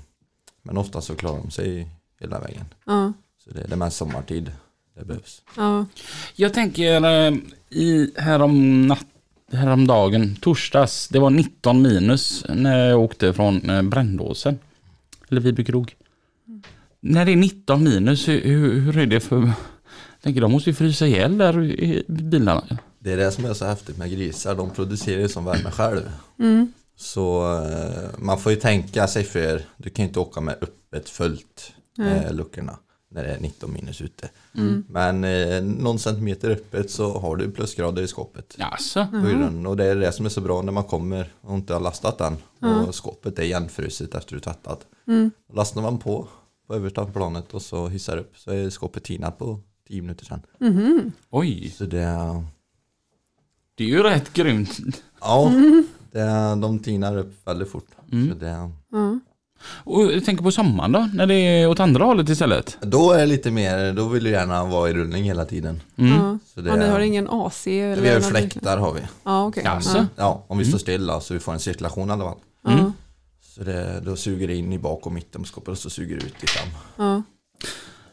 men 0.63 0.79
ofta 0.79 1.01
så 1.01 1.15
klarar 1.15 1.39
de 1.39 1.51
sig 1.51 1.89
hela 2.21 2.41
vägen. 2.41 2.65
Så 3.45 3.51
det 3.51 3.61
är 3.61 3.69
det 3.69 3.77
mest 3.77 3.97
sommartid 3.97 4.53
det 5.01 5.07
behövs. 5.07 5.43
ja, 5.57 5.87
Jag 6.37 6.55
tänker 6.55 7.05
eh, 7.27 7.35
i 7.71 8.13
härom 8.17 8.87
natt, 8.87 9.07
häromdagen, 9.53 10.37
torsdags, 10.41 11.09
det 11.09 11.19
var 11.19 11.31
19 11.31 11.83
minus 11.83 12.45
när 12.49 12.89
jag 12.89 13.01
åkte 13.01 13.33
från 13.33 13.71
eh, 13.71 13.83
Brändåsen. 13.83 14.59
Eller 15.29 15.41
Viby 15.41 15.65
krog. 15.65 15.97
När 17.01 17.25
det 17.25 17.33
är 17.33 17.37
19 17.37 17.85
minus, 17.85 18.29
hur, 18.29 18.41
hur 18.41 18.81
hur 18.81 18.99
är 18.99 19.07
det 19.07 19.21
för... 19.21 19.37
Jag 19.37 20.23
tänker 20.23 20.41
de 20.41 20.53
måste 20.53 20.71
ju 20.71 20.75
frysa 20.75 21.07
ihjäl 21.07 21.39
där 21.39 21.65
i 21.65 22.05
bilarna. 22.09 22.79
Det 22.99 23.13
är 23.13 23.17
det 23.17 23.31
som 23.31 23.45
är 23.45 23.55
så 23.55 23.65
häftigt 23.65 23.99
med 23.99 24.11
grisar, 24.11 24.55
de 24.55 24.71
producerar 24.71 25.21
ju 25.21 25.29
som 25.29 25.45
värme 25.45 25.71
själv. 25.71 26.01
mm, 26.39 26.73
Så 26.97 27.53
eh, 27.65 28.19
man 28.19 28.39
får 28.39 28.53
ju 28.53 28.59
tänka 28.59 29.07
sig 29.07 29.25
för, 29.25 29.63
du 29.77 29.91
kan 29.91 30.03
ju 30.05 30.09
inte 30.09 30.21
åka 30.21 30.41
med 30.41 30.55
öppet 30.61 31.09
fullt 31.09 31.73
eh, 31.99 32.33
luckorna 32.33 32.79
när 33.13 33.25
det 33.25 33.31
är 33.35 33.41
19 33.41 33.73
minus 33.73 34.01
ute. 34.01 34.31
mm. 34.55 34.85
Men 34.89 35.25
eh, 35.25 35.63
någon 35.63 35.99
centimeter 35.99 36.51
öppet 36.51 36.91
så 36.91 37.19
har 37.19 37.37
du 37.37 37.51
plusgrader 37.51 38.03
i 38.03 38.09
skåpet. 38.09 38.57
Jaså? 38.59 39.01
hyllan. 39.27 39.67
Och 39.67 39.77
det 39.77 39.85
är 39.85 39.97
det 39.97 40.13
som 40.13 40.27
är 40.27 40.31
så 40.31 40.41
bra 40.41 40.63
när 40.63 40.73
man 40.73 40.85
kommer 40.85 41.33
och 41.41 41.55
inte 41.55 41.73
har 41.73 41.81
lastat 41.81 42.19
den. 42.19 42.37
Och 42.87 42.95
skåpet 42.95 43.39
är 43.39 43.43
igenfruset 43.43 44.15
efter 44.15 44.35
du 44.35 44.41
tvättat. 44.41 44.87
Mm. 45.07 45.31
Lastar 45.53 45.83
man 45.83 45.99
på 45.99 46.29
på 46.71 46.77
översta 46.77 47.07
planet 47.07 47.55
och 47.55 47.63
så 47.63 47.89
hissar 47.89 48.17
upp 48.17 48.39
så 48.39 48.51
är 48.51 48.71
skåpet 48.71 49.05
tinat 49.05 49.39
på 49.39 49.61
10 49.89 50.03
minuter 50.03 50.25
sedan. 50.25 50.43
Mhm. 50.59 51.13
Oj, 51.31 51.71
Så 51.77 51.85
det, 51.85 52.43
det 53.75 53.85
är 53.85 53.89
ju 53.89 54.03
rätt 54.03 54.33
grymt. 54.33 54.79
ja, 55.21 55.53
det, 56.13 56.57
de 56.61 56.79
tinar 56.79 57.17
upp 57.19 57.47
väldigt 57.47 57.71
fort. 57.71 57.87
Så 58.11 58.35
det, 58.35 58.49
ja. 58.49 58.71
Och 59.65 60.13
jag 60.13 60.25
tänker 60.25 60.45
på 60.45 60.51
sommaren 60.51 60.93
då, 60.93 61.09
när 61.15 61.27
det 61.27 61.35
är 61.35 61.69
åt 61.69 61.81
andra 61.81 62.05
hållet 62.05 62.29
istället. 62.29 62.79
då 62.81 63.13
är 63.13 63.19
det 63.19 63.27
lite 63.27 63.51
mer, 63.51 63.93
då 63.93 64.09
vill 64.09 64.25
du 64.25 64.31
gärna 64.31 64.65
vara 64.65 64.91
i 64.91 64.93
rullning 64.95 65.25
hela 65.25 65.45
tiden. 65.45 65.83
Mm. 65.97 66.13
Ja. 66.13 66.39
Så 66.55 66.61
det, 66.61 66.69
Ja, 66.69 66.77
ni 66.77 66.89
har 66.89 67.01
ingen 67.01 67.29
AC? 67.31 67.67
Eller 67.67 68.03
vi 68.03 68.09
har 68.09 68.21
fläktar 68.21 68.79
har 68.79 68.93
vi. 68.93 69.01
Ja, 69.25 69.47
okej. 69.47 69.63
Jaså? 69.65 70.07
Ja. 70.17 70.45
Om 70.49 70.59
vi 70.59 70.65
står 70.65 70.79
stilla 70.79 71.21
så 71.21 71.35
vi 71.35 71.41
får 71.41 71.53
en 71.53 71.61
cirkulation 71.61 72.09
i 72.09 72.13
alla 72.13 72.25
fall. 72.25 72.39
Ja. 72.65 72.93
Så 73.43 73.63
det, 73.65 74.01
då 74.05 74.17
suger 74.17 74.49
det 74.49 74.57
in 74.57 74.73
i 74.73 74.79
bak 74.79 75.07
och 75.07 75.13
mitten 75.13 75.43
på 75.43 75.49
skåpet 75.49 75.69
och 75.69 75.79
så 75.79 75.91
suger 75.91 76.17
det 76.17 76.27
ut 76.27 76.45
i 76.45 76.47
fram. 76.47 76.69
Ja. 76.97 77.23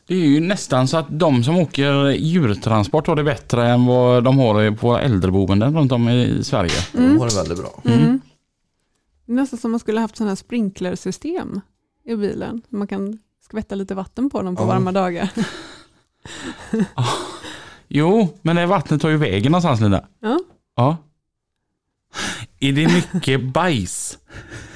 Det 0.08 0.14
är 0.16 0.20
ju 0.20 0.40
nästan 0.40 0.88
så 0.88 0.98
att 0.98 1.06
de 1.10 1.44
som 1.44 1.58
åker 1.58 2.10
djurtransport 2.10 3.08
har 3.08 3.16
det 3.16 3.24
bättre 3.24 3.68
än 3.70 3.86
vad 3.86 4.24
de 4.24 4.40
har 4.40 4.72
på 4.72 4.98
äldreboenden 4.98 5.78
runt 5.78 5.92
om 5.92 6.10
i 6.10 6.44
Sverige. 6.44 6.72
De 6.92 7.20
har 7.20 7.30
det 7.30 7.36
väldigt 7.36 7.58
bra. 7.58 7.82
Mm. 7.86 8.22
Nästan 9.28 9.60
som 9.60 9.72
man 9.72 9.80
skulle 9.80 10.00
haft 10.02 10.18
sådana 10.18 10.32
här 10.32 10.36
sprinklersystem 10.36 11.62
i 12.06 12.16
bilen. 12.16 12.62
Man 12.70 12.88
kan 12.88 13.18
skvätta 13.46 13.76
lite 13.76 13.96
vatten 13.96 14.30
på 14.30 14.42
dem 14.42 14.56
på 14.56 14.64
Ja. 14.64 14.68
varma 14.68 14.92
dagar. 14.92 15.30
Jo, 17.88 18.38
men 18.42 18.56
det 18.56 18.66
vattnet 18.66 19.02
tar 19.02 19.10
ju 19.10 19.18
vägen 19.18 19.52
någonstans 19.52 19.82
Linda. 19.82 20.06
Ja. 20.20 20.40
Ja. 20.76 20.98
Är 22.60 22.72
det 22.74 22.88
mycket 23.14 23.44
bajs? 23.44 24.18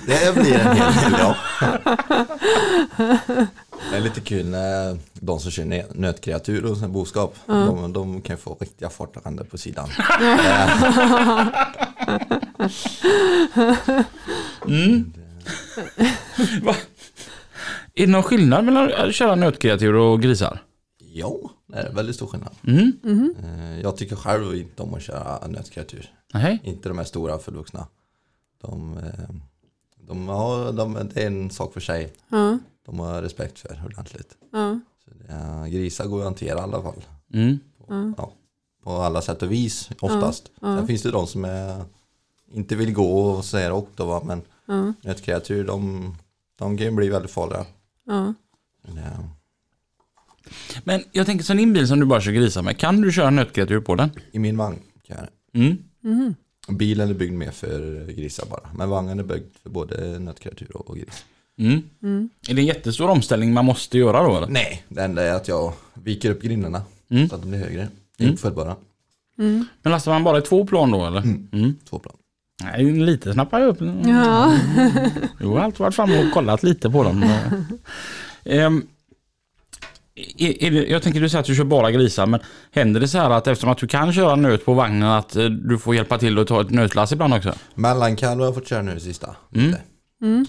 Det 0.06 0.36
blir 0.36 0.54
en 0.60 0.78
hel 0.78 0.94
del 0.94 1.20
ja. 1.20 1.36
Det 3.92 3.98
är 3.98 4.02
lite 4.02 4.22
kul 4.22 4.46
när 4.46 4.98
de 5.14 5.40
som 5.40 5.52
kör 5.52 5.64
nö- 5.64 5.92
nötkreatur 5.96 6.66
och 6.66 6.78
boskap, 6.90 7.36
de, 7.46 7.94
de 7.94 8.22
kan 8.22 8.38
få 8.38 8.58
riktiga 8.60 8.90
fartränder 8.90 9.44
på 9.44 9.58
sidan. 9.58 9.90
Va? 16.64 16.76
Är 17.96 18.06
det 18.06 18.12
någon 18.12 18.24
skillnad 18.24 18.66
mellan 18.66 18.92
att 18.94 19.16
köra 19.16 19.36
nötkreatur 19.36 19.94
och 19.96 20.22
grisar? 20.22 20.60
Jo, 21.00 21.50
det 21.68 21.78
är 21.78 21.94
väldigt 21.94 22.16
stor 22.16 22.28
skillnad. 22.28 22.56
Mm. 22.68 23.36
Eh, 23.44 23.82
Jag 23.82 23.98
tycker 23.98 24.16
själv 24.16 24.56
inte 24.56 24.84
om 24.84 24.94
att 24.94 25.02
köra 25.02 25.48
nötkreatur. 25.48 26.10
Nej. 26.34 26.60
Inte 26.64 26.90
de 26.90 26.98
här 26.98 27.06
stora 27.06 27.40
fullvuxna. 27.40 27.88
De, 28.62 28.98
eh, 28.98 29.36
de, 30.08 30.28
ja, 30.28 30.72
de, 30.72 31.10
det 31.14 31.24
är 31.24 31.28
en 31.28 31.50
sak 31.50 31.74
för 31.74 31.80
sig. 31.80 32.14
Ja. 32.30 32.58
De 32.86 33.00
har 33.00 33.22
respekt 33.22 33.60
för 33.60 33.82
ordentligt. 33.86 34.38
Ja. 34.52 34.80
Så 35.06 35.12
det, 35.14 35.34
är- 35.34 35.68
grisar 35.68 36.06
går 36.06 36.18
att 36.20 36.24
hantera 36.26 36.58
i 36.60 36.62
alla 36.62 36.82
fall. 36.82 37.04
Mm. 37.34 37.60
Ja, 38.18 38.34
på 38.84 38.92
alla 38.92 39.22
sätt 39.22 39.42
och 39.44 39.52
vis 39.52 39.90
oftast. 40.00 40.52
Sen 40.60 40.88
finns 40.88 41.02
det 41.02 41.12
de 41.12 41.28
som 41.28 41.46
är, 41.46 41.84
inte 42.54 42.76
vill 42.76 42.94
gå 42.94 43.22
och 43.22 43.46
säger 43.46 43.72
åkt 43.72 43.98
då, 43.98 44.06
va? 44.06 44.22
men 44.26 44.42
Ja. 44.66 44.94
nötkreatur 45.02 45.64
de, 45.68 46.16
de 46.56 46.78
kan 46.78 46.86
ju 46.86 46.92
bli 46.92 47.10
väldigt 47.10 47.32
farliga. 47.32 47.66
Ja. 48.08 48.34
Men, 48.88 48.98
eh, 48.98 49.20
Men 50.84 51.04
jag 51.12 51.26
tänker 51.26 51.46
så 51.46 51.54
din 51.54 51.74
bil 51.74 51.88
som 51.88 52.00
du 52.00 52.06
bara 52.06 52.22
kör 52.22 52.32
grisar 52.32 52.62
med, 52.62 52.78
kan 52.78 53.02
du 53.02 53.12
köra 53.12 53.30
nötkreatur 53.30 53.82
på 53.82 53.96
den? 53.96 54.10
I 54.32 54.40
min 54.40 54.58
vagn 54.58 54.80
kan 55.08 55.18
jag 55.18 55.28
det. 55.54 55.60
Mm. 56.10 56.36
Bilen 56.70 57.10
är 57.10 57.14
byggd 57.14 57.34
mer 57.34 57.52
för 57.52 58.06
grisar 58.06 58.46
bara. 58.50 58.70
Men 58.76 58.90
vagnen 58.90 59.20
är 59.20 59.24
byggd 59.24 59.56
för 59.64 59.70
både 59.70 60.20
nötkreatur 60.20 60.78
och 60.78 60.96
gris. 60.98 61.26
Mm. 61.58 61.82
Är 62.50 62.54
det 62.54 62.62
en 62.62 62.66
jättestor 62.66 63.10
omställning 63.10 63.54
man 63.54 63.66
måste 63.66 63.98
göra 63.98 64.24
då 64.24 64.38
eller? 64.38 64.48
Nej, 64.48 64.84
det 64.90 65.04
enda 65.04 65.24
är 65.24 65.34
att 65.34 65.48
jag 65.48 65.74
viker 65.94 66.32
upp 66.32 66.42
grindarna 66.42 66.84
Mm. 67.10 67.30
så 67.30 67.36
att 67.36 67.42
de 67.42 67.50
blir 67.50 67.60
högre. 67.60 67.88
Uppföljbara. 68.20 68.76
Men 69.36 69.66
lastar 69.84 70.12
man 70.12 70.24
bara 70.24 70.38
i 70.38 70.42
två 70.42 70.66
plan 70.68 70.92
då 70.92 71.06
eller? 71.06 71.22
Mm. 71.22 71.76
Två 71.90 72.00
plan. 72.00 72.16
Nej, 72.64 72.92
lite 72.92 73.34
snappar 73.34 73.60
jag 73.60 73.70
upp. 73.70 73.82
Ja. 74.06 74.58
Jag 75.40 75.48
har 75.48 75.60
alltid 75.60 75.80
varit 75.80 75.96
framme 75.96 76.26
och 76.26 76.34
kollat 76.34 76.64
lite 76.64 76.90
på 76.90 77.04
dem. 77.04 77.24
Ehm, 78.46 78.84
är, 80.38 80.64
är 80.64 80.72
det, 80.72 80.86
jag 80.86 81.04
tänker 81.04 81.22
du 81.22 81.30
säger 81.30 81.40
att 81.40 81.46
du 81.46 81.56
kör 81.56 81.64
bara 81.64 81.92
grisar, 81.92 82.26
men 82.26 82.40
händer 82.72 83.00
det 83.00 83.08
så 83.08 83.18
här 83.18 83.30
att 83.30 83.48
eftersom 83.48 83.70
att 83.70 83.78
du 83.78 83.88
kan 83.88 84.14
köra 84.14 84.36
nöt 84.36 84.66
på 84.66 84.74
vagnen 84.74 85.10
att 85.10 85.36
eh, 85.36 85.46
du 85.46 85.78
får 85.78 85.96
hjälpa 85.96 86.18
till 86.18 86.40
att 86.40 86.48
ta 86.48 86.62
ett 86.62 86.70
nötlass 86.70 87.12
ibland 87.12 87.34
också? 87.34 87.54
Mellankalv 87.76 88.40
har 88.40 88.48
jag 88.48 88.56
fått 88.56 88.68
köra 88.68 88.82
nu 88.82 89.00
sista. 89.00 89.36
Mm. 89.56 89.68
Lite. 89.68 89.82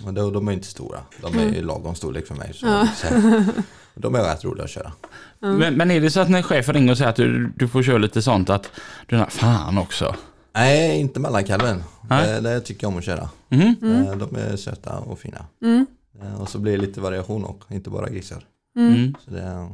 Men 0.04 0.14
då, 0.14 0.30
de 0.30 0.48
är 0.48 0.52
inte 0.52 0.66
stora. 0.66 0.98
De 1.20 1.38
är 1.38 1.54
i 1.54 1.62
lagom 1.62 1.94
storlek 1.94 2.26
för 2.26 2.34
mig. 2.34 2.52
Så, 2.54 2.86
så. 2.96 3.06
De 3.94 4.14
är 4.14 4.22
rätt 4.22 4.44
roliga 4.44 4.64
att 4.64 4.70
köra. 4.70 4.92
Men, 5.40 5.74
men 5.74 5.90
är 5.90 6.00
det 6.00 6.10
så 6.10 6.20
att 6.20 6.30
när 6.30 6.42
chefen 6.42 6.74
ringer 6.74 6.90
och 6.90 6.98
säger 6.98 7.10
att 7.10 7.16
du, 7.16 7.52
du 7.56 7.68
får 7.68 7.82
köra 7.82 7.98
lite 7.98 8.22
sånt 8.22 8.50
att 8.50 8.70
du 9.06 9.16
är 9.16 9.26
fan 9.26 9.78
också? 9.78 10.14
Nej, 10.54 11.00
inte 11.00 11.20
mellankalven. 11.20 11.82
Det, 12.08 12.40
det 12.40 12.60
tycker 12.60 12.84
jag 12.84 12.92
om 12.92 12.98
att 12.98 13.04
köra. 13.04 13.30
Mhm. 13.48 13.76
Eh, 13.82 14.16
De 14.16 14.36
är 14.36 14.56
söta 14.56 14.98
och 14.98 15.18
fina. 15.18 15.46
Mm. 15.62 15.86
Eh, 16.22 16.40
Och 16.40 16.48
så 16.48 16.58
blir 16.58 16.72
det 16.72 16.78
lite 16.86 17.00
variation 17.00 17.44
också, 17.44 17.74
inte 17.74 17.90
bara 17.90 18.08
grisar. 18.08 18.44
Mm. 18.76 19.14
Så 19.24 19.30
det, 19.30 19.68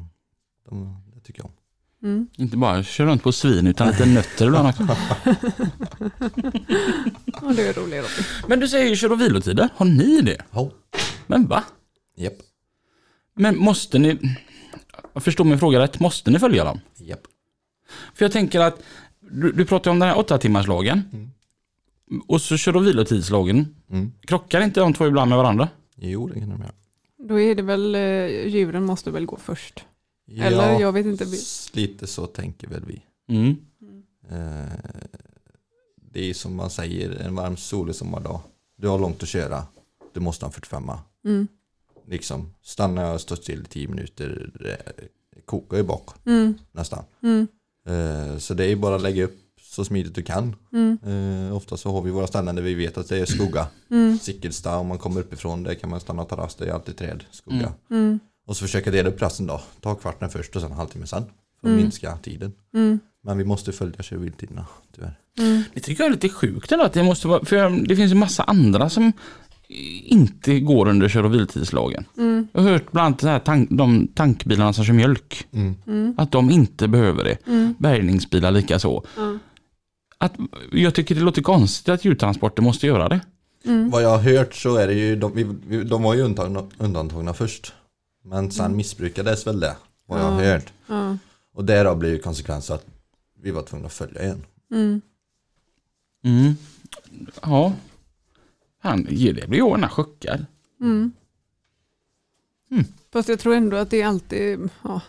de, 0.69 1.03
det 1.15 1.21
tycker 1.21 1.41
jag 1.41 1.47
om. 1.47 1.53
Mm. 2.09 2.27
Inte 2.37 2.57
bara 2.57 2.83
köra 2.83 3.11
runt 3.11 3.23
på 3.23 3.33
svin 3.33 3.67
utan 3.67 3.89
lite 3.89 4.07
nötter 4.07 4.47
ibland 4.47 4.69
också. 4.69 4.83
Och 7.43 7.55
det 7.55 7.69
är 7.69 7.73
roligt. 7.73 8.05
Men 8.49 8.61
du 8.61 8.69
säger 8.69 8.97
kör 8.97 9.13
och 9.13 9.21
vilotider, 9.21 9.69
har 9.77 9.87
ni 9.87 10.21
det? 10.21 10.43
Ja. 10.51 10.71
Men 11.27 11.47
va? 11.47 11.65
Japp. 12.17 12.33
Men 13.37 13.57
måste 13.59 13.99
ni, 13.99 14.37
jag 15.13 15.23
förstår 15.23 15.45
min 15.45 15.59
fråga 15.59 15.79
rätt, 15.81 16.01
måste 16.01 16.31
ni 16.31 16.39
följa 16.39 16.65
dem? 16.65 16.81
Japp. 16.97 17.21
För 18.15 18.25
jag 18.25 18.33
tänker 18.33 18.61
att 18.61 18.83
du, 19.31 19.53
du 19.53 19.65
pratar 19.65 19.91
om 19.91 19.99
den 19.99 20.09
här 20.09 20.19
åtta 20.19 20.39
timmars 20.39 20.67
lagen 20.67 21.31
och 22.29 22.41
så 22.43 22.57
kör 22.57 22.77
och 22.77 22.87
vilotidslagen. 22.87 23.75
Mm. 23.91 24.13
Krockar 24.21 24.61
inte 24.61 24.81
de 24.81 24.95
två 24.95 25.07
ibland 25.07 25.29
med 25.29 25.39
varandra? 25.39 25.69
Jo, 25.97 26.29
det 26.29 26.41
kan 26.41 26.49
de 26.49 26.61
göra. 26.61 26.73
Då 27.29 27.41
är 27.41 27.55
det 27.55 27.63
väl, 27.63 27.95
eh, 27.95 28.47
djuren 28.47 28.85
måste 28.85 29.11
väl 29.11 29.27
gå 29.27 29.37
först. 29.37 29.85
Eller 30.31 30.73
Ja, 30.73 30.81
jag 30.81 30.93
vet 30.93 31.07
inte. 31.07 31.25
Lite 31.73 32.07
så 32.07 32.27
tänker 32.27 32.69
väl 32.69 32.85
vi. 32.87 33.03
Mm. 33.29 33.57
Eh, 34.31 34.73
Det 36.13 36.31
är 36.31 36.35
som 36.35 36.57
man 36.57 36.71
säger, 36.71 37.11
en 37.11 37.35
varm 37.35 37.57
solig 37.57 37.95
sommardag. 37.95 38.41
Du 38.77 38.89
har 38.89 38.99
långt 38.99 39.23
att 39.23 39.29
köra. 39.29 39.67
Du 40.13 40.21
måste 40.21 40.45
ha 40.45 40.49
en 40.49 40.53
45 40.53 40.91
Mm. 41.25 41.49
Liksom, 42.07 42.55
stannar 42.63 43.05
jag 43.05 43.15
och 43.15 43.21
står 43.21 43.37
still 43.37 43.61
i 43.61 43.65
10 43.65 43.89
minuter, 43.89 44.51
det 44.55 44.77
kokar 45.45 45.77
ju 45.77 45.83
bak 45.83 46.09
Mm. 46.27 46.55
nästan. 46.73 47.05
Mm. 47.23 47.47
Eh, 47.89 48.39
Så 48.39 48.55
det 48.55 48.65
är 48.65 48.77
bara 48.77 48.97
att 48.97 49.03
lägga 49.03 49.25
upp 49.25 49.37
så 49.63 49.85
smidigt 49.85 50.15
du 50.15 50.23
kan. 50.23 50.57
Mm. 50.73 50.99
Eh, 51.49 51.57
Ofta 51.57 51.77
så 51.77 51.93
har 51.93 52.03
vi 52.03 52.11
våra 52.11 52.27
ställen 52.27 52.55
där 52.55 52.63
vi 52.63 52.75
vet 52.75 52.99
att 52.99 53.09
det 53.09 53.19
är 53.19 53.27
skugga. 53.27 53.67
Mm. 53.91 54.19
Sickelstam, 54.19 54.81
om 54.81 54.87
man 54.87 54.99
kommer 54.99 55.21
uppifrån, 55.21 55.63
där 55.63 55.75
kan 55.75 55.91
man 55.91 56.01
stanna 56.01 56.23
och 56.23 56.29
ta 56.29 56.37
rast, 56.37 56.59
det 56.59 56.67
är 56.69 56.73
alltid 56.73 56.97
träd, 56.97 57.25
skugga. 57.31 57.73
Mm. 57.91 58.21
Och 58.47 58.57
så 58.57 58.65
försöka 58.65 58.91
dela 58.91 59.09
upp 59.09 59.23
resten 59.23 59.47
då. 59.47 59.61
Ta 59.81 59.95
kvarten 59.95 60.31
först 60.31 60.57
och 60.57 60.63
sen 60.63 60.71
en 60.71 60.77
halvtimme 60.77 61.07
sen. 61.07 61.23
För 61.61 61.69
att 61.69 61.73
Mm. 61.73 61.77
minska 61.83 62.17
tiden. 62.23 62.53
Mm. 62.75 62.99
Men 63.25 63.39
vi 63.39 63.45
måste 63.45 63.73
följa 63.73 64.03
kör 64.03 64.17
viltiderna, 64.17 64.67
tyvärr. 64.95 65.19
Mm. 65.39 65.63
Det 65.75 65.81
tycker 65.81 66.03
jag 66.05 66.09
är 66.09 66.15
lite 66.15 66.29
sjukt 66.29 66.73
ändå 66.73 66.85
att 66.85 66.93
det 66.93 67.03
måste 67.03 67.29
vara, 67.29 67.45
för 67.45 67.71
det 67.89 67.97
finns 67.97 68.11
ju 68.13 68.15
massa 68.17 68.43
andra 68.43 68.91
som 68.91 69.13
inte 70.05 70.61
går 70.61 70.89
under 70.89 71.09
kör 71.09 71.25
och 71.25 71.35
vilotidslagen. 71.35 72.05
Mm. 72.17 72.49
Jag 72.53 72.63
har 72.63 72.71
hört 72.71 72.93
bland 72.93 73.07
annat 73.07 73.23
här 73.23 73.39
tank, 73.39 73.69
de 73.71 74.09
tankbilarna 74.09 74.73
som 74.73 74.85
kör 74.85 74.93
mjölk, 74.95 75.47
Mm. 75.53 76.15
att 76.19 76.33
de 76.33 76.51
inte 76.51 76.89
behöver 76.89 77.25
det. 77.25 77.47
Mm. 77.47 77.75
Bärgningsbilar 77.79 78.51
lika 78.51 78.79
så. 78.79 79.05
Ja. 79.17 79.39
Att, 80.19 80.33
jag 80.73 80.95
tycker 80.95 81.15
det 81.15 81.21
låter 81.21 81.43
konstigt 81.43 81.89
att 81.89 82.05
djurtransporter 82.05 82.63
måste 82.63 82.87
göra 82.87 83.09
det. 83.09 83.21
Mm. 83.65 83.91
Vad 83.91 84.03
jag 84.03 84.09
har 84.19 84.19
hört 84.37 84.55
så 84.55 84.77
är 84.77 84.87
det 84.87 84.95
ju, 84.95 85.17
de, 85.17 85.59
de 85.89 86.03
var 86.03 86.15
ju 86.15 86.21
undantagna, 86.23 86.65
undantagna 86.79 87.35
först. 87.35 87.73
Men 88.25 88.51
sen 88.51 88.77
missbrukades 88.77 89.47
väl 89.47 89.61
det, 89.61 89.77
vad 90.07 90.21
jag 90.21 90.25
har 90.25 90.43
Mm. 90.43 90.51
Hört. 90.53 90.73
Och 91.55 91.65
därav 91.65 91.99
blev 91.99 92.13
ju 92.13 92.19
konsekvensen 92.19 92.77
att 92.77 92.87
vi 93.43 93.51
var 93.51 93.63
tvungna 93.63 93.87
att 93.87 93.93
följa 93.93 94.23
igen. 94.23 94.45
Mm. 94.73 95.01
Mm. 96.25 96.55
Ja. 97.43 97.73
Han, 98.81 99.03
det 99.05 99.49
blir 99.49 99.59
jag 99.59 99.71
gärna 99.71 99.89
chockad. 99.89 100.47
Mm. 100.81 101.13
Mm. 102.71 102.85
Fast 103.13 103.29
jag 103.29 103.39
tror 103.41 103.55
ändå 103.55 103.77
att 103.77 103.91
det 103.91 104.03
är 104.03 104.07
alltid, 104.07 104.69
ja, 104.83 105.01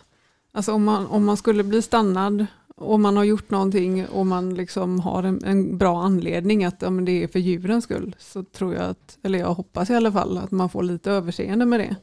alltså 0.52 0.74
om 0.74 0.84
man, 0.84 1.08
om 1.08 1.26
man 1.26 1.38
skulle 1.38 1.64
bli 1.64 1.82
stannad 1.82 2.46
och 2.76 3.00
man 3.00 3.18
har 3.18 3.24
gjort 3.24 3.50
någonting 3.50 4.08
och 4.08 4.26
man 4.26 4.54
liksom 4.56 5.00
har 5.00 5.24
en, 5.24 5.44
en 5.44 5.78
bra 5.78 6.04
anledning 6.04 6.64
att 6.66 6.82
ja, 6.82 6.90
men 6.90 7.06
det 7.06 7.24
är 7.24 7.28
för 7.28 7.40
djurens 7.40 7.84
skull 7.84 8.16
så 8.20 8.44
tror 8.44 8.74
jag 8.74 8.84
att, 8.84 9.18
eller 9.24 9.40
jag 9.40 9.54
hoppas 9.54 9.90
i 9.90 9.96
alla 9.96 10.12
fall 10.12 10.38
att 10.38 10.52
man 10.52 10.70
får 10.70 10.84
lite 10.84 11.12
överseende 11.12 11.66
med 11.66 11.80
det 11.80 11.96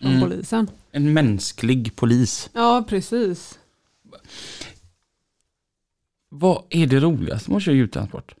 från 0.00 0.10
Mm. 0.10 0.22
polisen. 0.22 0.70
En 0.90 1.12
mänsklig 1.12 1.96
polis. 1.96 2.50
Ja, 2.52 2.84
precis. 2.88 3.58
Vad 6.28 6.64
är 6.70 6.86
det 6.86 7.00
roligaste 7.00 7.50
med 7.50 7.56
att 7.56 7.62
köra 7.62 7.74
djurtransport? 7.74 8.34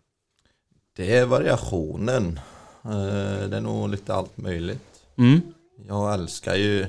Det 0.96 1.16
är 1.16 1.26
variationen. 1.26 2.40
Eh, 2.84 3.48
Det 3.48 3.56
är 3.56 3.60
nog 3.60 3.88
lite 3.88 4.14
allt 4.14 4.36
möjligt. 4.36 5.00
Mm. 5.16 5.40
Jag 5.88 6.14
älskar 6.14 6.54
ju 6.54 6.86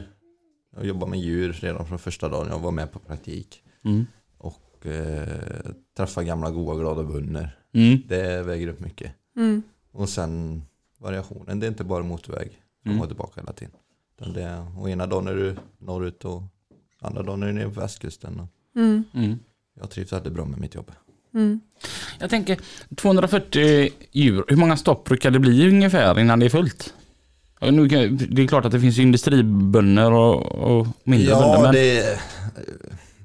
att 0.78 0.86
jobba 0.88 1.06
med 1.06 1.20
djur 1.20 1.54
redan 1.54 1.86
från 1.86 2.00
första 2.00 2.30
dagen 2.30 2.48
jag 2.52 2.60
var 2.60 2.72
med 2.72 2.92
på 2.92 3.00
praktik. 3.00 3.64
Mm. 3.86 4.06
Och 4.38 4.86
eh, 4.86 5.72
träffa 5.98 6.24
gamla 6.24 6.52
goa 6.52 6.76
glada 6.76 7.04
bönder. 7.04 7.60
Mm. 7.74 8.02
Det 8.08 8.44
väger 8.44 8.68
upp 8.68 8.80
mycket. 8.80 9.12
Mm. 9.38 9.64
Och 9.92 10.10
sen 10.10 10.62
variationen, 10.98 11.60
det 11.60 11.66
är 11.66 11.72
inte 11.72 11.84
bara 11.84 12.04
motorväg 12.04 12.52
fram 12.84 12.92
Mm. 12.92 13.02
och 13.02 13.08
tillbaka 13.08 13.42
hela 13.42 13.54
tiden. 13.54 13.74
Utan 14.18 14.34
det 14.34 14.44
är, 14.44 14.80
och 14.80 14.90
ena 14.90 15.08
dagen 15.08 15.28
är 15.28 15.36
du 15.36 15.56
norrut 15.78 16.26
och 16.26 16.42
andra 17.00 17.24
dagen 17.24 17.44
är 17.44 17.48
du 17.48 17.54
nere 17.54 17.70
på 17.70 17.80
västkusten. 17.80 18.40
Och 18.40 18.48
Mm. 18.76 19.04
Mm. 19.14 19.40
jag 19.80 19.90
trivs 19.90 20.14
väldigt 20.14 20.34
bra 20.34 20.46
med 20.46 20.60
mitt 20.60 20.76
jobb. 20.76 20.92
Mm. 21.36 21.60
Jag 22.20 22.30
tänker 22.30 22.60
240 22.96 23.90
djur, 24.12 24.46
hur 24.48 24.56
många 24.58 24.78
stopp 24.78 25.06
brukar 25.06 25.32
det 25.32 25.40
bli 25.40 25.68
ungefär 25.70 26.20
innan 26.20 26.40
det 26.40 26.46
är 26.46 26.50
fullt? 26.50 26.94
Nu, 27.62 27.88
det 28.30 28.42
är 28.44 28.48
klart 28.48 28.66
att 28.66 28.72
det 28.72 28.80
finns 28.80 29.00
industribönder 29.00 30.12
och, 30.12 30.46
och 30.46 30.88
mindre 31.04 31.32
bönder. 31.34 31.48
Ja, 31.54 31.62
Men, 31.62 31.72
det, 31.74 32.00
är- 32.00 32.20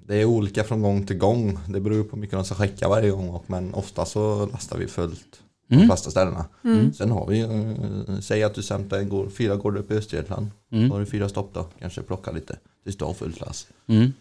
det 0.06 0.20
är 0.20 0.24
olika 0.24 0.64
från 0.64 0.82
gång 0.82 1.06
till 1.06 1.16
gång. 1.18 1.58
Det 1.68 1.80
beror 1.80 2.04
på 2.04 2.16
hur 2.16 2.20
mycket 2.20 2.36
de 2.36 2.44
ska 2.44 2.54
skicka 2.54 2.88
varje 2.88 3.10
gång. 3.10 3.28
och- 3.28 3.44
Men 3.46 3.74
ofta 3.74 4.04
så 4.04 4.46
lastar 4.46 4.78
vi 4.78 4.86
fullt 4.86 5.30
på 5.68 5.74
Mm. 5.74 5.80
de 5.82 5.86
flesta 5.92 6.10
ställena. 6.10 6.44
Mm. 6.64 6.92
Sen 6.92 7.10
har 7.10 7.26
vi, 7.26 7.40
eh, 7.40 8.20
säg 8.20 8.42
att 8.42 8.54
du 8.54 8.62
hämtar 8.70 8.98
en 8.98 9.08
gård, 9.08 9.32
fyra 9.32 9.56
gårdar 9.56 9.80
uppe 9.80 9.94
i 9.94 9.96
Östergötland. 9.96 10.50
Mm. 10.72 10.88
Då 10.88 10.94
har 10.94 11.00
du 11.00 11.06
fyra 11.06 11.28
stopp 11.28 11.50
då, 11.54 11.66
kanske 11.80 12.02
plocka 12.02 12.30
lite. 12.30 12.58
Tills 12.84 12.96
du 12.96 13.04
har 13.04 13.14
fullt 13.14 13.40
lass. 13.40 13.66
mm. 13.86 14.12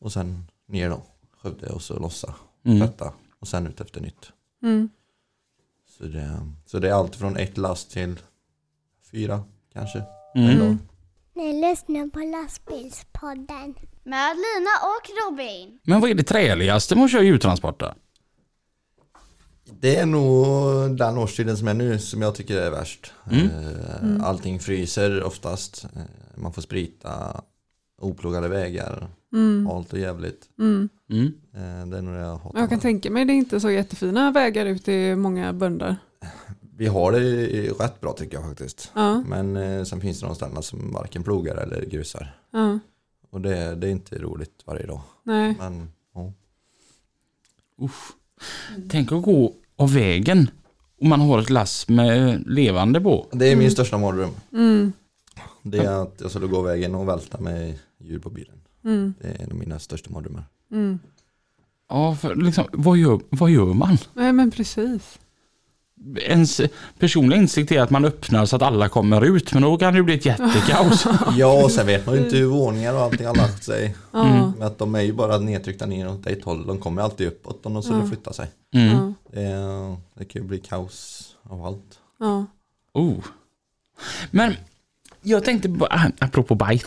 Och 0.00 0.12
sen 0.12 0.44
ner 0.68 0.90
då, 0.90 1.02
Skövde 1.42 1.66
och 1.66 1.82
så 1.82 1.98
lossa, 1.98 2.34
Mm. 2.66 2.80
tvätta 2.80 3.12
och 3.40 3.48
sen 3.48 3.66
ut 3.66 3.80
efter 3.80 4.00
nytt. 4.00 4.32
Mm. 4.62 4.90
Så 5.98 6.04
det, 6.04 6.40
så 6.66 6.78
det 6.78 6.88
är 6.88 6.92
allt 6.92 7.16
från 7.16 7.36
ett 7.36 7.58
last 7.58 7.90
till 7.90 8.18
fyra 9.10 9.44
kanske. 9.72 10.02
Mm. 10.34 10.78
Ni 11.34 11.60
lyssnar 11.70 12.10
på 12.10 12.18
lastbilspodden. 12.18 13.74
Med 14.02 14.36
Lina 14.36 14.70
och 14.82 15.30
Robin. 15.32 15.78
Men 15.82 16.00
vad 16.00 16.10
är 16.10 16.14
det 16.14 16.22
träligaste 16.22 16.94
med 16.96 17.04
att 17.04 17.10
köra 17.12 17.22
djurtransporter? 17.22 17.94
Det 19.80 19.96
är 19.96 20.06
nog 20.06 20.96
den 20.96 21.18
årstiden 21.18 21.56
som 21.56 21.68
är 21.68 21.74
nu 21.74 21.98
som 21.98 22.22
jag 22.22 22.34
tycker 22.34 22.56
är 22.56 22.70
värst. 22.70 23.12
Mm. 23.32 23.46
Eh, 23.46 24.24
Allting 24.26 24.60
fryser 24.60 25.22
oftast. 25.22 25.84
Eh, 25.84 26.00
Man 26.34 26.52
får 26.52 26.62
sprita 26.62 27.42
oplogade 28.00 28.48
vägar. 28.48 29.08
Mm. 29.32 29.66
Halt 29.66 29.92
och 29.92 29.98
jävligt. 29.98 30.48
Mm. 30.58 30.88
Mm. 31.10 31.26
Eh, 31.54 31.86
Det 31.86 31.98
är 31.98 32.02
nog 32.02 32.14
det 32.14 32.20
jag 32.20 32.36
hatar. 32.36 32.60
Jag 32.60 32.68
kan 32.68 32.80
tänka 32.80 33.10
mig 33.10 33.24
det 33.24 33.32
är 33.32 33.34
inte 33.34 33.60
så 33.60 33.70
jättefina 33.70 34.30
vägar 34.30 34.66
ut 34.66 34.84
till 34.84 35.16
många 35.16 35.52
bönder. 35.52 35.96
Vi 36.76 36.86
har 36.86 37.12
det 37.12 37.18
rätt 37.84 38.00
bra 38.00 38.12
tycker 38.12 38.36
jag 38.36 38.48
faktiskt. 38.48 38.90
Ja, 38.94 39.20
Men 39.26 39.56
eh, 39.56 39.84
sen 39.84 40.00
finns 40.00 40.20
det 40.20 40.26
de 40.26 40.34
ställena 40.34 40.62
som 40.62 40.92
varken 40.92 41.22
plogar 41.22 41.56
eller 41.56 41.84
grusar. 41.86 42.36
ja, 42.50 42.78
Och 43.30 43.40
det, 43.40 43.74
det 43.74 43.86
är 43.86 43.90
inte 43.90 44.18
roligt 44.18 44.62
varje 44.64 44.86
dag. 44.86 45.00
nej. 45.22 45.54
Men 45.58 45.88
ja. 46.14 46.32
Usch. 47.82 48.12
Tänk 48.90 49.12
att 49.12 49.22
gå 49.22 49.52
av 49.76 49.94
vägen 49.94 50.50
och 51.00 51.06
man 51.06 51.20
har 51.20 51.38
ett 51.38 51.50
lass 51.50 51.88
med 51.88 52.42
levande 52.46 53.00
på. 53.00 53.26
Det 53.32 53.46
är 53.52 53.56
min 53.56 53.70
största 53.70 53.98
mardröm. 53.98 54.30
Det 55.62 55.78
är 55.78 56.02
att 56.02 56.14
jag 56.20 56.30
skulle 56.30 56.46
gå 56.46 56.62
vägen 56.62 56.94
och 56.94 57.08
välta 57.08 57.40
med 57.40 57.74
djur 57.98 58.18
på 58.18 58.30
bilen. 58.30 58.56
Mm. 58.84 59.14
Det 59.20 59.28
är 59.28 59.42
en 59.44 59.50
av 59.50 59.56
mina 59.56 59.78
största 59.78 60.10
mardrömmar. 60.10 60.44
Mm. 60.72 60.98
Ja, 61.88 62.14
för 62.20 62.34
liksom, 62.34 62.64
vad, 62.72 62.96
gör, 62.98 63.20
vad 63.30 63.50
gör 63.50 63.66
man? 63.74 63.98
Nej 64.14 64.32
men 64.32 64.50
precis. 64.50 65.18
Ens 66.16 66.60
personliga 66.98 67.38
insikt 67.40 67.72
är 67.72 67.80
att 67.80 67.90
man 67.90 68.04
öppnar 68.04 68.46
så 68.46 68.56
att 68.56 68.62
alla 68.62 68.88
kommer 68.88 69.24
ut, 69.36 69.52
men 69.52 69.62
då 69.62 69.76
kan 69.76 69.94
det 69.94 70.02
bli 70.02 70.14
ett 70.14 70.24
jättekaos. 70.26 71.06
Ja, 71.36 71.64
och 71.64 71.70
sen 71.70 71.86
vet 71.86 72.06
man 72.06 72.14
ju 72.14 72.24
inte 72.24 72.36
hur 72.36 72.46
våningar 72.46 72.94
och 72.94 73.00
allting 73.00 73.26
har 73.26 73.34
lagt 73.34 73.64
sig. 73.64 73.96
Mm. 74.14 74.50
Men 74.58 74.62
att 74.62 74.78
de 74.78 74.94
är 74.94 75.00
ju 75.00 75.12
bara 75.12 75.38
nedtryckta 75.38 75.86
ner 75.86 76.08
åt 76.08 76.26
ett 76.26 76.44
håll. 76.44 76.66
De 76.66 76.78
kommer 76.78 77.02
alltid 77.02 77.26
uppåt 77.28 77.66
om 77.66 77.74
de 77.74 77.82
skulle 77.82 77.98
Ja. 77.98 78.06
flytta 78.06 78.32
sig. 78.32 78.50
Mm. 78.74 78.88
ja, 78.90 79.12
Det, 79.40 79.96
det 80.14 80.24
kan 80.24 80.42
ju 80.42 80.48
bli 80.48 80.58
kaos 80.58 81.26
av 81.42 81.64
allt. 81.64 81.98
ja. 82.18 82.46
Oh. 82.92 83.24
Men 84.30 84.54
jag 85.22 85.44
tänkte 85.44 85.68
bara, 85.68 86.12
apropå 86.18 86.54
bajs. 86.54 86.86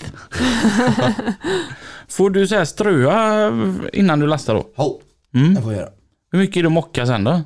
Får 2.07 2.29
du 2.29 2.47
så 2.47 2.55
här 2.55 2.65
ströa 2.65 3.47
innan 3.93 4.19
du 4.19 4.27
lastar 4.27 4.53
då? 4.55 4.69
Ja, 4.75 4.99
Mm. 5.35 5.53
det 5.53 5.61
får 5.61 5.73
jag 5.73 5.79
göra. 5.81 5.91
Hur 6.31 6.39
mycket 6.39 6.57
är 6.57 6.61
det 6.61 6.67
att 6.67 6.71
mocka 6.73 7.05
sen 7.05 7.23
då? 7.23 7.41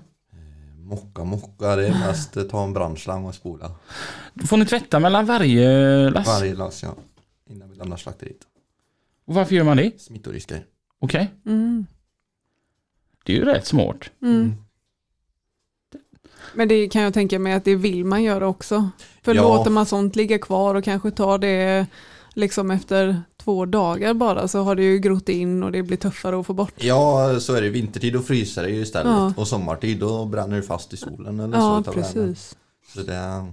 Mocka, 0.77 1.23
mocka, 1.23 1.75
det 1.75 1.87
är 1.87 1.91
mest 2.07 2.37
eh, 2.37 2.43
ta 2.43 2.63
en 2.63 2.73
brandslang 2.73 3.25
och 3.25 3.35
spola. 3.35 3.71
Får 4.45 4.57
ni 4.57 4.65
tvätta 4.65 4.99
mellan 4.99 5.25
varje 5.25 6.09
lass? 6.09 6.27
Varje 6.27 6.53
lass 6.55 6.83
ja. 6.83 6.95
Innan 7.49 7.69
vi 7.69 7.75
lämnar 7.75 7.97
slakteriet. 7.97 8.37
Och 9.27 9.33
varför 9.33 9.55
gör 9.55 9.63
man 9.63 9.77
det? 9.77 10.01
Smittorisker. 10.01 10.63
Okej, 10.99 11.31
Mm. 11.45 11.85
det 13.25 13.33
är 13.33 13.37
ju 13.37 13.45
rätt 13.45 13.65
smart. 13.67 13.97
Mm. 14.21 14.53
Men 16.53 16.67
det 16.67 16.87
kan 16.89 17.01
jag 17.01 17.13
tänka 17.13 17.39
mig 17.39 17.53
att 17.53 17.65
det 17.65 17.75
vill 17.75 18.05
man 18.05 18.23
göra 18.23 18.47
också. 18.47 18.89
För 19.23 19.35
Ja. 19.35 19.41
låter 19.41 19.71
man 19.71 19.85
sånt 19.85 20.15
ligga 20.15 20.39
kvar 20.39 20.75
och 20.75 20.83
kanske 20.83 21.11
tar 21.11 21.37
det 21.37 21.87
liksom 22.33 22.71
efter 22.71 23.21
två 23.37 23.65
dagar 23.65 24.13
bara 24.13 24.47
så 24.47 24.59
har 24.63 24.75
det 24.75 24.83
ju 24.83 24.97
grott 24.99 25.29
in 25.29 25.63
och 25.63 25.71
det 25.71 25.83
blir 25.83 25.97
tuffare 25.97 26.39
att 26.39 26.45
få 26.45 26.53
bort. 26.53 26.73
Ja, 26.77 27.39
så 27.39 27.53
är 27.53 27.61
det. 27.61 27.69
Vintertid 27.69 28.13
då 28.13 28.21
fryser 28.21 28.63
det 28.63 28.69
ju 28.69 28.81
istället. 28.81 29.11
Ja. 29.11 29.33
Och 29.37 29.47
sommartid 29.47 29.99
då 29.99 30.25
bränner 30.25 30.55
det 30.55 30.63
fast 30.63 30.93
i 30.93 30.97
solen 30.97 31.39
eller 31.39 31.57
så. 31.57 31.63
Ja, 31.63 31.69
värmen. 31.85 31.93
precis. 32.03 32.55
Så 32.93 33.01
det, 33.01 33.45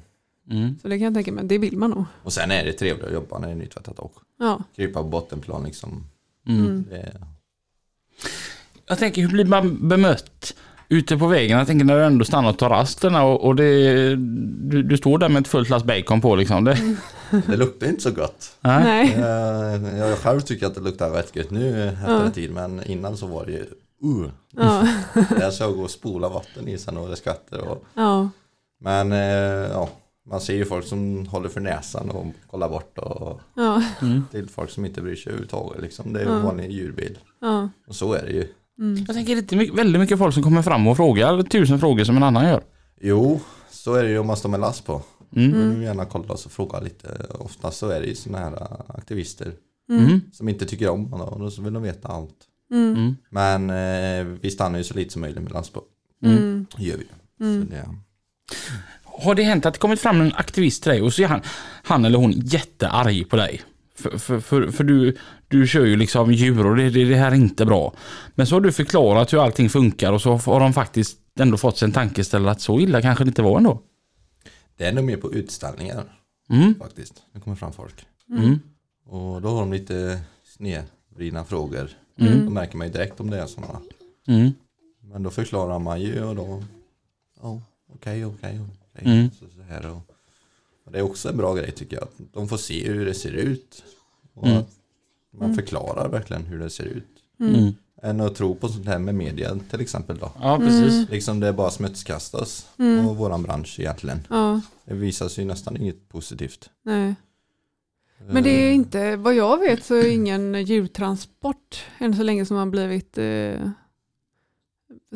Mm. 0.51 0.79
Så 0.83 0.89
det 0.89 0.99
kan 0.99 1.05
jag 1.05 1.15
tänka 1.15 1.33
mig, 1.33 1.45
det 1.45 1.59
vill 1.59 1.77
man 1.77 1.91
nog. 1.91 2.05
och 2.23 2.33
sen 2.33 2.51
är 2.51 2.65
det 2.65 2.73
trevligt 2.73 3.05
att 3.07 3.13
jobba 3.13 3.39
när 3.39 3.47
det 3.49 3.53
är 3.53 3.57
nytvättat 3.57 3.99
också. 3.99 4.21
Ja. 4.39 4.63
Krypa 4.77 5.03
på 5.03 5.09
bottenplan 5.09 5.65
liksom. 5.65 6.07
Mm. 6.49 6.85
Det, 6.91 7.13
Jag 8.87 8.99
tänker, 8.99 9.23
hur 9.23 9.29
blir 9.29 9.45
man 9.45 9.89
bemött 9.89 10.55
ute 10.95 11.17
på 11.19 11.27
vägen? 11.27 11.59
Jag 11.59 11.67
tänker 11.67 11.85
när 11.85 11.97
du 11.99 12.05
ändå 12.05 12.25
stannar 12.25 12.51
och 12.51 12.59
tar 12.59 12.69
rasten 12.71 13.15
och, 13.15 13.45
och 13.45 13.57
det, 13.57 14.09
du, 14.71 14.83
du 14.83 14.97
står 14.97 15.19
där 15.19 15.29
med 15.29 15.41
ett 15.41 15.49
fullt 15.49 15.69
last 15.69 15.87
bacon 15.87 16.21
på 16.21 16.37
liksom. 16.37 16.65
Det, 16.65 16.79
det 17.47 17.57
luktar 17.57 17.87
inte 17.87 18.03
så 18.03 18.11
gott. 18.11 18.57
nej. 18.61 18.85
Nej. 18.85 19.75
Eh, 19.75 19.99
Jag 19.99 20.19
själv 20.19 20.41
tycker 20.41 20.67
att 20.67 20.75
det 20.75 20.81
luktar 20.81 21.11
rätt 21.11 21.37
gött 21.37 21.51
nu 21.51 21.89
efter 21.89 22.13
Ja. 22.13 22.23
en 22.25 22.33
tid 22.33 22.51
men 22.53 22.83
innan 22.85 23.17
så 23.17 23.27
var 23.27 23.47
det 23.47 23.53
ju 23.53 23.65
uh, 24.11 24.29
Ja. 24.57 24.89
Jag 25.41 25.53
såg 25.53 25.79
och 25.81 25.91
spola 25.91 26.29
vatten 26.29 26.69
i 26.69 26.79
sen 26.79 26.97
och 26.97 27.09
det 27.09 27.17
skvätter 27.17 27.69
och 27.69 27.85
Ja. 27.95 28.29
Men 28.81 29.13
eh, 29.13 29.19
ja, 29.73 29.89
man 30.31 30.41
ser 30.41 30.55
ju 30.55 30.65
folk 30.65 30.87
som 30.87 31.27
håller 31.27 31.49
för 31.49 31.61
näsan 31.61 32.11
och 32.11 32.27
kollar 32.51 32.69
bort 32.69 32.99
och 32.99 33.41
Ja. 33.57 33.83
till 34.31 34.49
folk 34.49 34.71
som 34.71 34.85
inte 34.85 35.01
bryr 35.03 35.17
sig 35.17 35.31
överhuvudtaget 35.31 35.83
liksom. 35.83 36.13
Det 36.13 36.21
är 36.23 36.27
en 36.27 36.43
vanlig 36.43 36.71
djurbil. 36.73 37.19
Ja. 37.41 37.69
Och 37.89 37.95
så 37.95 38.13
är 38.13 38.23
det 38.23 38.33
ju. 38.33 38.47
Jag 39.07 39.17
tänker 39.17 39.37
det 39.37 39.53
är 39.53 39.57
mycket, 39.57 39.79
väldigt 39.79 40.01
mycket 40.01 40.19
folk 40.19 40.35
som 40.35 40.43
kommer 40.43 40.63
fram 40.63 40.87
och 40.87 40.97
frågar 40.97 41.43
tusen 41.43 41.79
frågor 41.79 42.05
som 42.05 42.17
en 42.17 42.23
annan 42.23 42.45
gör. 42.45 42.63
Jo, 43.01 43.41
så 43.71 43.95
är 43.95 44.03
det 44.03 44.11
ju 44.11 44.19
om 44.19 44.27
man 44.27 44.37
står 44.37 44.49
med 44.49 44.61
last 44.61 44.87
på. 44.87 45.03
Mm. 45.37 45.55
Mm. 45.55 45.71
vill 45.75 45.83
gärna 45.83 46.05
kolla 46.05 46.33
och 46.33 46.41
fråga 46.41 46.81
lite. 46.81 47.27
Oftast 47.31 47.79
så 47.79 47.89
är 47.89 48.01
det 48.01 48.07
ju 48.07 48.15
sådana 48.15 48.39
här 48.45 48.53
äh, 48.53 48.97
aktivister 48.99 49.53
Mm. 49.91 50.21
som 50.33 50.49
inte 50.49 50.67
tycker 50.67 50.89
om 50.89 51.13
honom 51.13 51.43
och 51.43 51.53
så 51.53 51.63
vill 51.63 51.73
de 51.73 51.83
veta 51.83 52.09
allt. 52.09 52.35
Mm. 52.73 52.95
Mm. 52.97 53.17
Men 53.31 53.71
eh, 53.71 54.39
vi 54.41 54.51
stannar 54.51 54.79
ju 54.79 54.85
så 54.85 54.95
lite 54.95 55.13
som 55.13 55.21
möjligt 55.23 55.43
med 55.43 55.53
last 55.53 55.73
på. 55.73 55.83
Mm. 56.25 56.67
Det 56.77 56.85
gör 56.85 56.97
vi. 56.97 57.07
Mm. 57.41 57.63
Så 57.63 57.71
det, 57.75 57.89
Har 59.05 59.35
det 59.35 59.43
hänt 59.43 59.67
att 59.67 59.75
det 59.75 59.81
kommit 59.81 60.01
fram 60.01 60.21
en 60.21 60.33
aktivist 60.35 60.83
till 60.83 60.93
dig 60.93 61.03
och 61.03 61.13
så 61.13 61.23
är 61.23 61.27
han, 61.27 61.41
han 61.83 62.05
eller 62.05 62.19
hon 62.19 62.33
jättearg 62.33 63.31
på 63.31 63.37
dig? 63.37 63.63
För, 63.97 64.19
för, 64.19 64.41
för, 64.41 64.71
för 64.71 64.85
du, 64.85 65.17
du 65.49 65.67
kör 65.67 65.85
ju 65.85 65.97
liksom 65.97 66.33
djur 66.33 66.67
och 66.67 66.77
det, 66.77 66.91
det, 66.91 67.05
det 67.05 67.17
här 67.17 67.31
är 67.31 67.35
inte 67.35 67.67
bra. 67.67 67.95
Men 68.35 68.47
så 68.47 68.55
har 68.55 68.61
du 68.61 68.73
förklarat 68.73 69.33
hur 69.33 69.45
allting 69.45 69.71
funkar 69.71 70.13
och 70.13 70.23
så 70.23 70.37
har 70.37 70.61
de 70.61 70.73
faktiskt 70.73 71.19
ändå 71.39 71.57
fått 71.57 71.79
sig 71.79 71.87
en 71.87 71.93
tankeställare 71.93 72.51
att 72.51 72.61
så 72.61 72.81
illa 72.81 73.03
kanske 73.03 73.25
det 73.25 73.29
inte 73.29 73.43
var 73.43 73.57
ändå. 73.59 73.81
det 74.77 74.85
är 74.85 74.93
nog 74.93 75.05
mer 75.05 75.17
på 75.17 75.33
utställningar 75.33 76.05
Mm. 76.51 76.75
faktiskt. 76.75 77.23
Det 77.33 77.41
kommer 77.41 77.57
fram 77.57 77.73
folk. 77.73 78.07
Mm. 78.31 78.61
Och 79.07 79.43
då 79.43 79.49
har 79.49 79.61
de 79.61 79.73
lite 79.73 80.21
snedvridna 80.45 81.45
frågor. 81.45 81.91
Mm. 82.19 82.45
Då 82.45 82.51
märker 82.51 82.77
man 82.77 82.87
ju 82.87 82.93
direkt 82.93 83.21
om 83.21 83.31
det 83.31 83.39
är 83.41 83.47
sådana. 83.47 83.81
Mm. 84.27 84.53
Men 85.03 85.23
då 85.23 85.31
förklarar 85.31 85.79
man 85.79 86.01
ju 86.01 86.25
och 86.25 86.37
då, 86.37 86.63
ja 87.43 87.63
okej, 87.95 88.25
okej, 88.27 88.61
okej. 88.93 89.13
Mm. 89.15 89.31
Så, 89.31 89.45
så 89.57 89.63
här 89.63 89.87
och 89.91 90.03
det 90.91 90.99
är 90.99 91.03
också 91.03 91.29
en 91.29 91.37
bra 91.37 91.55
grej 91.55 91.71
tycker 91.73 91.97
jag. 91.97 92.03
Att 92.05 92.19
de 92.33 92.49
får 92.49 92.57
se 92.57 92.89
hur 92.93 93.07
det 93.07 93.15
ser 93.15 93.33
ut. 93.33 93.85
Och 94.35 94.47
Mm. 94.47 94.59
att 94.59 94.69
man 95.31 95.55
förklarar 95.55 96.09
verkligen 96.09 96.43
hur 96.45 96.59
det 96.59 96.71
ser 96.71 96.85
ut. 96.85 97.07
Mm. 97.41 97.73
Än 98.03 98.21
att 98.21 98.35
tro 98.35 98.55
på 98.55 98.69
sånt 98.69 98.87
här 98.87 98.99
med 98.99 99.15
media 99.15 99.59
till 99.71 99.81
exempel 99.81 100.19
då. 100.19 100.33
Ja, 100.41 100.59
precis. 100.59 101.11
Liksom 101.11 101.41
det 101.41 101.53
bara 101.53 101.71
smutskastas 101.71 102.67
Mm. 102.79 103.07
på 103.07 103.13
våran 103.13 103.43
bransch 103.43 103.81
egentligen. 103.81 104.27
Ja. 104.31 104.61
Det 104.85 104.95
visas 104.95 105.39
ju 105.39 105.45
nästan 105.45 105.77
inget 105.77 106.09
positivt. 106.09 106.71
Nej. 106.83 107.15
Men 108.27 108.43
det 108.43 108.51
är 108.51 108.69
Eh, 108.69 108.75
inte, 108.75 109.17
vad 109.17 109.35
jag 109.35 109.59
vet 109.59 109.85
så 109.85 109.95
är 109.95 110.11
ingen 110.11 110.55
djurtransport 110.65 111.85
än 111.99 112.17
så 112.17 112.23
länge 112.23 112.47
som 112.47 112.57
har 112.57 112.67
blivit 112.67 113.19
eh, 113.19 113.69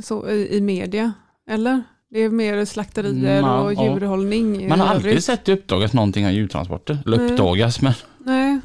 så 0.03 0.29
i, 0.31 0.57
i 0.57 0.61
media. 0.61 1.13
Eller? 1.47 1.83
Det 2.11 2.21
är 2.23 2.31
mer 2.31 2.65
slakterier 2.65 3.39
Mm, 3.39 3.51
och 3.51 3.73
djurhållning. 3.73 4.63
i 4.63 4.69
Man 4.69 4.81
har 4.81 4.87
aldrig 4.87 5.11
övrigt. 5.13 5.25
sett 5.25 5.45
det 5.45 5.53
uppdagas 5.53 5.93
någonting 5.93 6.27
av 6.27 6.33
djurtransporter. 6.33 6.99
Eller 7.07 7.17
Nej. 7.17 7.31
uppdagas, 7.31 7.81
men 7.81 7.93
Nej, 8.19 8.61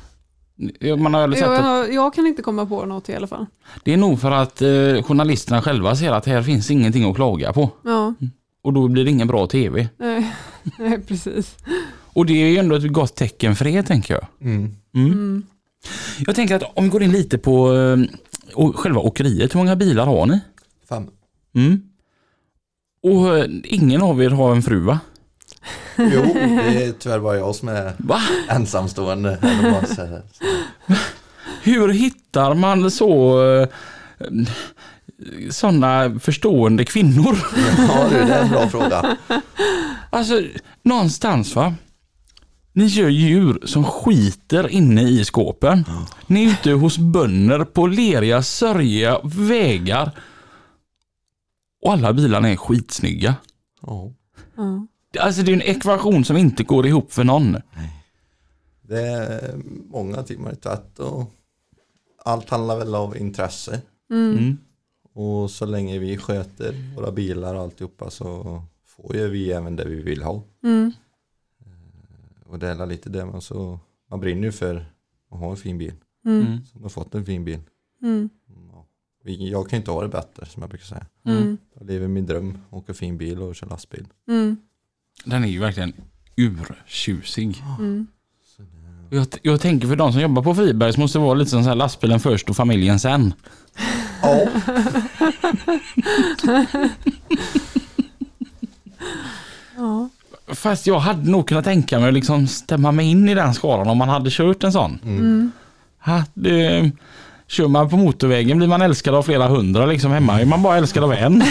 man 0.97 1.13
har 1.13 1.21
aldrig 1.21 1.39
sett 1.43 1.49
att 1.49 1.65
jag, 1.65 1.93
jag 1.93 2.13
kan 2.13 2.27
inte 2.27 2.41
komma 2.41 2.65
på 2.65 2.85
något 2.85 3.09
i 3.09 3.15
alla 3.15 3.27
fall. 3.27 3.45
det 3.83 3.93
är 3.93 3.97
nog 3.97 4.19
för 4.21 4.31
att 4.31 4.61
eh, 4.61 4.67
journalisterna 5.03 5.61
själva 5.61 5.95
ser 5.95 6.11
att 6.11 6.25
här 6.25 6.41
finns 6.41 6.71
ingenting 6.71 7.09
att 7.09 7.15
klaga 7.15 7.53
på. 7.53 7.69
Ja, 7.83 8.13
Och 8.63 8.73
då 8.73 8.87
blir 8.87 9.05
det 9.05 9.11
ingen 9.11 9.27
bra 9.27 9.47
tv. 9.47 9.87
nej, 9.97 10.33
nej 10.79 11.01
precis. 11.07 11.55
Och 12.13 12.25
det 12.25 12.33
är 12.33 12.47
ju 12.49 12.57
ändå 12.57 12.75
ett 12.75 12.93
gott 12.93 13.15
tecken 13.15 13.55
för 13.55 13.67
er, 13.67 13.81
tänker 13.83 14.13
jag. 14.13 14.25
Mm. 14.41 14.75
Mm. 14.95 15.11
Mm. 15.11 15.43
Jag 16.25 16.35
tänker 16.35 16.55
att 16.55 16.63
om 16.77 16.83
vi 16.83 16.89
går 16.89 17.03
in 17.03 17.11
lite 17.11 17.37
på 17.37 17.73
eh, 17.73 18.71
själva 18.75 18.99
åkeriet, 19.01 19.55
hur 19.55 19.57
många 19.59 19.75
bilar 19.75 20.05
har 20.05 20.25
ni? 20.25 20.39
Fem. 20.89 21.07
Mm. 21.55 21.81
Och 23.03 23.37
eh, 23.37 23.45
ingen 23.63 24.01
av 24.01 24.23
er 24.23 24.29
har 24.29 24.51
en 24.55 24.61
fru 24.63 24.79
va? 24.79 24.99
Jo, 25.97 26.21
det 26.33 26.83
är 26.85 26.91
tyvärr 26.99 27.19
bara 27.19 27.35
jag 27.37 27.55
som 27.55 27.67
är 27.67 27.93
Va? 27.97 28.21
ensamstående. 28.49 29.37
Hur 31.63 31.89
hittar 31.89 32.53
man 32.53 32.91
så 32.91 33.43
eh, 33.53 33.67
sådana 35.49 36.19
förstående 36.19 36.85
kvinnor? 36.85 37.37
Ja 37.87 38.07
du, 38.09 38.15
det 38.15 38.33
är 38.33 38.43
en 38.43 38.49
bra 38.49 38.69
fråga. 38.69 39.17
Alltså, 40.09 40.41
någonstans 40.83 41.55
va? 41.55 41.73
Ni 42.73 42.85
gör 42.85 43.09
djur 43.09 43.59
som 43.65 43.83
skiter 43.83 44.67
inne 44.69 45.01
i 45.01 45.25
skåpen. 45.25 45.85
Ni 46.27 46.45
är 46.45 46.49
ute 46.51 46.71
hos 46.71 46.97
bönder 46.97 47.63
på 47.63 47.87
leriga, 47.87 48.41
sörjiga 48.43 49.19
vägar. 49.23 50.11
Och 51.83 51.93
alla 51.93 52.13
bilarna 52.13 52.49
är 52.49 52.55
skitsnygga. 52.55 53.35
Ja. 53.81 54.11
Ja. 54.55 54.87
Alltså 55.19 55.43
det 55.43 55.51
är 55.51 55.53
en 55.53 55.61
ekvation 55.61 56.25
som 56.25 56.37
inte 56.37 56.63
går 56.63 56.87
ihop 56.87 57.13
för 57.13 57.23
någon. 57.23 57.57
Det 58.81 59.01
är 59.01 59.61
många 59.89 60.23
timmar 60.23 60.53
i 60.53 60.55
tvätt 60.55 60.99
och 60.99 61.31
allt 62.17 62.49
handlar 62.49 62.77
väl 62.77 62.95
av 62.95 63.17
intresse. 63.17 63.81
Mm. 64.11 64.37
Mm. 64.37 64.57
Och 65.13 65.51
så 65.51 65.65
länge 65.65 65.99
vi 65.99 66.17
sköter 66.17 66.95
våra 66.95 67.11
bilar 67.11 67.55
och 67.55 67.61
alltihopa 67.61 68.09
så 68.09 68.61
får 68.85 69.15
ju 69.15 69.27
vi 69.27 69.51
även 69.51 69.75
det 69.75 69.85
vi 69.85 70.01
vill 70.01 70.23
ha. 70.23 70.43
Mm. 70.63 70.91
Och 72.45 72.59
det 72.59 72.67
är 72.67 72.85
lite 72.85 73.09
det 73.09 73.25
man 73.25 73.41
så 73.41 73.79
man 74.09 74.19
brinner 74.19 74.43
ju 74.43 74.51
för 74.51 74.85
att 75.31 75.39
ha 75.39 75.49
en 75.49 75.57
fin 75.57 75.77
bil. 75.77 75.93
Mm. 76.25 76.41
Mm. 76.47 76.65
Så 76.65 76.77
man 76.77 76.83
har 76.83 76.89
fått 76.89 77.15
en 77.15 77.25
fin 77.25 77.45
bil. 77.45 77.59
Mm. 79.25 79.47
Jag 79.47 79.69
kan 79.69 79.77
ju 79.77 79.81
inte 79.81 79.91
ha 79.91 80.01
det 80.01 80.07
bättre 80.07 80.45
som 80.45 80.61
jag 80.61 80.69
brukar 80.69 80.85
säga. 80.85 81.05
Mm. 81.25 81.57
Jag 81.79 81.87
lever 81.87 82.07
min 82.07 82.25
dröm, 82.25 82.57
åker 82.69 82.93
fin 82.93 83.17
bil 83.17 83.41
och 83.41 83.55
kör 83.55 83.67
lastbil. 83.67 84.05
Mm. 84.27 84.57
Den 85.25 85.43
är 85.43 85.47
ju 85.47 85.59
verkligen 85.59 85.93
urtjusig. 86.35 87.63
Mm. 87.79 88.07
Jag, 89.09 89.27
jag 89.41 89.61
tänker 89.61 89.87
för 89.87 89.95
de 89.95 90.11
som 90.11 90.21
jobbar 90.21 90.43
på 90.43 90.55
Fribergs 90.55 90.97
måste 90.97 91.19
vara 91.19 91.33
lite 91.33 91.51
som 91.51 91.63
så 91.63 91.69
här 91.69 91.75
lastbilen 91.75 92.19
först 92.19 92.49
och 92.49 92.55
familjen 92.55 92.99
sen. 92.99 93.33
Ja, 94.21 94.47
Ja. 99.77 100.09
Fast 100.47 100.87
jag 100.87 100.99
hade 100.99 101.29
nog 101.29 101.47
kunnat 101.47 101.65
tänka 101.65 101.99
mig 101.99 102.07
att 102.07 102.13
liksom 102.13 102.47
stämma 102.47 102.91
mig 102.91 103.11
in 103.11 103.29
i 103.29 103.33
den 103.33 103.53
skalan 103.53 103.89
om 103.89 103.97
man 103.97 104.09
hade 104.09 104.29
kört 104.29 104.63
en 104.63 104.71
sån. 104.71 104.99
Mm. 105.03 105.51
Ha, 105.99 106.23
det, 106.33 106.91
kör 107.53 107.67
man 107.67 107.89
på 107.89 107.97
motorvägen 107.97 108.57
blir 108.57 108.67
man 108.67 108.81
älskad 108.81 109.15
av 109.15 109.23
flera 109.23 109.47
hundra 109.47 109.85
liksom 109.85 110.11
hemma 110.11 110.41
är 110.41 110.45
man 110.45 110.63
bara 110.63 110.77
älskad 110.77 111.03
av 111.03 111.13
en. 111.13 111.33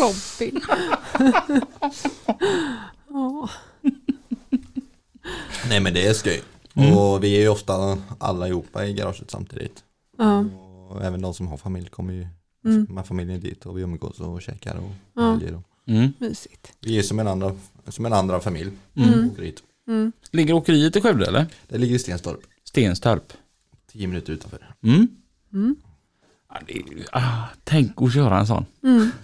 Robin. 0.00 0.60
nej 5.68 5.80
men 5.80 5.94
det 5.94 6.06
är 6.06 6.12
skoj. 6.14 6.42
Mm. 6.74 6.96
Och 6.98 7.24
vi 7.24 7.36
är 7.36 7.40
ju 7.40 7.48
ofta 7.48 7.98
allihopa 8.18 8.86
i 8.86 8.94
garaget 8.94 9.30
samtidigt. 9.30 9.84
Ja. 10.18 10.44
Och 10.90 11.04
även 11.04 11.22
de 11.22 11.34
som 11.34 11.48
har 11.48 11.56
familj 11.56 11.88
kommer 11.88 12.12
ju 12.12 12.26
Mm. 12.64 12.86
med 12.90 13.06
familjen 13.06 13.40
dit 13.40 13.66
och 13.66 13.78
vi 13.78 13.82
umgås 13.82 14.20
och 14.20 14.42
käkar 14.42 14.76
och 14.76 14.90
Ja. 15.16 15.32
Och 15.32 15.42
Mm. 15.86 16.12
Mysigt. 16.18 16.72
vi 16.80 16.98
är 16.98 17.02
som 17.02 17.18
en 17.18 17.28
andra, 17.28 17.52
som 17.88 18.06
en 18.06 18.12
andra 18.12 18.40
familj. 18.40 18.70
Mm. 18.96 19.30
Dit. 19.38 19.62
Mm. 19.88 20.12
Ligger 20.30 20.54
åkeriet 20.54 20.96
i 20.96 21.00
Skövde 21.00 21.26
eller? 21.26 21.46
Det 21.68 21.78
ligger 21.78 21.96
i 21.96 21.98
Stenstorp, 21.98 22.40
Stenstorp. 22.64 23.32
Tio 23.92 24.06
minuter 24.06 24.32
utanför. 24.32 24.58
Mm. 24.84 25.08
Mm. 25.52 25.76
Ja, 26.48 26.60
det, 26.66 26.82
ah, 27.12 27.44
tänk 27.64 28.02
att 28.02 28.14
köra 28.14 28.38
en 28.38 28.46
sån. 28.46 28.66
Mm. 28.82 29.10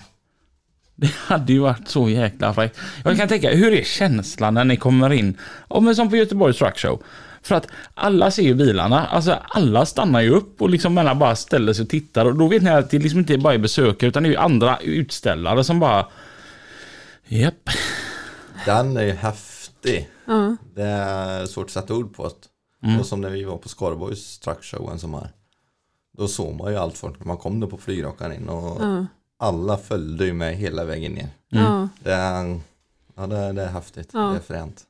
Det 0.98 1.10
hade 1.14 1.52
ju 1.52 1.58
varit 1.58 1.88
så 1.88 2.08
jäkla 2.08 2.54
fräckt. 2.54 2.78
Jag 3.04 3.16
kan 3.16 3.28
tänka, 3.28 3.50
hur 3.50 3.72
är 3.72 3.84
känslan 3.84 4.54
när 4.54 4.64
ni 4.64 4.76
kommer 4.76 5.12
in? 5.12 5.38
Ja, 5.70 5.80
men 5.80 5.96
som 5.96 6.10
på 6.10 6.16
Göteborgs 6.16 6.58
Truck 6.58 6.78
Show. 6.78 7.02
För 7.42 7.54
att 7.54 7.66
alla 7.94 8.30
ser 8.30 8.42
ju 8.42 8.54
bilarna, 8.54 9.06
alltså 9.06 9.38
alla 9.48 9.86
stannar 9.86 10.20
ju 10.20 10.30
upp 10.30 10.62
och 10.62 10.70
liksom 10.70 10.94
bara 10.94 11.36
ställer 11.36 11.72
sig 11.72 11.82
och 11.82 11.88
tittar 11.88 12.24
och 12.24 12.36
då 12.36 12.48
vet 12.48 12.62
ni 12.62 12.70
att 12.70 12.90
det 12.90 12.98
liksom 12.98 13.18
inte 13.18 13.38
bara 13.38 13.54
är 13.54 13.58
besökare 13.58 14.08
utan 14.08 14.22
det 14.22 14.28
är 14.28 14.30
ju 14.30 14.36
andra 14.36 14.78
utställare 14.78 15.64
som 15.64 15.80
bara 15.80 16.06
Japp. 17.28 17.70
Den 18.64 18.96
är 18.96 19.02
ju 19.02 19.12
häftig. 19.12 20.08
Det 20.74 20.82
är 20.82 21.46
svårt 21.46 21.64
att 21.64 21.70
sätta 21.70 21.94
ord 21.94 22.16
på 22.16 22.26
det. 22.94 23.00
Och 23.00 23.06
som 23.06 23.20
när 23.20 23.30
vi 23.30 23.44
var 23.44 23.56
på 23.56 23.68
Skaraborgs 23.68 24.38
truckshow 24.38 24.90
en 24.92 24.98
sommar. 24.98 25.28
Då 26.18 26.28
såg 26.28 26.54
man 26.54 26.72
ju 26.72 26.78
allt 26.78 26.98
folk 26.98 27.18
när 27.18 27.26
man 27.26 27.36
kom 27.36 27.60
då 27.60 27.66
på 27.66 27.76
flygrockan 27.78 28.32
in 28.32 28.48
och 28.48 28.80
alla 29.38 29.76
följde 29.78 30.24
ju 30.24 30.32
med 30.32 30.56
hela 30.56 30.84
vägen 30.84 31.12
ner. 31.12 31.28
Ja. 31.48 31.88
Det 32.02 32.12
är, 32.12 32.60
ja, 33.16 33.26
det, 33.26 33.36
är- 33.36 33.52
det 33.52 33.62
är 33.62 33.68
häftigt. 33.68 34.12
Det 34.12 34.18
är 34.18 34.38
fränt. 34.46 34.82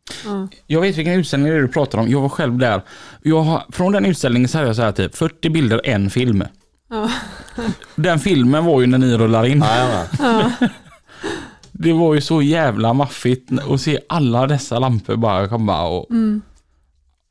Jag 0.66 0.80
vet 0.80 0.96
vilken 0.96 1.14
utställning 1.14 1.52
det 1.52 1.58
är 1.58 1.62
du 1.62 1.68
pratar 1.68 1.98
om. 1.98 2.08
Jag 2.08 2.20
var 2.20 2.28
själv 2.28 2.58
där. 2.58 2.82
Jag 3.22 3.40
har, 3.42 3.64
från 3.72 3.92
den 3.92 4.04
utställningen 4.04 4.48
så 4.48 4.58
hade 4.58 4.68
jag 4.68 4.76
så 4.76 4.82
här 4.82 4.92
typ 4.92 5.14
40 5.16 5.50
bilder, 5.50 5.80
en 5.84 6.10
film. 6.10 6.44
Den 7.94 8.18
filmen 8.18 8.64
var 8.64 8.80
ju 8.80 8.86
när 8.86 8.98
ni 8.98 9.16
rullar 9.16 9.46
in. 9.46 9.58
Jajamän. 9.60 10.06
Det 11.72 11.92
var 11.92 12.14
ju 12.14 12.20
så 12.20 12.42
jävla 12.42 12.92
maffigt 12.92 13.50
att 13.70 13.80
se 13.80 14.00
alla 14.08 14.46
dessa 14.46 14.78
lampor 14.78 15.16
bara 15.16 15.48
komma 15.48 15.86
och... 15.88 16.06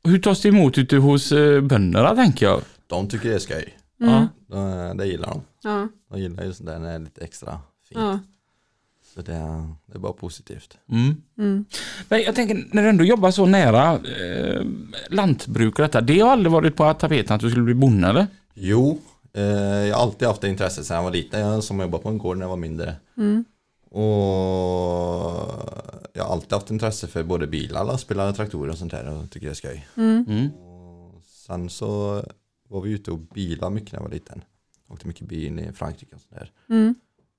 Hur 0.06 0.18
tas 0.18 0.40
det 0.42 0.48
emot 0.48 0.78
ute 0.78 0.96
hos 0.96 1.32
eh, 1.32 1.60
bönderna 1.60 2.14
tänker 2.14 2.46
jag? 2.46 2.60
De 2.86 3.08
tycker 3.08 3.28
det 3.28 3.34
är 3.34 3.38
skoj. 3.38 3.78
Ja. 3.98 4.28
Det, 4.48 4.94
det 4.98 5.06
gillar 5.06 5.28
de. 5.28 5.40
Ja. 5.62 5.88
De 6.10 6.20
gillar 6.20 6.44
ju 6.44 6.52
sånt 6.52 6.68
där 6.68 6.78
när 6.78 6.88
det 6.88 6.94
är 6.94 6.98
lite 6.98 7.24
extra 7.24 7.50
fint. 7.88 8.00
Ja. 8.00 8.18
Så 9.14 9.22
det, 9.22 9.32
är- 9.34 9.74
det 9.86 9.94
är 9.94 9.98
bara 9.98 10.12
positivt. 10.12 10.76
Mm. 10.90 11.64
Men 12.08 12.22
jag 12.22 12.34
tänker, 12.34 12.64
när 12.72 12.82
du 12.82 12.88
ändå 12.88 13.04
jobbar 13.04 13.30
så 13.30 13.46
nära 13.46 13.92
eh, 13.94 14.62
lantbruk 15.10 15.74
och 15.78 15.82
detta. 15.82 16.00
Det 16.00 16.20
har 16.20 16.30
aldrig 16.30 16.52
varit 16.52 16.76
på 16.76 16.94
tapeten 16.94 17.34
att 17.34 17.40
du 17.40 17.50
skulle 17.50 17.64
bli 17.64 17.74
bonde 17.74 18.08
eller? 18.08 18.26
Jo, 18.54 18.98
eh, 19.32 19.42
jag 19.44 19.96
har 19.96 20.02
alltid 20.02 20.28
haft 20.28 20.40
det 20.40 20.48
intresset 20.48 20.86
sedan 20.86 20.96
jag 20.96 21.04
var 21.04 21.10
liten. 21.10 21.40
Jag 21.40 21.64
som 21.64 21.80
jobbade 21.80 22.02
på 22.02 22.08
en 22.08 22.18
gård 22.18 22.36
när 22.36 22.44
jag 22.44 22.50
var 22.50 22.56
mindre. 22.56 22.94
Och 23.90 25.56
jag 26.16 26.24
har 26.24 26.32
alltid 26.32 26.52
haft 26.52 26.70
intresse 26.70 27.06
för 27.06 27.22
både 27.22 27.46
bilar, 27.46 27.84
lastbilar, 27.84 28.32
traktorer 28.32 28.70
och 28.72 28.78
sånt 28.78 28.90
där 28.92 29.08
och 29.08 29.30
tycker 29.30 29.46
det 29.46 29.52
är 29.52 29.54
skoj. 29.54 29.86
Mm. 29.96 30.50
Och 30.54 31.22
sen 31.24 31.70
så 31.70 32.22
var 32.68 32.80
vi 32.80 32.90
ute 32.90 33.10
och 33.10 33.18
bilade 33.18 33.74
mycket 33.74 33.92
när 33.92 33.98
jag 34.00 34.04
var 34.04 34.10
liten. 34.14 34.44
Åkte 34.88 35.06
mycket 35.06 35.28
bil 35.28 35.58
i 35.58 35.72
Frankrike 35.72 36.14
och 36.14 36.20
sånt 36.20 36.34
där. 36.40 36.52
Mm. 36.76 36.94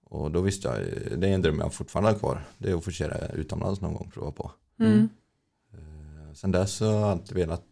Och 0.05 0.31
då 0.31 0.41
visste 0.41 0.67
jag, 0.67 0.77
det 1.19 1.27
är 1.27 1.33
en 1.33 1.41
dröm 1.41 1.59
jag 1.59 1.73
fortfarande 1.73 2.11
har 2.11 2.19
kvar. 2.19 2.45
Det 2.57 2.69
är 2.71 2.75
att 2.75 2.83
få 2.83 2.91
köra 2.91 3.27
utomlands 3.27 3.81
någon 3.81 3.93
gång 3.93 4.05
och 4.07 4.13
prova 4.13 4.31
på. 4.31 4.51
Mm. 4.79 5.09
Sen 6.33 6.51
dess 6.51 6.71
så 6.73 6.85
har 6.85 6.93
jag 6.99 7.03
alltid 7.09 7.37
velat 7.37 7.63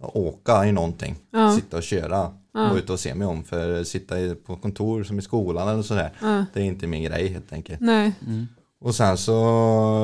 åka 0.00 0.66
i 0.66 0.72
någonting. 0.72 1.16
Ja. 1.30 1.56
Sitta 1.56 1.76
och 1.76 1.82
köra. 1.82 2.34
Gå 2.70 2.78
ut 2.78 2.90
och 2.90 3.00
se 3.00 3.14
mig 3.14 3.26
om. 3.26 3.44
För 3.44 3.84
sitta 3.84 4.20
i- 4.20 4.34
på 4.34 4.56
kontor 4.56 5.04
som 5.04 5.18
i 5.18 5.22
skolan 5.22 5.68
eller 5.68 5.82
sådär. 5.82 6.12
Ja. 6.22 6.44
Det 6.54 6.60
är 6.60 6.64
inte 6.64 6.86
min 6.86 7.02
grej 7.02 7.28
helt 7.28 7.52
enkelt. 7.52 7.80
Nej. 7.80 8.12
Och 8.82 8.94
sen 8.94 9.18
så 9.18 9.32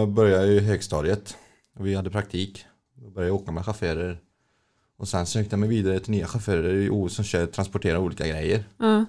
började 0.07 0.47
jag 0.47 0.55
i 0.55 0.61
högstadiet. 0.61 1.37
Vi 1.79 1.95
hade 1.95 2.11
praktik. 2.11 2.65
Då 2.95 3.11
började 3.11 3.29
jag 3.29 3.43
åka 3.43 3.53
med 3.53 3.65
chaufförer. 3.65 4.21
Och 4.97 5.09
sen 5.09 5.27
sökte 5.27 5.53
jag 5.53 5.61
mig 5.61 5.69
vidare 5.69 6.01
till 6.01 6.11
nya 6.11 6.27
chaufförer 6.27 6.75
i 6.75 6.91
O 6.91 7.09
som 7.09 7.25
kör, 7.25 7.47
transporterar 7.47 7.99
olika 7.99 8.27
grejer. 8.27 8.65
Ja. 8.77 9.05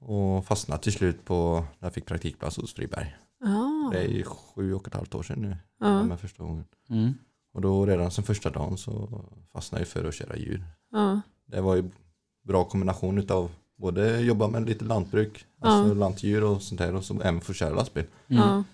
Och 0.00 0.46
fastnade 0.46 0.82
till 0.82 0.92
slut 0.92 1.24
på 1.24 1.64
när 1.78 1.86
jag 1.86 1.94
fick 1.94 2.06
praktikplats 2.06 2.56
hos 2.56 2.74
Friberg. 2.74 3.16
Ja. 3.40 3.90
Det 3.92 3.98
är 3.98 4.08
ju 4.08 4.24
sju 4.24 4.74
och 4.74 4.86
ett 4.86 4.94
halvt 4.94 5.14
år 5.14 5.22
sedan 5.22 5.42
nu. 5.42 5.56
Ja. 5.80 6.02
Med 6.02 6.20
första 6.20 6.42
gången. 6.42 6.64
Mm. 6.90 7.14
Och 7.54 7.60
då 7.60 7.86
redan 7.86 8.10
som 8.10 8.24
första 8.24 8.50
dagen 8.50 8.78
så 8.78 9.24
fastnade 9.52 9.80
jag 9.80 9.88
för 9.88 10.04
att 10.04 10.14
köra 10.14 10.36
djur. 10.36 10.64
Ja. 10.92 11.20
Det 11.46 11.60
var 11.60 11.74
ju 11.74 11.90
bra 12.42 12.64
kombination 12.64 13.18
utav 13.18 13.50
både 13.76 14.20
jobba 14.20 14.48
med 14.48 14.66
lite 14.66 14.84
lantbruk, 14.84 15.44
alltså 15.60 15.94
lantdjur 15.94 16.44
och 16.44 16.62
sånt 16.62 16.80
där 16.80 16.94
och 16.94 17.04
så 17.04 17.20
även 17.20 17.40
få 17.40 17.52
köra 17.52 17.74
lastbil. 17.74 18.04
Ja. 18.26 18.64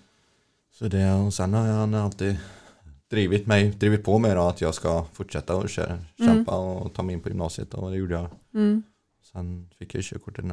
Så 0.71 0.87
det, 0.87 1.11
och 1.13 1.33
sen 1.33 1.53
har 1.53 1.67
han 1.67 1.93
alltid 1.93 2.37
drivit 3.09 3.47
mig, 3.47 3.69
drivit 3.69 4.03
på 4.03 4.19
mig 4.19 4.35
då 4.35 4.41
att 4.41 4.61
jag 4.61 4.73
ska 4.75 5.05
fortsätta 5.13 5.55
och 5.55 5.69
köra, 5.69 5.97
kämpa 6.17 6.57
och 6.57 6.93
ta 6.93 7.03
mig 7.03 7.13
in 7.13 7.21
på 7.21 7.29
gymnasiet 7.29 7.73
och 7.73 7.91
det 7.91 7.97
gjorde 7.97 8.13
jag. 8.13 8.27
Mm. 8.53 8.83
Sen 9.31 9.69
fick 9.79 9.95
jag 9.95 10.03
körkortet 10.03 10.45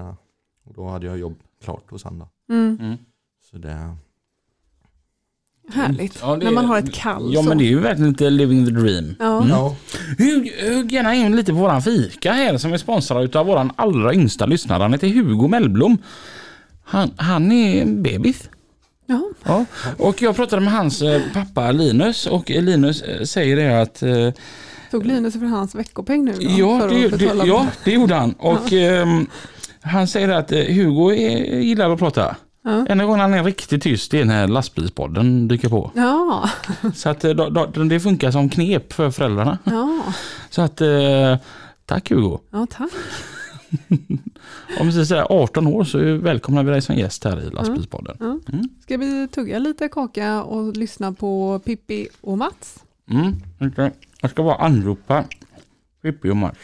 och 0.64 0.74
då 0.74 0.88
hade 0.88 1.06
jag 1.06 1.18
jobb 1.18 1.34
klart 1.64 1.90
hos 1.90 2.02
då. 2.02 2.28
Mm. 2.54 2.78
Mm. 2.80 2.96
Så 3.50 3.58
det, 3.58 3.94
Härligt. 5.72 6.18
Ja, 6.22 6.36
det- 6.36 6.44
När 6.44 6.52
man 6.52 6.64
har 6.64 6.78
ett 6.78 6.94
kall 6.94 7.34
Ja 7.34 7.42
så. 7.42 7.48
men 7.48 7.58
det 7.58 7.64
är 7.64 7.68
ju 7.68 7.80
verkligen 7.80 8.08
inte 8.08 8.30
living 8.30 8.66
the 8.66 8.72
dream. 8.72 9.14
Ja. 9.18 9.46
ja, 9.48 9.76
Hugg, 10.18 10.52
hugg 10.74 10.92
gärna 10.92 11.14
in 11.14 11.36
lite 11.36 11.52
på 11.52 11.58
våran 11.58 11.82
fika 11.82 12.32
här 12.32 12.58
som 12.58 12.72
är 12.72 12.78
sponsrad 12.78 13.24
utav 13.24 13.46
våran 13.46 13.72
allra 13.76 14.14
yngsta 14.14 14.46
lyssnare. 14.46 14.82
Han 14.82 14.92
heter 14.92 15.08
Hugo 15.08 15.48
Mellblom. 15.48 15.98
Han, 16.84 17.10
han 17.16 17.52
är 17.52 17.82
en 17.82 18.02
bebis. 18.02 18.50
Ja. 19.10 19.22
Ja. 19.44 19.64
Och 19.98 20.22
jag 20.22 20.36
pratade 20.36 20.62
med 20.62 20.72
hans 20.72 21.02
eh, 21.02 21.22
pappa 21.32 21.72
Linus 21.72 22.26
och 22.26 22.50
Linus 22.50 23.02
eh, 23.02 23.22
säger 23.24 23.56
det 23.56 23.82
att 23.82 24.02
eh, 24.02 24.42
Tog 24.90 25.06
Linus 25.06 25.34
för 25.34 25.46
hans 25.46 25.74
veckopeng 25.74 26.24
nu 26.24 26.32
då? 26.32 26.42
ja, 26.42 26.86
det, 26.90 27.08
det, 27.08 27.46
ja, 27.46 27.66
det 27.84 27.92
gjorde 27.92 28.14
han. 28.14 28.32
Och 28.32 28.72
ehm, 28.72 29.26
han 29.80 30.08
säger 30.08 30.28
att 30.28 30.50
Hugo 30.50 31.12
är, 31.12 31.58
gillar 31.58 31.90
att 31.90 31.98
prata. 31.98 32.36
Ja. 32.64 32.86
Enda 32.88 33.04
gången 33.04 33.20
han 33.20 33.34
är 33.34 33.44
riktigt 33.44 33.82
tyst 33.82 34.14
är 34.14 34.24
när 34.24 34.46
lastbilspodden 34.46 35.48
dyker 35.48 35.68
på. 35.68 35.90
Ja. 35.94 36.50
Så 36.94 37.08
att 37.08 37.20
då, 37.20 37.48
då, 37.48 37.66
det 37.66 38.00
funkar 38.00 38.30
som 38.30 38.48
knep 38.48 38.92
för 38.92 39.10
föräldrarna. 39.10 39.58
Ja. 39.64 40.02
Så 40.50 40.62
att 40.62 40.82
tack 41.86 42.10
Hugo. 42.10 42.38
Ja, 42.50 42.66
tack. 42.70 42.90
Om 44.80 44.86
vi 44.86 45.06
säger 45.06 45.26
18 45.42 45.66
år 45.66 45.84
så 45.84 45.98
välkomnar 46.16 46.62
vi 46.62 46.70
dig 46.70 46.82
som 46.82 46.96
gäst 46.96 47.24
här 47.24 47.40
i 47.40 47.50
lastbilspodden. 47.50 48.16
Ja. 48.20 48.38
Ska 48.82 48.96
vi 48.96 49.28
tugga 49.28 49.58
lite 49.58 49.88
kaka 49.88 50.42
och 50.42 50.76
lyssna 50.76 51.12
på 51.12 51.58
Pippi 51.64 52.08
och 52.20 52.38
Mats? 52.38 52.84
Mm. 53.10 53.34
Jag 54.20 54.30
ska 54.30 54.42
bara 54.42 54.56
anropa 54.56 55.24
Pippi 56.02 56.30
och 56.30 56.36
Mats. 56.36 56.58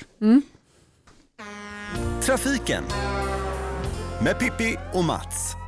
Trafiken 2.22 2.84
med 4.24 4.38
Pippi 4.38 4.76
och 4.92 5.04
Mats. 5.04 5.63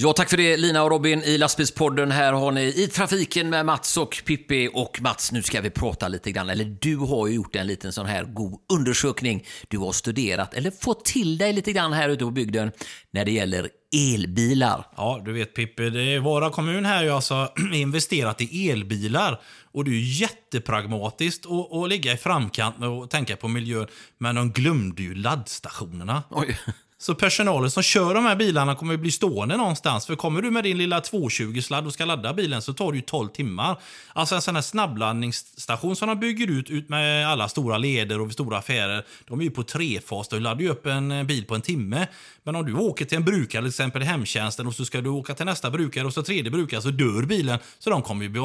Ja, 0.00 0.12
tack 0.12 0.30
för 0.30 0.36
det 0.36 0.56
Lina 0.56 0.82
och 0.82 0.90
Robin 0.90 1.22
i 1.22 1.38
lastbilspodden. 1.38 2.10
Här 2.10 2.32
har 2.32 2.52
ni 2.52 2.62
i 2.62 2.88
trafiken 2.88 3.50
med 3.50 3.66
Mats 3.66 3.96
och 3.96 4.22
Pippi. 4.26 4.70
Och 4.72 5.02
Mats, 5.02 5.32
nu 5.32 5.42
ska 5.42 5.60
vi 5.60 5.70
prata 5.70 6.08
lite 6.08 6.32
grann. 6.32 6.50
Eller 6.50 6.64
du 6.64 6.96
har 6.96 7.26
ju 7.26 7.34
gjort 7.34 7.56
en 7.56 7.66
liten 7.66 7.92
sån 7.92 8.06
här 8.06 8.24
god 8.24 8.60
undersökning. 8.72 9.44
Du 9.68 9.78
har 9.78 9.92
studerat, 9.92 10.54
eller 10.54 10.70
fått 10.70 11.04
till 11.04 11.38
dig 11.38 11.52
lite 11.52 11.72
grann 11.72 11.92
här 11.92 12.08
ute 12.08 12.24
på 12.24 12.30
bygden 12.30 12.72
när 13.10 13.24
det 13.24 13.30
gäller 13.30 13.68
elbilar. 14.14 14.86
Ja, 14.96 15.22
du 15.24 15.32
vet 15.32 15.54
Pippi, 15.54 15.90
det 15.90 16.02
är 16.02 16.20
Vara 16.20 16.50
kommun 16.50 16.84
här 16.84 17.04
ju 17.04 17.10
alltså 17.10 17.48
investerat 17.74 18.40
i 18.40 18.70
elbilar. 18.70 19.40
Och 19.72 19.84
det 19.84 19.90
är 19.90 19.92
ju 19.92 20.12
jättepragmatiskt 20.12 21.46
att, 21.46 21.72
att 21.72 21.88
ligga 21.88 22.12
i 22.12 22.16
framkant 22.16 22.78
med 22.78 22.88
att 22.88 23.10
tänka 23.10 23.36
på 23.36 23.48
miljön. 23.48 23.86
Men 24.18 24.34
de 24.34 24.52
glömde 24.52 25.02
ju 25.02 25.14
laddstationerna. 25.14 26.22
Oj. 26.30 26.58
Så 27.00 27.14
personalen 27.14 27.70
som 27.70 27.82
kör 27.82 28.14
de 28.14 28.24
här 28.24 28.36
bilarna 28.36 28.74
kommer 28.74 28.94
att 28.94 29.00
bli 29.00 29.10
stående 29.10 29.56
någonstans. 29.56 30.06
För 30.06 30.16
kommer 30.16 30.42
du 30.42 30.50
med 30.50 30.64
din 30.64 30.78
lilla 30.78 31.00
220-sladd 31.00 31.86
och 31.86 31.92
ska 31.92 32.04
ladda 32.04 32.34
bilen 32.34 32.62
så 32.62 32.72
tar 32.72 32.92
det 32.92 32.96
ju 32.96 33.02
12 33.02 33.28
timmar. 33.28 33.76
Alltså 34.12 34.34
en 34.34 34.42
sån 34.42 34.54
här 34.54 34.62
snabbladdningsstation 34.62 35.96
som 35.96 36.08
de 36.08 36.20
bygger 36.20 36.50
ut, 36.50 36.70
ut 36.70 36.88
med 36.88 37.28
alla 37.28 37.48
stora 37.48 37.78
leder 37.78 38.20
och 38.20 38.32
stora 38.32 38.58
affärer. 38.58 39.04
De 39.26 39.40
är 39.40 39.44
ju 39.44 39.50
på 39.50 39.62
trefas, 39.62 40.28
de 40.28 40.38
laddar 40.38 40.60
ju 40.60 40.68
upp 40.68 40.86
en 40.86 41.26
bil 41.26 41.44
på 41.44 41.54
en 41.54 41.60
timme. 41.60 42.06
Men 42.42 42.56
om 42.56 42.66
du 42.66 42.74
åker 42.74 43.04
till 43.04 43.16
en 43.16 43.24
brukare, 43.24 43.62
till 43.62 43.68
exempel 43.68 44.02
i 44.02 44.04
hemtjänsten, 44.04 44.66
och 44.66 44.74
så 44.74 44.84
ska 44.84 45.00
du 45.00 45.10
åka 45.10 45.34
till 45.34 45.46
nästa 45.46 45.70
brukare 45.70 46.06
och 46.06 46.14
så 46.14 46.22
tredje 46.22 46.50
brukare 46.50 46.82
så 46.82 46.90
dör 46.90 47.22
bilen. 47.22 47.58
Så 47.78 47.90
de 47.90 48.02
kommer 48.02 48.22
ju 48.22 48.28
bli, 48.28 48.40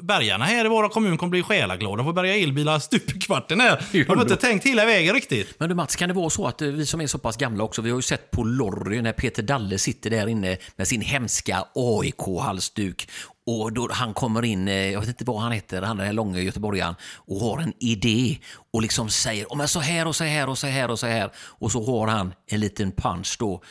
bergarna 0.00 0.44
här 0.44 0.64
i 0.64 0.68
våra 0.68 0.88
kommun 0.88 1.18
kommer 1.18 1.30
bli 1.30 1.42
själaglada 1.42 2.02
och 2.02 2.06
få 2.06 2.12
bärga 2.12 2.36
elbilar 2.36 2.78
stup 2.78 3.16
i 3.16 3.20
kvarten 3.20 3.60
här. 3.60 3.84
De 3.92 4.16
har 4.16 4.22
inte 4.22 4.36
tänkt 4.36 4.66
hela 4.66 4.84
vägen 4.84 5.14
riktigt. 5.14 5.54
Men 5.58 5.68
du 5.68 5.74
Mats, 5.74 5.96
kan 5.96 6.08
det 6.08 6.14
vara 6.14 6.30
så 6.30 6.46
att 6.46 6.62
eh, 6.62 6.68
vi 6.68 6.86
som 6.86 7.00
är 7.00 7.06
så 7.06 7.18
pass 7.18 7.36
gamla 7.36 7.64
också, 7.64 7.82
vi 7.82 7.95
har 7.96 7.98
ju 7.98 8.02
sett 8.02 8.30
på 8.30 8.44
Lorry 8.44 9.02
när 9.02 9.12
Peter 9.12 9.42
Dalle 9.42 9.78
sitter 9.78 10.10
där 10.10 10.26
inne 10.26 10.56
med 10.76 10.88
sin 10.88 11.00
hemska 11.00 11.64
AIK-halsduk 11.74 13.08
och 13.46 13.72
då 13.72 13.88
han 13.92 14.14
kommer 14.14 14.44
in, 14.44 14.68
eh, 14.68 14.74
jag 14.74 15.00
vet 15.00 15.08
inte 15.08 15.24
vad 15.24 15.40
han 15.40 15.52
heter, 15.52 15.82
han 15.82 16.00
är 16.00 16.12
långa 16.12 16.40
göteborgaren 16.40 16.94
och 17.14 17.40
har 17.40 17.58
en 17.58 17.72
idé 17.78 18.38
och 18.72 18.82
liksom 18.82 19.10
säger 19.10 19.52
om 19.52 19.68
så 19.68 19.80
här 19.80 20.06
och 20.06 20.16
så 20.16 20.24
här 20.24 20.48
och 20.48 20.58
så 20.58 20.66
här 20.66 20.90
och 20.90 20.98
så 20.98 21.06
här 21.06 21.30
och 21.36 21.72
så 21.72 21.84
har 21.84 22.08
han 22.08 22.34
en 22.46 22.60
liten 22.60 22.92
punch 22.92 23.36
då. 23.38 23.62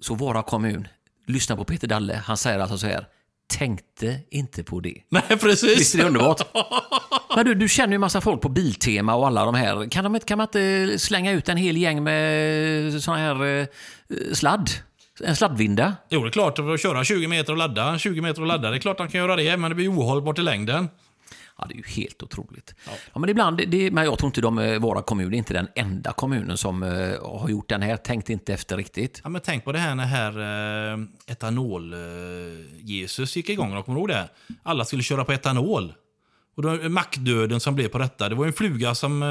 Så 0.00 0.14
Vara 0.14 0.42
kommun, 0.42 0.88
lyssna 1.26 1.56
på 1.56 1.64
Peter 1.64 1.88
Dalle, 1.88 2.14
han 2.14 2.36
säger 2.36 2.58
alltså 2.58 2.78
så 2.78 2.86
här, 2.86 3.06
tänkte 3.46 4.20
inte 4.30 4.64
på 4.64 4.80
det. 4.80 5.02
Nej, 5.08 5.38
precis. 5.40 5.80
Visst 5.80 5.94
är 5.94 5.98
det 5.98 6.04
underbart? 6.04 6.40
Men 7.36 7.44
du, 7.44 7.54
du 7.54 7.68
känner 7.68 7.92
ju 7.92 7.98
massa 7.98 8.20
folk 8.20 8.40
på 8.40 8.48
Biltema 8.48 9.14
och 9.14 9.26
alla 9.26 9.44
de 9.44 9.54
här. 9.54 9.90
Kan, 9.90 10.12
de, 10.12 10.20
kan 10.20 10.38
man 10.38 10.46
inte 10.46 10.98
slänga 10.98 11.32
ut 11.32 11.48
en 11.48 11.56
hel 11.56 11.76
gäng 11.76 12.02
med 12.02 13.02
såna 13.02 13.16
här 13.16 13.44
eh, 13.44 13.66
sladd? 14.32 14.70
En 15.24 15.36
sladdvinda? 15.36 15.96
Jo, 16.08 16.20
det 16.20 16.28
är 16.28 16.30
klart. 16.30 16.58
Att 16.58 16.80
köra 16.80 17.04
20 17.04 17.26
meter 17.26 17.52
och 17.52 17.58
ladda, 17.58 17.98
20 17.98 18.20
meter 18.20 18.40
och 18.40 18.46
ladda, 18.46 18.70
det 18.70 18.76
är 18.76 18.80
klart 18.80 18.98
han 18.98 19.08
kan 19.08 19.20
göra 19.20 19.36
det, 19.36 19.56
men 19.56 19.70
det 19.70 19.74
blir 19.74 19.90
ohållbart 19.92 20.38
i 20.38 20.42
längden. 20.42 20.88
Ja, 21.58 21.66
det 21.68 21.74
är 21.74 21.76
ju 21.76 21.82
helt 21.86 22.22
otroligt. 22.22 22.74
Ja. 23.12 23.20
men 23.20 23.30
ibland, 23.30 23.56
det, 23.68 23.90
men 23.90 24.04
jag 24.04 24.18
tror 24.18 24.28
inte 24.28 24.40
de, 24.40 24.58
eh, 24.58 24.78
våra 24.78 25.02
kommuner 25.02 25.32
är 25.32 25.38
inte 25.38 25.54
den 25.54 25.68
enda 25.74 26.12
kommunen 26.12 26.56
som 26.56 26.82
uh, 26.82 27.38
har 27.38 27.48
gjort 27.48 27.68
den 27.68 27.82
här. 27.82 27.96
Tänkt 27.96 28.30
inte 28.30 28.54
efter 28.54 28.76
riktigt. 28.76 29.20
Ja, 29.24 29.30
men 29.30 29.40
tänk 29.40 29.64
på 29.64 29.72
det 29.72 29.78
här 29.78 29.94
när 29.94 30.04
här 30.04 30.38
uh, 30.38 30.98
etanol-Jesus 31.26 33.20
uh, 33.20 33.36
gick 33.36 33.48
igång. 33.48 33.82
Kommer 33.82 33.94
du 33.94 34.00
ihåg 34.00 34.08
det? 34.08 34.28
Alla 34.62 34.84
skulle 34.84 35.02
köra 35.02 35.24
på 35.24 35.32
etanol. 35.32 35.92
Och 36.54 36.62
då, 36.62 36.88
mackdöden 36.88 37.60
som 37.60 37.74
blev 37.74 37.88
på 37.88 37.98
detta. 37.98 38.28
Det 38.28 38.34
var 38.34 38.46
en 38.46 38.52
fluga 38.52 38.94
som 38.94 39.22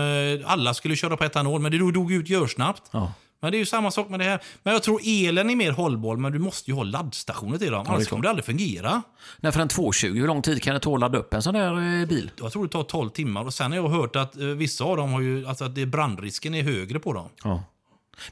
alla 0.46 0.74
skulle 0.74 0.96
köra 0.96 1.18
på 1.18 1.24
etanol, 1.24 1.62
men 1.62 1.72
det 1.72 1.92
dog 1.92 2.12
ut 2.12 2.30
görsnabbt. 2.30 2.84
Ja. 2.92 3.14
Men 3.44 3.52
det 3.52 3.58
är 3.58 3.60
ju 3.60 3.66
samma 3.66 3.92
sak 3.92 4.10
med 4.10 4.20
det 4.20 4.24
här. 4.24 4.40
Men 4.64 4.74
jag 4.74 4.84
tror 4.84 5.02
elen 5.06 5.50
är 5.50 5.56
mer 5.56 5.72
hållbar, 5.72 6.16
men 6.16 6.32
du 6.32 6.40
måste 6.40 6.72
ju 6.72 6.76
ha 6.76 6.84
laddstationer 6.84 7.58
till 7.58 7.72
dem. 7.72 7.86
Annars 7.88 8.08
kommer 8.08 8.24
det 8.24 8.30
aldrig 8.30 8.46
fungera. 8.46 9.02
Nej, 9.40 9.52
för 9.52 9.60
en 9.60 9.68
220, 9.68 10.08
hur 10.08 10.28
lång 10.28 10.42
tid 10.42 10.64
kan 10.64 10.74
det 10.74 10.80
ta 10.80 10.94
att 10.94 11.00
ladda 11.00 11.18
upp 11.18 11.34
en 11.34 11.42
sån 11.42 11.54
där 11.54 12.02
eh, 12.02 12.08
bil? 12.08 12.32
Jag 12.40 12.52
tror 12.52 12.64
det 12.64 12.72
tar 12.72 12.84
12 12.84 13.10
timmar. 13.10 13.46
Och 13.46 13.54
sen 13.54 13.72
har 13.72 13.78
jag 13.78 13.90
hört 13.90 14.16
att 14.16 14.38
eh, 14.38 14.46
vissa 14.46 14.84
av 14.84 14.98
dem 14.98 15.14
har 15.14 15.22
ju, 15.22 15.48
alltså 15.48 15.66
att 15.66 15.76
det, 15.76 15.86
brandrisken 15.86 16.54
är 16.56 16.64
högre 16.64 17.00
på 17.00 17.14
dem. 17.14 17.30
Ja. 17.44 17.64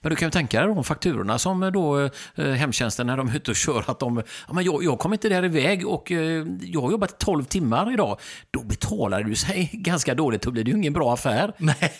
Men 0.01 0.09
du 0.09 0.15
kan 0.15 0.27
ju 0.27 0.32
tänka 0.32 0.59
dig 0.59 0.75
de 0.75 0.84
fakturorna 0.84 1.39
som 1.39 1.71
då 1.73 2.09
eh, 2.36 2.45
hemtjänsten 2.45 3.07
när 3.07 3.17
de 3.17 3.29
är 3.29 3.36
ute 3.36 3.51
och 3.51 3.57
kör 3.57 3.84
att 3.88 3.99
de, 3.99 4.23
ja, 4.47 4.53
men 4.53 4.63
jag, 4.63 4.84
jag 4.84 4.99
kom 4.99 5.13
inte 5.13 5.29
där 5.29 5.45
iväg 5.45 5.88
och 5.88 6.11
eh, 6.11 6.45
jag 6.61 6.82
har 6.82 6.91
jobbat 6.91 7.19
12 7.19 7.43
timmar 7.43 7.93
idag. 7.93 8.19
Då 8.51 8.63
betalar 8.63 9.23
du 9.23 9.36
sig 9.36 9.69
ganska 9.73 10.15
dåligt, 10.15 10.41
då 10.41 10.51
blir 10.51 10.63
det 10.63 10.71
ju 10.71 10.77
ingen 10.77 10.93
bra 10.93 11.13
affär. 11.13 11.53
Nej. 11.57 11.93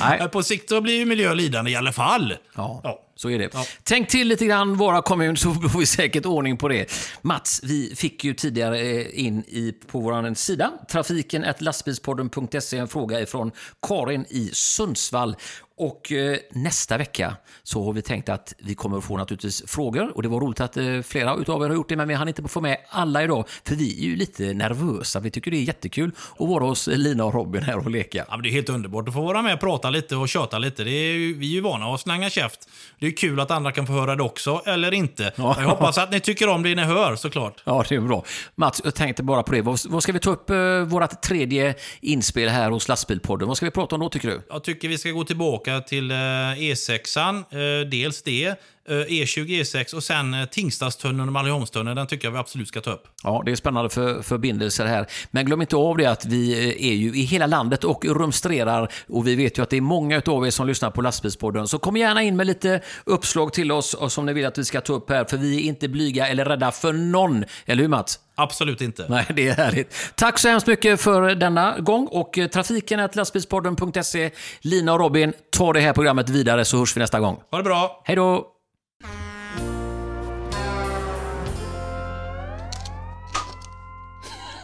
Nej. 0.00 0.28
På 0.28 0.42
sikt 0.42 0.68
så 0.68 0.80
blir 0.80 0.98
ju 0.98 1.04
miljö 1.04 1.34
lidande 1.34 1.70
i 1.70 1.76
alla 1.76 1.92
fall. 1.92 2.34
Ja. 2.54 2.80
ja. 2.84 3.02
Så 3.18 3.30
är 3.30 3.38
det. 3.38 3.50
Ja. 3.52 3.64
Tänk 3.82 4.08
till 4.08 4.28
lite 4.28 4.46
grann 4.46 4.76
våra 4.76 5.02
kommun 5.02 5.36
så 5.36 5.54
får 5.54 5.78
vi 5.78 5.86
säkert 5.86 6.26
ordning 6.26 6.56
på 6.56 6.68
det. 6.68 6.92
Mats, 7.22 7.60
vi 7.62 7.94
fick 7.96 8.24
ju 8.24 8.34
tidigare 8.34 8.80
eh, 8.80 9.24
in 9.24 9.44
i, 9.48 9.74
på 9.86 10.00
vår 10.00 10.34
sida, 10.34 10.72
trafiken 10.90 11.46
lastbilspodden.se, 11.58 12.78
en 12.78 12.88
fråga 12.88 13.20
ifrån 13.20 13.50
Karin 13.88 14.24
i 14.28 14.50
Sundsvall. 14.52 15.36
Och 15.78 16.12
eh, 16.12 16.38
nästa 16.50 16.98
vecka 16.98 17.36
så 17.62 17.84
har 17.84 17.92
vi 17.92 18.02
tänkt 18.02 18.28
att 18.28 18.54
vi 18.58 18.74
kommer 18.74 18.98
att 18.98 19.04
få 19.04 19.16
naturligtvis 19.16 19.62
frågor. 19.66 20.12
Och 20.14 20.22
det 20.22 20.28
var 20.28 20.40
roligt 20.40 20.60
att 20.60 20.76
eh, 20.76 21.02
flera 21.02 21.32
av 21.32 21.62
er 21.62 21.68
har 21.68 21.74
gjort 21.74 21.88
det, 21.88 21.96
men 21.96 22.08
vi 22.08 22.14
hann 22.14 22.28
inte 22.28 22.48
få 22.48 22.60
med 22.60 22.76
alla 22.88 23.22
idag. 23.22 23.44
För 23.64 23.74
vi 23.74 23.98
är 23.98 24.04
ju 24.04 24.16
lite 24.16 24.42
nervösa. 24.42 25.20
Vi 25.20 25.30
tycker 25.30 25.50
det 25.50 25.56
är 25.56 25.62
jättekul 25.62 26.10
att 26.38 26.48
vara 26.48 26.64
hos 26.64 26.86
Lina 26.86 27.24
och 27.24 27.34
Robin 27.34 27.62
här 27.62 27.78
och 27.78 27.90
leka. 27.90 28.24
Ja, 28.28 28.36
det 28.36 28.48
är 28.48 28.52
helt 28.52 28.68
underbart 28.68 29.08
att 29.08 29.14
få 29.14 29.22
vara 29.22 29.42
med 29.42 29.54
och 29.54 29.60
prata 29.60 29.90
lite 29.90 30.16
och 30.16 30.28
köta 30.28 30.58
lite. 30.58 30.84
Det 30.84 30.90
är 30.90 31.14
ju, 31.14 31.34
vi 31.34 31.46
är 31.46 31.54
ju 31.54 31.60
vana 31.60 31.94
att 31.94 32.00
slanga 32.00 32.30
käft. 32.30 32.68
Det 32.98 33.06
är 33.06 33.10
kul 33.10 33.40
att 33.40 33.50
andra 33.50 33.72
kan 33.72 33.86
få 33.86 33.92
höra 33.92 34.16
det 34.16 34.22
också, 34.22 34.62
eller 34.66 34.94
inte. 34.94 35.32
Ja. 35.36 35.56
Jag 35.58 35.68
hoppas 35.68 35.98
att 35.98 36.10
ni 36.10 36.20
tycker 36.20 36.48
om 36.48 36.62
det 36.62 36.74
ni 36.74 36.82
hör, 36.82 37.16
såklart. 37.16 37.62
Ja, 37.64 37.84
det 37.88 37.94
är 37.94 38.00
bra. 38.00 38.24
Mats, 38.54 38.80
jag 38.84 38.94
tänkte 38.94 39.22
bara 39.22 39.42
på 39.42 39.52
det. 39.52 39.62
Vad, 39.62 40.02
ska 40.02 40.12
vi 40.12 40.18
ta 40.18 40.30
upp 40.30 40.50
uh, 40.50 40.80
vårt 40.80 41.22
tredje 41.22 41.74
inspel 42.00 42.48
här 42.48 42.70
hos 42.70 42.88
Lastbilpodden? 42.88 43.48
Vad 43.48 43.56
ska 43.56 43.66
vi 43.66 43.70
prata 43.70 43.94
om 43.94 44.00
då, 44.00 44.08
tycker 44.08 44.28
du? 44.28 44.40
Jag 44.48 44.64
tycker 44.64 44.88
vi 44.88 44.98
ska 44.98 45.10
gå 45.10 45.24
tillbaka 45.24 45.65
till 45.86 46.10
eh, 46.10 46.58
e 46.58 46.72
E6. 46.72 47.18
Eh, 47.50 47.86
dels 47.86 48.22
det. 48.22 48.54
E20, 48.88 49.40
eh, 49.40 49.62
E6 49.62 49.94
och 49.94 50.02
sen 50.02 50.34
eh, 50.34 50.44
Tingstadstunneln 50.44 51.28
och 51.28 51.32
Marieholmstunneln. 51.32 51.96
Den 51.96 52.06
tycker 52.06 52.26
jag 52.26 52.32
vi 52.32 52.38
absolut 52.38 52.68
ska 52.68 52.80
ta 52.80 52.90
upp. 52.90 53.08
Ja, 53.22 53.42
det 53.44 53.52
är 53.52 53.56
spännande 53.56 53.90
för, 53.90 54.22
förbindelser 54.22 54.86
här. 54.86 55.06
Men 55.30 55.46
glöm 55.46 55.60
inte 55.60 55.76
av 55.76 55.96
det 55.96 56.06
att 56.06 56.24
vi 56.24 56.52
eh, 56.52 56.90
är 56.90 56.94
ju 56.94 57.16
i 57.16 57.22
hela 57.22 57.46
landet 57.46 57.84
och 57.84 58.04
rumstrerar 58.04 58.92
och 59.08 59.26
vi 59.26 59.34
vet 59.34 59.58
ju 59.58 59.62
att 59.62 59.70
det 59.70 59.76
är 59.76 59.80
många 59.80 60.22
av 60.26 60.46
er 60.46 60.50
som 60.50 60.66
lyssnar 60.66 60.90
på 60.90 61.02
Lastbilspodden. 61.02 61.68
Så 61.68 61.78
kom 61.78 61.96
gärna 61.96 62.22
in 62.22 62.36
med 62.36 62.46
lite 62.46 62.80
uppslag 63.04 63.52
till 63.52 63.72
oss 63.72 63.94
och 63.94 64.12
som 64.12 64.26
ni 64.26 64.32
vill 64.32 64.46
att 64.46 64.58
vi 64.58 64.64
ska 64.64 64.80
ta 64.80 64.92
upp 64.92 65.10
här, 65.10 65.24
för 65.24 65.36
vi 65.36 65.56
är 65.56 65.60
inte 65.60 65.88
blyga 65.88 66.28
eller 66.28 66.44
rädda 66.44 66.72
för 66.72 66.92
någon. 66.92 67.44
Eller 67.66 67.82
hur 67.82 67.88
Mats? 67.88 68.20
Absolut 68.34 68.80
inte. 68.80 69.06
Nej, 69.08 69.26
det 69.36 69.48
är 69.48 69.54
härligt. 69.54 70.12
Tack 70.14 70.38
så 70.38 70.48
hemskt 70.48 70.66
mycket 70.66 71.00
för 71.00 71.34
denna 71.34 71.78
gång 71.78 72.08
och 72.10 72.38
trafiken 72.52 73.00
är 73.00 73.10
lastbilspodden.se. 73.16 74.30
Lina 74.60 74.92
och 74.92 75.00
Robin, 75.00 75.32
ta 75.50 75.72
det 75.72 75.80
här 75.80 75.92
programmet 75.92 76.28
vidare 76.28 76.64
så 76.64 76.78
hörs 76.78 76.96
vi 76.96 77.00
nästa 77.00 77.20
gång. 77.20 77.40
Ha 77.50 77.58
det 77.58 77.64
bra. 77.64 78.02
Hej 78.04 78.16
då! 78.16 78.55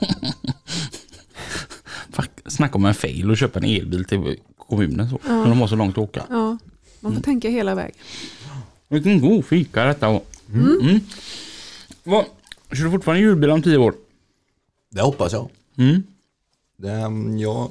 Snacka 2.46 2.74
om 2.74 2.84
en 2.84 2.94
fail 2.94 3.30
och 3.30 3.36
köpa 3.36 3.58
en 3.58 3.64
elbil 3.64 4.04
till 4.04 4.36
kommunen 4.56 5.10
så. 5.10 5.18
Ja. 5.26 5.32
När 5.32 5.48
de 5.48 5.60
har 5.60 5.66
så 5.66 5.76
långt 5.76 5.98
att 5.98 6.04
åka. 6.04 6.26
Ja, 6.30 6.36
man 6.36 6.58
får 7.00 7.08
mm. 7.08 7.22
tänka 7.22 7.48
hela 7.48 7.74
vägen. 7.74 7.94
Vilken 8.88 9.20
god 9.20 9.44
fika 9.44 9.84
detta 9.84 10.12
var. 10.12 10.22
Mm. 10.52 10.80
Mm. 10.80 11.00
Vad, 12.04 12.24
kör 12.72 12.84
du 12.84 12.90
fortfarande 12.90 13.22
julbil 13.22 13.50
om 13.50 13.62
tio 13.62 13.76
år? 13.76 13.94
Det 14.90 15.02
hoppas 15.02 15.32
jag. 15.32 15.48
Mm. 15.76 16.02
Det, 16.76 16.92
mm, 16.92 17.38
jag, 17.38 17.70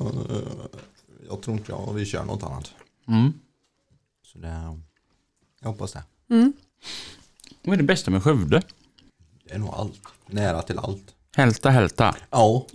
jag 1.28 1.42
tror 1.42 1.58
inte 1.58 1.72
jag 1.72 1.94
vi 1.94 2.06
kör 2.06 2.24
något 2.24 2.44
annat. 2.44 2.72
Mm. 3.08 3.34
Så 4.24 4.40
det, 4.40 4.78
jag 5.62 5.68
hoppas 5.70 5.94
det. 5.94 6.04
Mm. 6.30 6.54
Vad 7.64 7.74
är 7.74 7.78
det 7.78 7.84
bästa 7.84 8.12
med 8.12 8.24
Skövde? 8.24 8.62
Det 9.44 9.54
är 9.54 9.60
nog 9.60 9.70
allt. 9.74 10.02
Nära 10.28 10.62
till 10.62 10.78
allt. 10.78 11.16
Hälta 11.36 11.70
hälta. 11.70 12.16
Ja, 12.30 12.68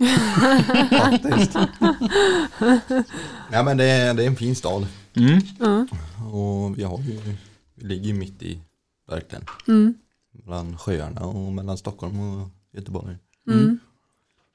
faktiskt. 0.89 1.57
ja, 3.51 3.63
men 3.63 3.77
det 3.77 3.83
är, 3.85 4.13
det 4.13 4.23
är 4.23 4.27
en 4.27 4.35
fin 4.35 4.55
stad. 4.55 4.87
Mm. 5.13 5.39
Mm. 5.59 5.87
Och 6.33 6.77
vi, 6.77 6.83
har 6.83 6.99
ju, 6.99 7.19
vi 7.75 7.87
ligger 7.87 8.13
mitt 8.13 8.43
i 8.43 8.61
verkligen. 9.07 9.45
Mm. 9.67 9.93
Mellan 10.31 10.77
sjöarna 10.77 11.21
och 11.21 11.53
mellan 11.53 11.77
Stockholm 11.77 12.19
och 12.19 12.49
Göteborg. 12.71 13.17
Mm. 13.47 13.79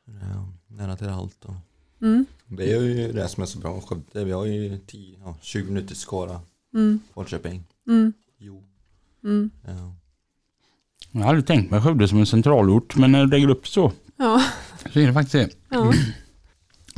Ja, 0.06 0.48
nära 0.66 0.96
till 0.96 1.08
allt. 1.08 1.44
Och 1.44 1.54
mm. 2.00 2.26
Det 2.46 2.72
är 2.72 2.80
ju 2.80 3.12
det 3.12 3.28
som 3.28 3.42
är 3.42 3.46
så 3.46 3.58
bra 3.58 3.74
med 3.74 3.84
Skövde. 3.84 4.24
Vi 4.24 4.32
har 4.32 4.44
ju 4.44 4.78
10, 4.78 5.18
ja, 5.24 5.36
20 5.40 5.68
minuter 5.68 5.88
till 5.88 5.96
Skara, 5.96 6.40
mm. 6.74 7.00
Falköping. 7.14 7.64
Mm. 7.88 8.12
Jo. 8.38 8.64
Mm. 9.24 9.50
Ja. 9.66 9.94
Jag 11.12 11.22
aldrig 11.22 11.46
tänkt 11.46 11.70
mig 11.70 11.80
Skövde 11.80 12.08
som 12.08 12.18
en 12.18 12.26
centralort, 12.26 12.96
men 12.96 13.12
när 13.12 13.24
du 13.24 13.30
lägger 13.30 13.50
upp 13.50 13.68
så, 13.68 13.92
ja. 14.16 14.42
så 14.92 15.00
är 15.00 15.06
det 15.06 15.12
faktiskt 15.12 15.32
det. 15.32 15.48
Ja. 15.68 15.92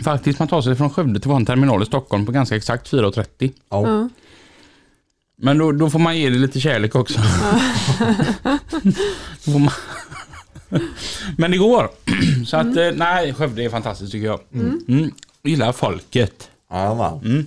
Faktiskt, 0.05 0.39
man 0.39 0.49
tar 0.49 0.63
sig 0.63 0.77
från 0.77 0.91
Skövde 0.91 1.21
till 1.21 1.31
vår 1.31 1.45
terminal 1.45 1.83
i 1.83 1.87
Stockholm 1.87 2.27
på 2.27 2.33
ganska 2.33 2.57
exakt 2.57 2.93
4.30. 2.93 3.53
Ja. 3.71 4.09
Men 5.37 5.59
då, 5.59 5.73
då, 5.73 5.91
får 5.91 5.99
man 5.99 6.19
ge 6.19 6.31
det 6.31 6.39
lite 6.39 6.61
kärlek 6.61 6.95
också. 6.95 7.19
man... 9.47 9.71
Men 11.39 11.51
det 11.51 11.57
går. 11.57 11.91
Så 12.47 12.57
att, 12.57 12.77
mm. 12.77 12.97
nej, 12.97 13.35
Skövde 13.35 13.65
är 13.65 13.69
fantastiskt 13.69 14.13
tycker 14.13 14.27
jag. 14.27 14.41
Mm. 14.53 14.81
Mm. 14.89 15.11
Gillar 15.43 15.73
folket. 15.73 16.51
Ja, 16.71 17.21
mm. 17.25 17.47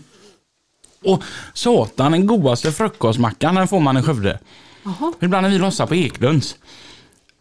Och 1.03 1.24
satan, 1.53 2.11
den 2.11 2.28
godaste 2.28 2.72
frukostmackan 2.72 3.55
den 3.55 3.68
får 3.68 3.80
man 3.80 3.97
i 3.97 4.03
Skövde. 4.03 4.39
Aha. 4.88 5.13
Ibland 5.19 5.43
när 5.43 5.49
vi 5.49 5.57
lossar 5.57 5.88
på 5.88 5.95
Eklunds 5.95 6.55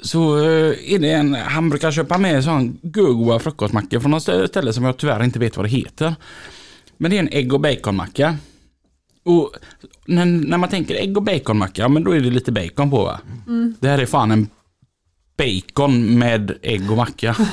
så 0.01 0.39
eh, 0.39 0.93
är 0.93 0.99
det 0.99 1.13
en, 1.13 1.35
han 1.35 1.71
brukar 1.71 1.93
köpa 1.93 2.19
med 2.19 2.45
sån 2.45 2.79
goda 2.83 3.39
frukostmackor 3.39 4.01
från 4.01 4.11
något 4.11 4.23
ställe 4.23 4.73
som 4.73 4.85
jag 4.85 4.97
tyvärr 4.97 5.25
inte 5.25 5.39
vet 5.39 5.57
vad 5.57 5.67
det 5.67 5.71
heter. 5.71 6.15
Men 6.97 7.11
det 7.11 7.17
är 7.17 7.21
en 7.21 7.33
ägg 7.33 7.53
och 7.53 7.61
baconmacka. 7.61 8.37
Och 9.25 9.53
när, 10.07 10.25
när 10.25 10.59
man 10.59 10.69
tänker 10.69 10.95
ägg 10.95 11.17
och 11.17 11.23
baconmacka, 11.23 11.89
men 11.89 12.05
då 12.05 12.17
är 12.17 12.21
det 12.21 12.31
lite 12.31 12.53
bacon 12.53 12.91
på 12.91 13.05
va? 13.05 13.21
Mm. 13.47 13.75
Det 13.81 13.89
här 13.89 13.99
är 13.99 14.07
fan 14.07 14.31
en 14.31 14.49
bacon 15.37 16.19
med 16.19 16.59
ägg 16.63 16.91
och 16.91 16.97
macka. 16.97 17.37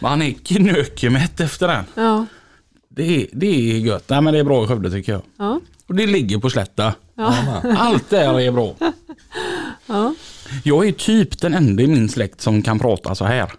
Man 0.00 0.22
är 0.22 0.32
knökemätt 0.32 1.40
efter 1.40 1.68
den. 1.68 1.84
Ja. 1.94 2.26
Det, 2.88 3.22
är, 3.22 3.26
det 3.32 3.46
är 3.46 3.78
gött. 3.78 4.08
Nej, 4.08 4.20
men 4.20 4.34
det 4.34 4.40
är 4.40 4.44
bra 4.44 4.64
i 4.64 4.66
Skövde 4.66 4.90
tycker 4.90 5.12
jag. 5.12 5.22
Ja. 5.36 5.60
Och 5.86 5.94
det 5.94 6.06
ligger 6.06 6.38
på 6.38 6.50
slätta. 6.50 6.94
Ja. 7.16 7.62
Allt 7.76 8.10
där 8.10 8.40
är 8.40 8.52
bra. 8.52 8.74
Ja. 9.88 10.14
Jag 10.64 10.88
är 10.88 10.92
typ 10.92 11.40
den 11.40 11.54
enda 11.54 11.82
i 11.82 11.86
min 11.86 12.08
släkt 12.08 12.40
som 12.40 12.62
kan 12.62 12.78
prata 12.78 13.14
så 13.14 13.24
här. 13.24 13.52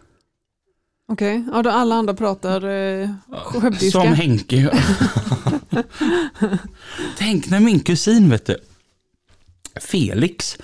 Okej, 1.12 1.44
okay. 1.48 1.62
ja, 1.64 1.72
alla 1.72 1.96
andra 1.96 2.14
pratar 2.14 2.66
eh, 2.66 3.10
skövdiska. 3.44 4.02
Som 4.02 4.14
Henke 4.14 4.56
gör. 4.56 4.78
Tänk 7.18 7.50
när 7.50 7.60
min 7.60 7.80
kusin, 7.80 8.30
vet 8.30 8.46
du, 8.46 8.58
Felix, 9.82 10.58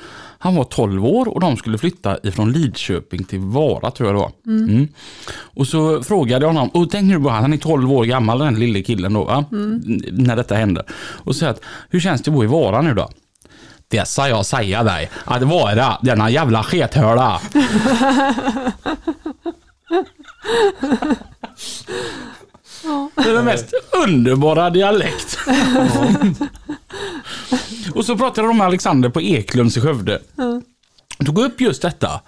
han 0.44 0.56
var 0.56 0.64
12 0.64 1.06
år 1.06 1.28
och 1.28 1.40
de 1.40 1.58
skulle 1.58 1.78
flytta 1.78 2.18
ifrån 2.24 2.52
Lidköping 2.52 3.24
till 3.24 3.40
Vara 3.40 3.92
tror 3.92 4.10
jag 4.10 4.16
det 4.16 4.20
var. 4.20 4.32
Mm. 4.48 4.70
Mm. 4.70 4.88
Och 5.34 5.68
så 5.68 6.04
frågade 6.04 6.46
jag 6.46 6.50
honom, 6.54 6.70
och 6.70 6.92
tänk 6.92 7.06
nu 7.06 7.18
bara, 7.18 7.34
han 7.34 7.54
är 7.54 7.58
12 7.58 7.92
år 7.92 8.06
gammal 8.06 8.40
den 8.40 8.60
lille 8.60 8.82
killen 8.82 9.14
då? 9.14 9.46
Mm. 9.52 9.82
när 10.12 10.36
detta 10.36 10.56
hände. 10.56 10.84
Och 10.96 11.36
så 11.36 11.46
att, 11.46 11.62
hur 11.90 12.00
känns 12.00 12.22
det 12.22 12.32
att 12.32 12.36
bo 12.36 12.44
i 12.44 12.48
Vara 12.48 12.82
nu 12.82 12.94
då? 12.94 13.10
Det 13.88 14.08
sa 14.08 14.28
jag 14.28 14.46
säga 14.46 14.84
dig, 14.84 15.10
att 15.26 15.44
Vara, 15.44 15.98
denna 16.02 16.30
jävla 16.30 16.64
skethöla. 16.64 17.42
Det 23.16 23.30
är 23.30 23.34
den 23.34 23.46
mest 23.46 23.74
underbara 24.06 24.70
dialekt. 24.70 25.38
Och 27.96 28.06
så 28.06 28.18
pratade 28.18 28.48
de 28.48 28.58
med 28.58 28.68
Alexander 28.68 29.10
på 29.10 29.22
Eklunds 29.22 29.78
i 29.78 29.82
Skövde. 29.82 30.22
Jag 31.18 31.26
tog 31.26 31.40
upp 31.40 31.62
just 31.62 31.82
detta. 31.82 32.22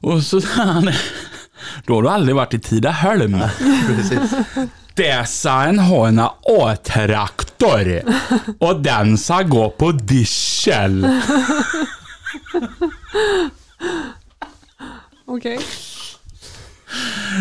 Och 0.00 0.22
så 0.22 0.40
sa 0.40 0.62
han, 0.62 0.90
Då 1.86 1.94
har 1.94 2.02
du 2.02 2.08
aldrig 2.08 2.36
varit 2.36 2.54
i 2.54 2.58
Tidaholm. 2.58 3.38
Precis. 3.86 4.30
Där 4.94 5.24
sa 5.24 5.62
en 5.62 5.78
ha 5.78 6.08
en 6.08 6.18
A-traktor. 6.42 8.02
Och 8.58 8.80
den 8.80 9.18
ska 9.18 9.42
gå 9.42 9.70
på 9.70 9.92
diesel. 9.92 11.20
Okej. 15.26 15.60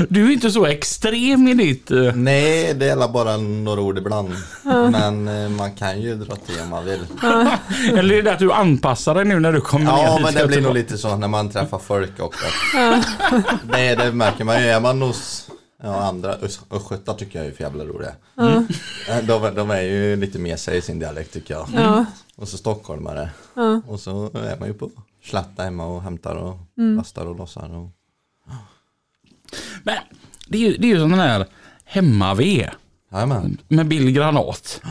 Du 0.09 0.27
är 0.27 0.31
inte 0.31 0.51
så 0.51 0.65
extrem 0.65 1.47
i 1.47 1.53
ditt... 1.53 1.91
eh, 1.91 2.15
Nej, 2.15 2.73
det 2.73 2.85
är 2.89 3.07
bara 3.07 3.37
några 3.37 3.81
ord 3.81 3.97
ibland. 3.97 4.29
Men 4.63 5.27
eh, 5.27 5.49
man 5.49 5.71
kan 5.75 6.01
ju 6.01 6.15
dra 6.15 6.35
till 6.35 6.59
om 6.63 6.69
man 6.69 6.85
vill. 6.85 6.99
Eller 7.97 8.15
är 8.15 8.23
det 8.23 8.33
att 8.33 8.39
du 8.39 8.51
anpassar 8.51 9.15
dig 9.15 9.25
nu 9.25 9.39
när 9.39 9.53
du 9.53 9.61
kommer 9.61 9.85
ner 9.85 10.03
Ja, 10.03 10.19
men 10.23 10.33
det 10.33 10.47
blir 10.47 10.61
nog 10.61 10.73
lite 10.73 10.97
så 10.97 11.15
när 11.15 11.27
man 11.27 11.49
träffar 11.49 11.79
folk 11.79 12.19
också. 12.19 12.45
Nej, 13.67 13.95
det 13.95 14.11
märker 14.11 14.43
man 14.43 14.61
ju. 14.61 14.67
Är 14.67 14.79
man 14.79 15.01
hos 15.01 15.47
ja, 15.83 16.03
andra 16.03 16.33
öst- 16.35 16.65
östgötar 16.71 17.13
tycker 17.13 17.39
jag 17.39 17.47
är 17.47 17.51
för 17.51 17.63
jävla 17.63 17.83
roliga. 17.83 18.11
Eh, 19.09 19.23
De, 19.27 19.55
de 19.55 19.71
är 19.71 19.81
ju 19.81 20.15
lite 20.15 20.39
mer 20.39 20.55
sig 20.57 20.77
i 20.77 20.81
sin 20.81 20.99
dialekt 20.99 21.33
tycker 21.33 21.53
jag. 21.53 21.67
Ja. 21.75 22.05
Och 22.35 22.47
så 22.47 22.57
stockholmare. 22.57 23.29
Och 23.87 23.99
så 23.99 24.25
är 24.33 24.59
man 24.59 24.67
ju 24.67 24.73
på 24.73 24.89
slatta 25.25 25.63
hemma 25.63 25.85
och 25.85 26.01
hämtar 26.01 26.35
och 26.35 26.57
lastar 26.97 27.25
och 27.25 27.35
lossar. 27.37 27.75
Och... 27.77 27.89
Men 29.83 29.95
det 30.47 30.57
är 30.57 30.61
ju, 30.61 30.77
det 30.77 30.87
är 30.87 30.89
ju 30.95 30.99
sån 30.99 31.13
här 31.13 31.45
hemma-V 31.85 32.69
Jajamän. 33.13 33.57
med 33.67 33.87
Bill 33.87 34.11
Granat. 34.11 34.81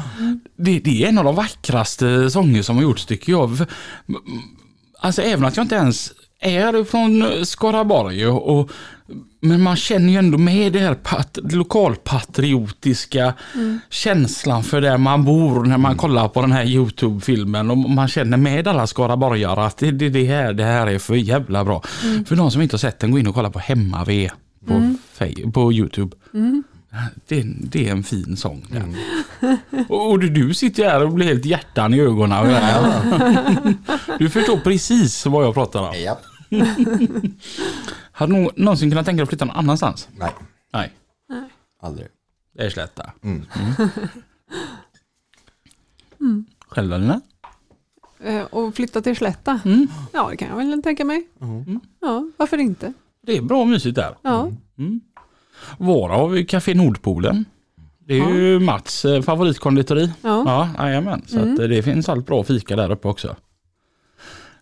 Det, 0.57 0.79
det 0.79 1.05
är 1.05 1.09
en 1.09 1.19
av 1.19 1.25
de 1.25 1.35
vackraste 1.35 2.31
sånger 2.31 2.63
som 2.63 2.77
har 2.77 2.83
gjorts 2.83 3.07
tycker 3.07 3.33
jag. 3.33 3.59
För- 3.59 3.67
Alltså 5.01 5.23
även 5.23 5.45
att 5.45 5.57
jag 5.57 5.65
inte 5.65 5.75
ens 5.75 6.13
är 6.41 6.85
från 6.85 7.47
Skaraborg 7.47 8.27
och, 8.27 8.59
och 8.61 8.71
men 9.41 9.61
man 9.63 9.77
känner 9.77 10.13
ju 10.13 10.19
ändå 10.19 10.39
med 10.39 10.73
det 10.73 10.79
här 10.79 10.95
pat, 10.95 11.39
lokalpatriotiska 11.43 13.35
känslan 13.91 14.63
för 14.65 14.81
där 14.81 14.99
man 14.99 15.25
bor 15.25 15.65
när 15.65 15.79
man 15.79 15.97
kollar 15.97 16.29
på 16.29 16.41
den 16.41 16.53
här 16.53 16.65
Youtube-filmen 16.65 17.71
och 17.71 17.77
man 17.79 18.09
känner 18.09 18.37
med 18.37 18.69
alla 18.69 18.87
skaraborgare 18.87 19.61
att 19.67 19.77
det, 19.77 19.91
det, 19.91 20.09
det, 20.09 20.25
här, 20.27 20.53
det 20.53 20.65
här 20.65 20.87
är 20.87 20.99
för 20.99 21.15
jävla 21.15 21.65
bra. 21.65 21.83
För 22.27 22.37
de 22.37 22.51
som 22.51 22.63
inte 22.63 22.75
har 22.75 22.79
sett 22.79 22.99
den, 22.99 23.11
gå 23.11 23.19
in 23.19 23.27
och 23.27 23.35
kolla 23.35 23.51
på 23.51 23.59
Hemma-V 23.59 24.31
på, 24.67 24.95
Fej- 25.13 25.53
på 25.53 25.73
Youtube. 25.73 26.17
Det, 27.29 27.43
det 27.63 27.89
är 27.89 27.93
en 27.93 28.03
fin 28.05 28.37
sång. 28.37 28.67
den. 28.71 28.97
Och, 29.89 30.11
och 30.11 30.19
du, 30.19 30.29
du 30.29 30.55
sitter 30.55 30.85
här 30.91 31.05
och 31.05 31.13
blir 31.13 31.27
helt 31.27 31.45
hjärtan 31.45 31.95
i 31.95 32.01
ögonen. 32.01 32.47
Du 34.19 34.31
förstår 34.31 34.57
precis 34.61 35.27
vad 35.27 35.45
jag 35.45 35.55
pratar 35.55 35.81
om. 35.89 35.95
Ja. 36.05 36.19
Har 38.13 38.27
du 38.27 38.33
nå- 38.33 38.51
någonsin 38.57 38.91
kunnat 38.91 39.07
tänka 39.07 39.17
dig 39.17 39.23
att 39.23 39.29
flytta 39.29 39.45
någon 39.45 39.57
annanstans? 39.57 40.09
Nej, 40.19 40.31
Nej, 40.73 40.93
aldrig. 41.81 42.09
det 42.57 42.63
är 42.67 42.71
slätta. 42.71 43.13
Mm. 43.23 43.47
Själv 46.69 46.91
då 46.91 46.97
Lina? 46.97 47.21
Eh, 48.21 48.43
Och 48.43 48.75
flytta 48.75 49.01
till 49.03 49.17
Slätta? 49.17 49.61
Mm. 49.65 49.87
Ja, 50.13 50.29
det 50.31 50.37
kan 50.37 50.49
jag 50.49 50.57
väl 50.57 50.83
tänka 50.83 51.05
mig. 51.05 51.29
Ja, 52.01 52.25
varför 52.37 52.59
inte? 52.59 52.93
Det 53.27 53.37
är 53.37 53.43
bra 53.43 53.64
mysigt 53.64 53.95
där. 53.97 54.14
Ja, 54.23 54.51
Våra 55.79 56.14
har 56.14 56.29
vi 56.29 56.45
Café 56.45 56.75
Nordpolen. 56.75 57.45
Det 57.99 58.18
är 58.18 58.29
ju 58.35 58.59
Mats 58.61 59.05
eh, 59.05 59.23
favoritkonditori. 59.23 60.11
ja. 60.23 60.43
Ja, 60.47 60.85
jajamän. 60.87 61.23
Så 61.27 61.39
att 61.39 61.59
eh, 61.59 61.68
det 61.68 61.83
finns 61.83 62.09
allt 62.09 62.27
bra 62.27 62.45
fika 62.45 62.77
där 62.77 62.91
uppe 62.91 63.09
också. 63.09 63.37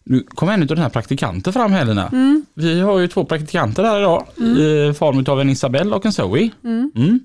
Nu 0.05 0.21
kommer 0.23 0.53
en 0.53 0.61
av 0.63 0.67
den 0.67 0.79
här 0.79 0.89
praktikanter 0.89 1.53
fram 1.53 1.73
här 1.73 1.85
Lina. 1.85 2.11
Vi 2.55 2.81
har 2.81 2.99
ju 2.99 3.09
två 3.09 3.25
praktikanter 3.25 3.85
här 3.85 3.99
idag 3.99 4.27
i 4.39 4.93
form 4.95 5.25
av 5.29 5.41
en 5.41 5.51
Isabelle 5.51 5.97
och 5.97 6.07
en 6.07 6.13
Zoe. 6.13 6.51
Mm. 6.65 7.21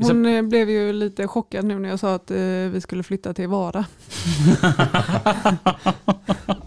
Hon 0.00 0.26
eh, 0.26 0.42
blev 0.42 0.70
ju 0.70 0.92
lite 0.92 1.28
chockad 1.28 1.64
nu 1.64 1.78
när 1.78 1.88
jag 1.88 2.00
sa 2.00 2.14
att 2.14 2.30
eh, 2.30 2.36
vi 2.72 2.80
skulle 2.80 3.02
flytta 3.02 3.34
till 3.34 3.48
Vara. 3.48 3.84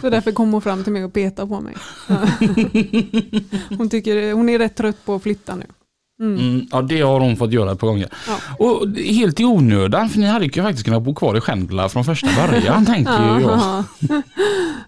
Så 0.00 0.10
därför 0.10 0.32
kom 0.32 0.52
hon 0.52 0.62
fram 0.62 0.84
till 0.84 0.92
mig 0.92 1.04
och 1.04 1.12
petade 1.12 1.48
på 1.48 1.60
mig. 1.60 1.74
hon, 3.78 3.88
tycker, 3.90 4.32
hon 4.32 4.48
är 4.48 4.58
rätt 4.58 4.76
trött 4.76 5.04
på 5.04 5.14
att 5.14 5.22
flytta 5.22 5.54
nu. 5.54 5.64
Mm, 6.20 6.66
ja 6.70 6.82
det 6.82 7.00
har 7.00 7.20
hon 7.20 7.36
fått 7.36 7.52
göra 7.52 7.72
ett 7.72 7.78
par 7.78 7.86
gånger. 7.86 8.08
Ja. 8.28 8.38
Och 8.58 8.88
helt 8.96 9.40
i 9.40 9.44
onödan 9.44 10.08
för 10.08 10.18
ni 10.18 10.26
hade 10.26 10.44
ju 10.44 10.62
faktiskt 10.62 10.84
kunnat 10.84 11.02
bo 11.02 11.14
kvar 11.14 11.36
i 11.36 11.40
Skändla 11.40 11.88
från 11.88 12.04
första 12.04 12.28
början 12.48 12.86
tänkte 12.86 13.12
ju 13.12 13.42
jag. 13.42 13.58
Ja, 13.58 13.84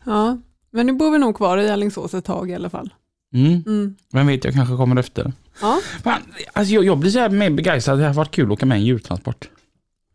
ja, 0.05 0.39
men 0.71 0.87
nu 0.87 0.93
bor 0.93 1.11
vi 1.11 1.19
nog 1.19 1.37
kvar 1.37 1.59
i 1.59 1.71
Alingsås 1.71 2.15
ett 2.15 2.25
tag 2.25 2.51
i 2.51 2.55
alla 2.55 2.71
fall. 2.71 2.95
Mm. 3.35 3.63
Mm. 3.67 3.95
Vem 4.13 4.27
vet, 4.27 4.45
jag 4.45 4.55
kanske 4.55 4.77
kommer 4.77 4.97
efter. 5.01 5.33
Ja. 5.61 5.81
Fan, 6.03 6.23
alltså 6.53 6.75
jag, 6.75 6.85
jag 6.85 6.99
blir 6.99 7.11
så 7.11 7.19
här 7.19 7.29
mer 7.29 7.51
begeistrad, 7.51 7.99
det 7.99 8.07
har 8.07 8.15
varit 8.15 8.31
kul 8.31 8.47
att 8.47 8.53
åka 8.53 8.67
med 8.67 8.77
en 8.77 8.85
djurtransport. 8.85 9.49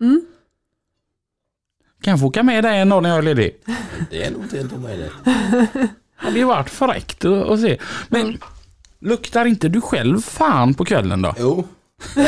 Mm. 0.02 0.26
Kan 2.04 2.12
jag 2.12 2.20
få 2.20 2.26
åka 2.28 2.44
med 2.44 2.64
dig 2.64 2.80
en 2.80 2.90
dag 2.90 3.04
när 3.04 3.10
jag 3.10 3.18
är 3.18 3.22
ledig? 3.22 3.56
Det 4.10 4.24
är 4.24 4.32
nog 4.32 4.44
inte 4.44 4.58
helt 4.58 4.74
omöjligt. 4.74 5.12
Det 5.24 5.90
hade 6.16 6.40
ju 6.40 6.46
varit 6.46 6.70
fräckt 6.70 7.26
att, 7.26 7.50
att 7.50 7.62
se. 7.62 7.78
Men 8.08 8.38
luktar 9.00 9.46
inte 9.46 9.70
du 9.70 9.82
själv 9.82 10.22
fan 10.22 10.74
på 10.74 10.86
kvällen 10.86 11.22
då? 11.22 11.36
Jo. 11.40 11.68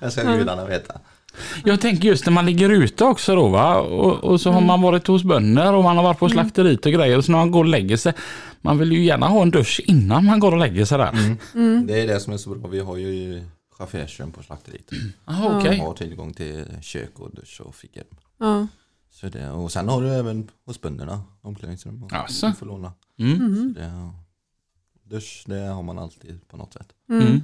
Jag 0.00 0.12
ska 0.12 0.22
gudarna 0.22 0.64
veta. 0.64 0.94
Jag 1.64 1.80
tänker 1.80 2.08
just 2.08 2.26
när 2.26 2.32
man 2.32 2.46
ligger 2.46 2.70
ute 2.70 3.04
också 3.04 3.36
då 3.36 3.48
va. 3.48 3.76
Och, 3.76 4.24
och 4.24 4.40
så 4.40 4.50
har 4.50 4.60
man 4.60 4.82
varit 4.82 5.06
hos 5.06 5.24
bönder 5.24 5.72
och 5.72 5.84
man 5.84 5.96
har 5.96 6.04
varit 6.04 6.18
på 6.18 6.28
slakteriet 6.28 6.86
och 6.86 6.92
grejer. 6.92 7.16
Och 7.16 7.24
så 7.24 7.32
när 7.32 7.38
man 7.38 7.50
går 7.50 7.64
och 7.64 7.70
lägger 7.70 7.96
sig. 7.96 8.12
Man 8.60 8.78
vill 8.78 8.92
ju 8.92 9.04
gärna 9.04 9.28
ha 9.28 9.42
en 9.42 9.50
dusch 9.50 9.80
innan 9.84 10.24
man 10.24 10.40
går 10.40 10.52
och 10.52 10.58
lägger 10.58 10.84
sig 10.84 10.98
där. 10.98 11.36
Det 11.86 12.00
är 12.00 12.06
det 12.06 12.20
som 12.20 12.32
är 12.32 12.36
så 12.36 12.50
bra. 12.50 12.70
Vi 12.70 12.80
har 12.80 12.96
ju 12.96 13.42
chaufförsrum 13.78 14.32
på 14.32 14.42
slakteriet. 14.42 14.90
Jaha 15.26 15.58
okej. 15.58 15.78
Har 15.78 15.94
tillgång 15.94 16.32
till 16.32 16.64
kök 16.80 17.18
och 17.18 17.30
dusch 17.34 17.60
och 17.60 17.74
fikarum. 17.74 18.16
Ja. 18.38 18.66
Så 19.10 19.28
det, 19.28 19.50
och 19.50 19.72
sen 19.72 19.88
har 19.88 20.02
du 20.02 20.08
även 20.08 20.50
hos 20.64 20.80
bönderna 20.80 21.22
omklädningsrum. 21.40 22.02
Och 22.02 22.12
du 22.40 22.52
får 22.52 22.66
låna. 22.66 22.92
Mm. 23.18 23.74
Så 23.74 23.80
det, 23.80 24.12
dusch 25.02 25.44
det 25.46 25.60
har 25.60 25.82
man 25.82 25.98
alltid 25.98 26.48
på 26.48 26.56
något 26.56 26.72
sätt. 26.72 26.88
Mm. 27.10 27.40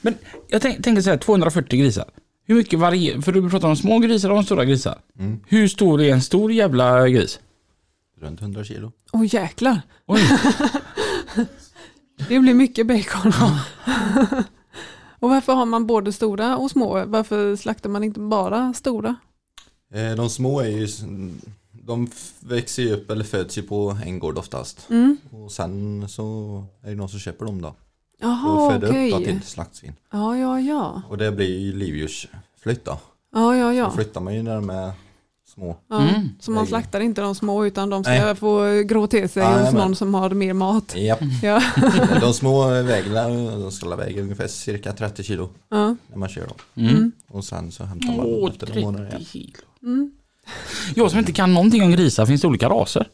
Men 0.00 0.14
jag 0.48 0.62
tänk, 0.62 0.84
tänker 0.84 1.02
så 1.02 1.10
här, 1.10 1.16
240 1.16 1.80
grisar. 1.80 2.10
Hur 2.44 2.54
mycket 2.54 2.78
varierar, 2.78 3.20
för 3.20 3.32
du 3.32 3.50
pratar 3.50 3.68
om 3.68 3.76
små 3.76 3.98
grisar 3.98 4.30
och 4.30 4.36
om 4.36 4.44
stora 4.44 4.64
grisar. 4.64 5.00
Mm. 5.18 5.40
Hur 5.46 5.68
stor 5.68 6.00
är 6.00 6.12
en 6.12 6.22
stor 6.22 6.52
jävla 6.52 7.08
gris? 7.08 7.40
Runt 8.16 8.40
100 8.42 8.64
kilo. 8.64 8.92
Åh 9.12 9.34
jäklar, 9.34 9.80
Oj, 10.06 10.20
det 12.28 12.38
blir 12.38 12.54
mycket 12.54 12.86
bacon. 12.86 13.32
och 15.22 15.30
varför 15.30 15.52
har 15.52 15.66
man 15.66 15.86
både 15.86 16.12
stora 16.12 16.56
och 16.56 16.70
små? 16.70 17.04
Varför 17.06 17.56
slaktar 17.56 17.90
man 17.90 18.04
inte 18.04 18.20
bara 18.20 18.72
stora? 18.72 19.16
Eh, 19.94 20.12
De 20.16 20.30
små 20.30 20.60
är 20.60 20.68
ju, 20.68 20.88
de 21.72 22.08
växer 22.40 22.82
ju 22.82 22.92
upp 22.92 23.10
eller 23.10 23.24
föds 23.24 23.58
ju 23.58 23.62
på 23.62 23.98
en 24.04 24.18
gård 24.18 24.38
oftast. 24.38 24.86
Mm. 24.90 25.16
Och 25.30 25.52
sen 25.52 26.08
så 26.08 26.64
är 26.82 26.88
det 26.90 26.94
någon 26.96 27.08
som 27.08 27.18
köper 27.18 27.44
dem 27.46 27.62
då. 27.62 27.68
Och 27.68 27.74
Jaha, 28.18 28.70
föder 28.70 28.88
okej. 28.88 29.12
upp 29.12 29.24
till 29.24 29.42
slaktsvin. 29.42 29.92
Ja, 30.10 30.36
ja, 30.36 30.60
ja. 30.60 31.02
Och 31.08 31.18
det 31.18 31.32
blir 31.32 31.58
ju 31.58 31.72
livdjursflytt 31.72 32.84
då. 32.84 32.98
Ja, 33.32 33.56
ja, 33.56 33.72
ja. 33.74 33.90
flyttar 33.90 34.20
man 34.20 34.34
ju 34.34 34.42
när 34.42 34.54
de 34.54 34.70
är 34.70 34.92
små. 35.54 35.76
ja. 35.88 36.08
Mm. 36.08 36.28
Så 36.40 36.50
man 36.50 36.66
slaktar 36.66 37.00
inte 37.00 37.20
de 37.20 37.34
små 37.34 37.66
utan 37.66 37.90
de 37.90 38.04
ska 38.04 38.12
Nej. 38.12 38.34
få 38.34 38.82
grå 38.86 39.06
till 39.06 39.28
sig 39.28 39.42
hos 39.44 39.52
Jajamän. 39.52 39.74
någon 39.74 39.96
som 39.96 40.14
har 40.14 40.30
mer 40.30 40.52
mat. 40.52 40.96
Japp. 40.96 41.20
Ja. 41.42 41.62
De 42.20 42.34
små 42.34 42.68
vägna, 42.68 43.28
de 43.58 43.72
ska 43.72 43.96
väga 43.96 44.22
ungefär 44.22 44.46
cirka 44.48 44.92
30 44.92 45.22
kilo 45.22 45.50
Ja. 45.68 45.96
när 46.08 46.16
man 46.16 46.28
kör 46.28 46.46
dem. 46.46 46.56
Mm. 46.74 47.12
Och 47.28 47.44
sen 47.44 47.72
så 47.72 47.84
hämtar 47.84 48.08
man 48.16 48.16
dem 48.30 48.50
efter 48.50 48.66
några 48.66 48.80
månader 48.80 49.10
30 49.10 49.16
igen. 49.16 49.26
kilo. 49.26 49.66
Mm. 49.82 50.12
Jag 50.94 51.10
som 51.10 51.18
inte 51.18 51.32
kan 51.32 51.54
någonting 51.54 51.82
om 51.82 51.90
grisar, 51.90 52.26
finns 52.26 52.40
det 52.40 52.48
olika 52.48 52.68
raser? 52.68 53.08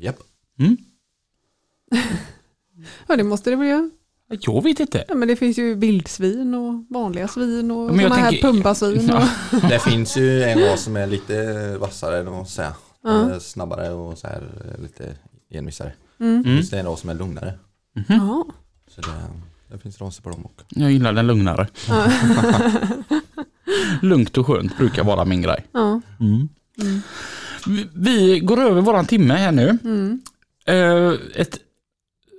Japp. 0.00 0.16
ja, 3.08 3.16
det 3.16 3.22
måste 3.24 3.50
det 3.50 3.56
bli. 3.56 3.70
ja. 3.70 3.90
Jag 4.40 4.62
vet 4.62 4.80
inte. 4.80 5.04
Ja, 5.08 5.14
men 5.14 5.28
det 5.28 5.36
finns 5.36 5.58
ju 5.58 5.74
vildsvin 5.74 6.54
och 6.54 6.84
vanliga 6.88 7.28
svin 7.28 7.70
och 7.70 7.90
jag 7.90 7.96
sådana 8.02 8.14
här 8.14 8.32
pumpasvin. 8.42 9.10
Och, 9.10 9.22
Ja. 9.52 9.68
Det 9.68 9.78
finns 9.78 10.16
ju 10.16 10.42
en 10.42 10.58
ras 10.60 10.82
som 10.82 10.96
är 10.96 11.06
lite 11.06 11.76
vassare, 11.80 12.14
eller 12.18 12.30
vad 12.30 12.36
man 12.38 12.46
ska 12.46 12.56
säga. 12.56 12.74
Ja. 13.04 13.22
Eller 13.24 13.38
Snabbare 13.38 13.90
och 13.92 14.18
så 14.18 14.26
här 14.26 14.42
lite 14.82 15.04
envisare. 15.50 15.92
Mm. 16.20 16.44
Finns 16.44 16.70
det 16.70 16.78
en 16.78 16.86
ras 16.86 17.00
som 17.00 17.10
är 17.10 17.14
lugnare. 17.14 17.54
Ja. 18.08 18.46
Så 18.88 19.00
det, 19.00 19.08
det 19.72 19.78
finns 19.78 20.00
raser 20.00 20.22
på 20.22 20.30
dem 20.30 20.44
också. 20.46 20.66
Jag 20.68 20.92
gillar 20.92 21.12
den 21.12 21.26
lugnare. 21.26 21.68
Lugnt 24.02 24.38
och 24.38 24.46
skönt 24.46 24.78
brukar 24.78 25.04
vara 25.04 25.24
min 25.24 25.42
grej. 25.42 25.64
Ja. 25.72 26.00
Mm. 26.20 26.48
Vi, 27.66 27.88
vi 27.94 28.40
går 28.40 28.60
över 28.60 28.80
våran 28.80 29.06
timme 29.06 29.34
här 29.34 29.52
nu. 29.52 29.78
Mm. 29.84 30.20
Eh, 30.66 31.12
ett 31.40 31.58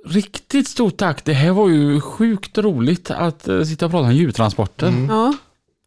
riktigt 0.05 0.67
stort 0.67 0.97
tack. 0.97 1.25
Det 1.25 1.33
här 1.33 1.51
var 1.51 1.69
ju 1.69 2.01
sjukt 2.01 2.57
roligt 2.57 3.11
att 3.11 3.47
eh, 3.47 3.61
sitta 3.63 3.85
och 3.85 3.91
prata 3.91 4.07
om 4.07 4.13
djurtransporter. 4.15 4.87
Mm. 4.87 5.09
Ja. 5.09 5.33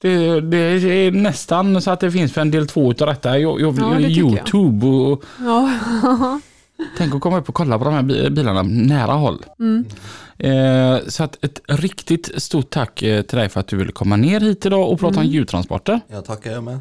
Det, 0.01 0.41
det 0.41 0.57
är 0.59 1.11
nästan 1.11 1.83
så 1.83 1.91
att 1.91 2.01
det 2.01 2.11
finns 2.11 2.33
för 2.33 2.41
en 2.41 2.51
del 2.51 2.67
två 2.69 2.91
utav 2.91 3.09
detta. 3.09 3.39
Jag, 3.39 3.61
jag, 3.61 3.79
Ja, 3.79 3.85
det 3.85 4.09
tycker 4.09 4.21
jag. 4.21 4.33
Youtube 4.33 4.87
och 4.87 5.25
Ja. 5.41 5.71
Tänk 6.99 7.15
att 7.15 7.21
komma 7.21 7.39
upp 7.39 7.49
och 7.49 7.55
kolla 7.55 7.79
på 7.79 7.85
de 7.85 7.95
här 7.95 8.03
bi- 8.03 8.31
bilarna 8.31 8.63
nära 8.63 9.13
håll. 9.13 9.45
Eh, 10.39 10.99
så 11.09 11.23
att 11.25 11.45
ett 11.45 11.61
riktigt 11.69 12.43
stort 12.43 12.71
tack 12.71 13.03
eh, 13.03 13.23
till 13.23 13.39
dig 13.39 13.49
för 13.49 13.61
att 13.61 13.69
du 13.69 13.77
ville 13.77 13.93
komma 13.93 14.17
ner 14.17 14.41
hit 14.41 14.67
idag 14.67 14.91
och 14.93 15.01
prata 15.01 15.21
om 15.21 15.27
djurtransporter. 15.27 16.01
Jag 16.09 16.25
tackar 16.25 16.53
jag 16.53 16.65
med. 16.65 16.79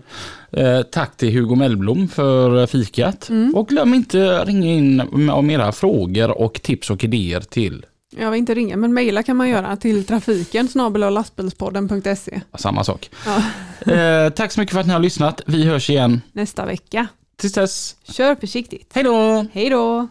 Eh, 0.51 0.81
tack 0.81 1.17
till 1.17 1.33
Hugo 1.33 1.55
Mellblom 1.55 2.07
för 2.07 2.59
eh, 2.61 2.65
fikat. 2.67 3.29
Och 3.55 3.67
glöm 3.67 3.93
inte 3.93 4.45
ringa 4.45 4.67
in 4.67 4.95
med- 5.11 5.35
om 5.35 5.49
era 5.49 5.71
frågor 5.71 6.31
och 6.41 6.53
tips 6.61 6.89
och 6.89 7.03
idéer 7.03 7.39
till 7.39 7.85
Jag 8.17 8.31
vill 8.31 8.37
inte 8.39 8.53
ringa, 8.53 8.77
men 8.77 8.93
mejla 8.93 9.23
kan 9.23 9.37
man 9.37 9.49
göra 9.49 9.75
till 9.75 10.05
trafiken 10.05 10.67
snabel 10.67 11.13
lastbilspodden.se 11.13 12.41
samma 12.57 12.83
sak. 12.83 13.09
Ja. 13.25 13.93
Eh, 13.93 14.29
tack 14.29 14.51
så 14.51 14.59
mycket 14.59 14.73
för 14.73 14.79
att 14.79 14.87
ni 14.87 14.93
har 14.93 14.99
lyssnat. 14.99 15.41
Vi 15.45 15.63
hörs 15.65 15.89
igen. 15.89 16.21
nästa 16.33 16.65
vecka. 16.65 17.07
Tills 17.37 17.53
dess, 17.53 17.95
Kör 18.03 18.35
försiktigt. 18.35 18.91
hej 18.93 19.03
då! 19.03 19.45
Hej 19.53 19.69
då! 19.69 20.07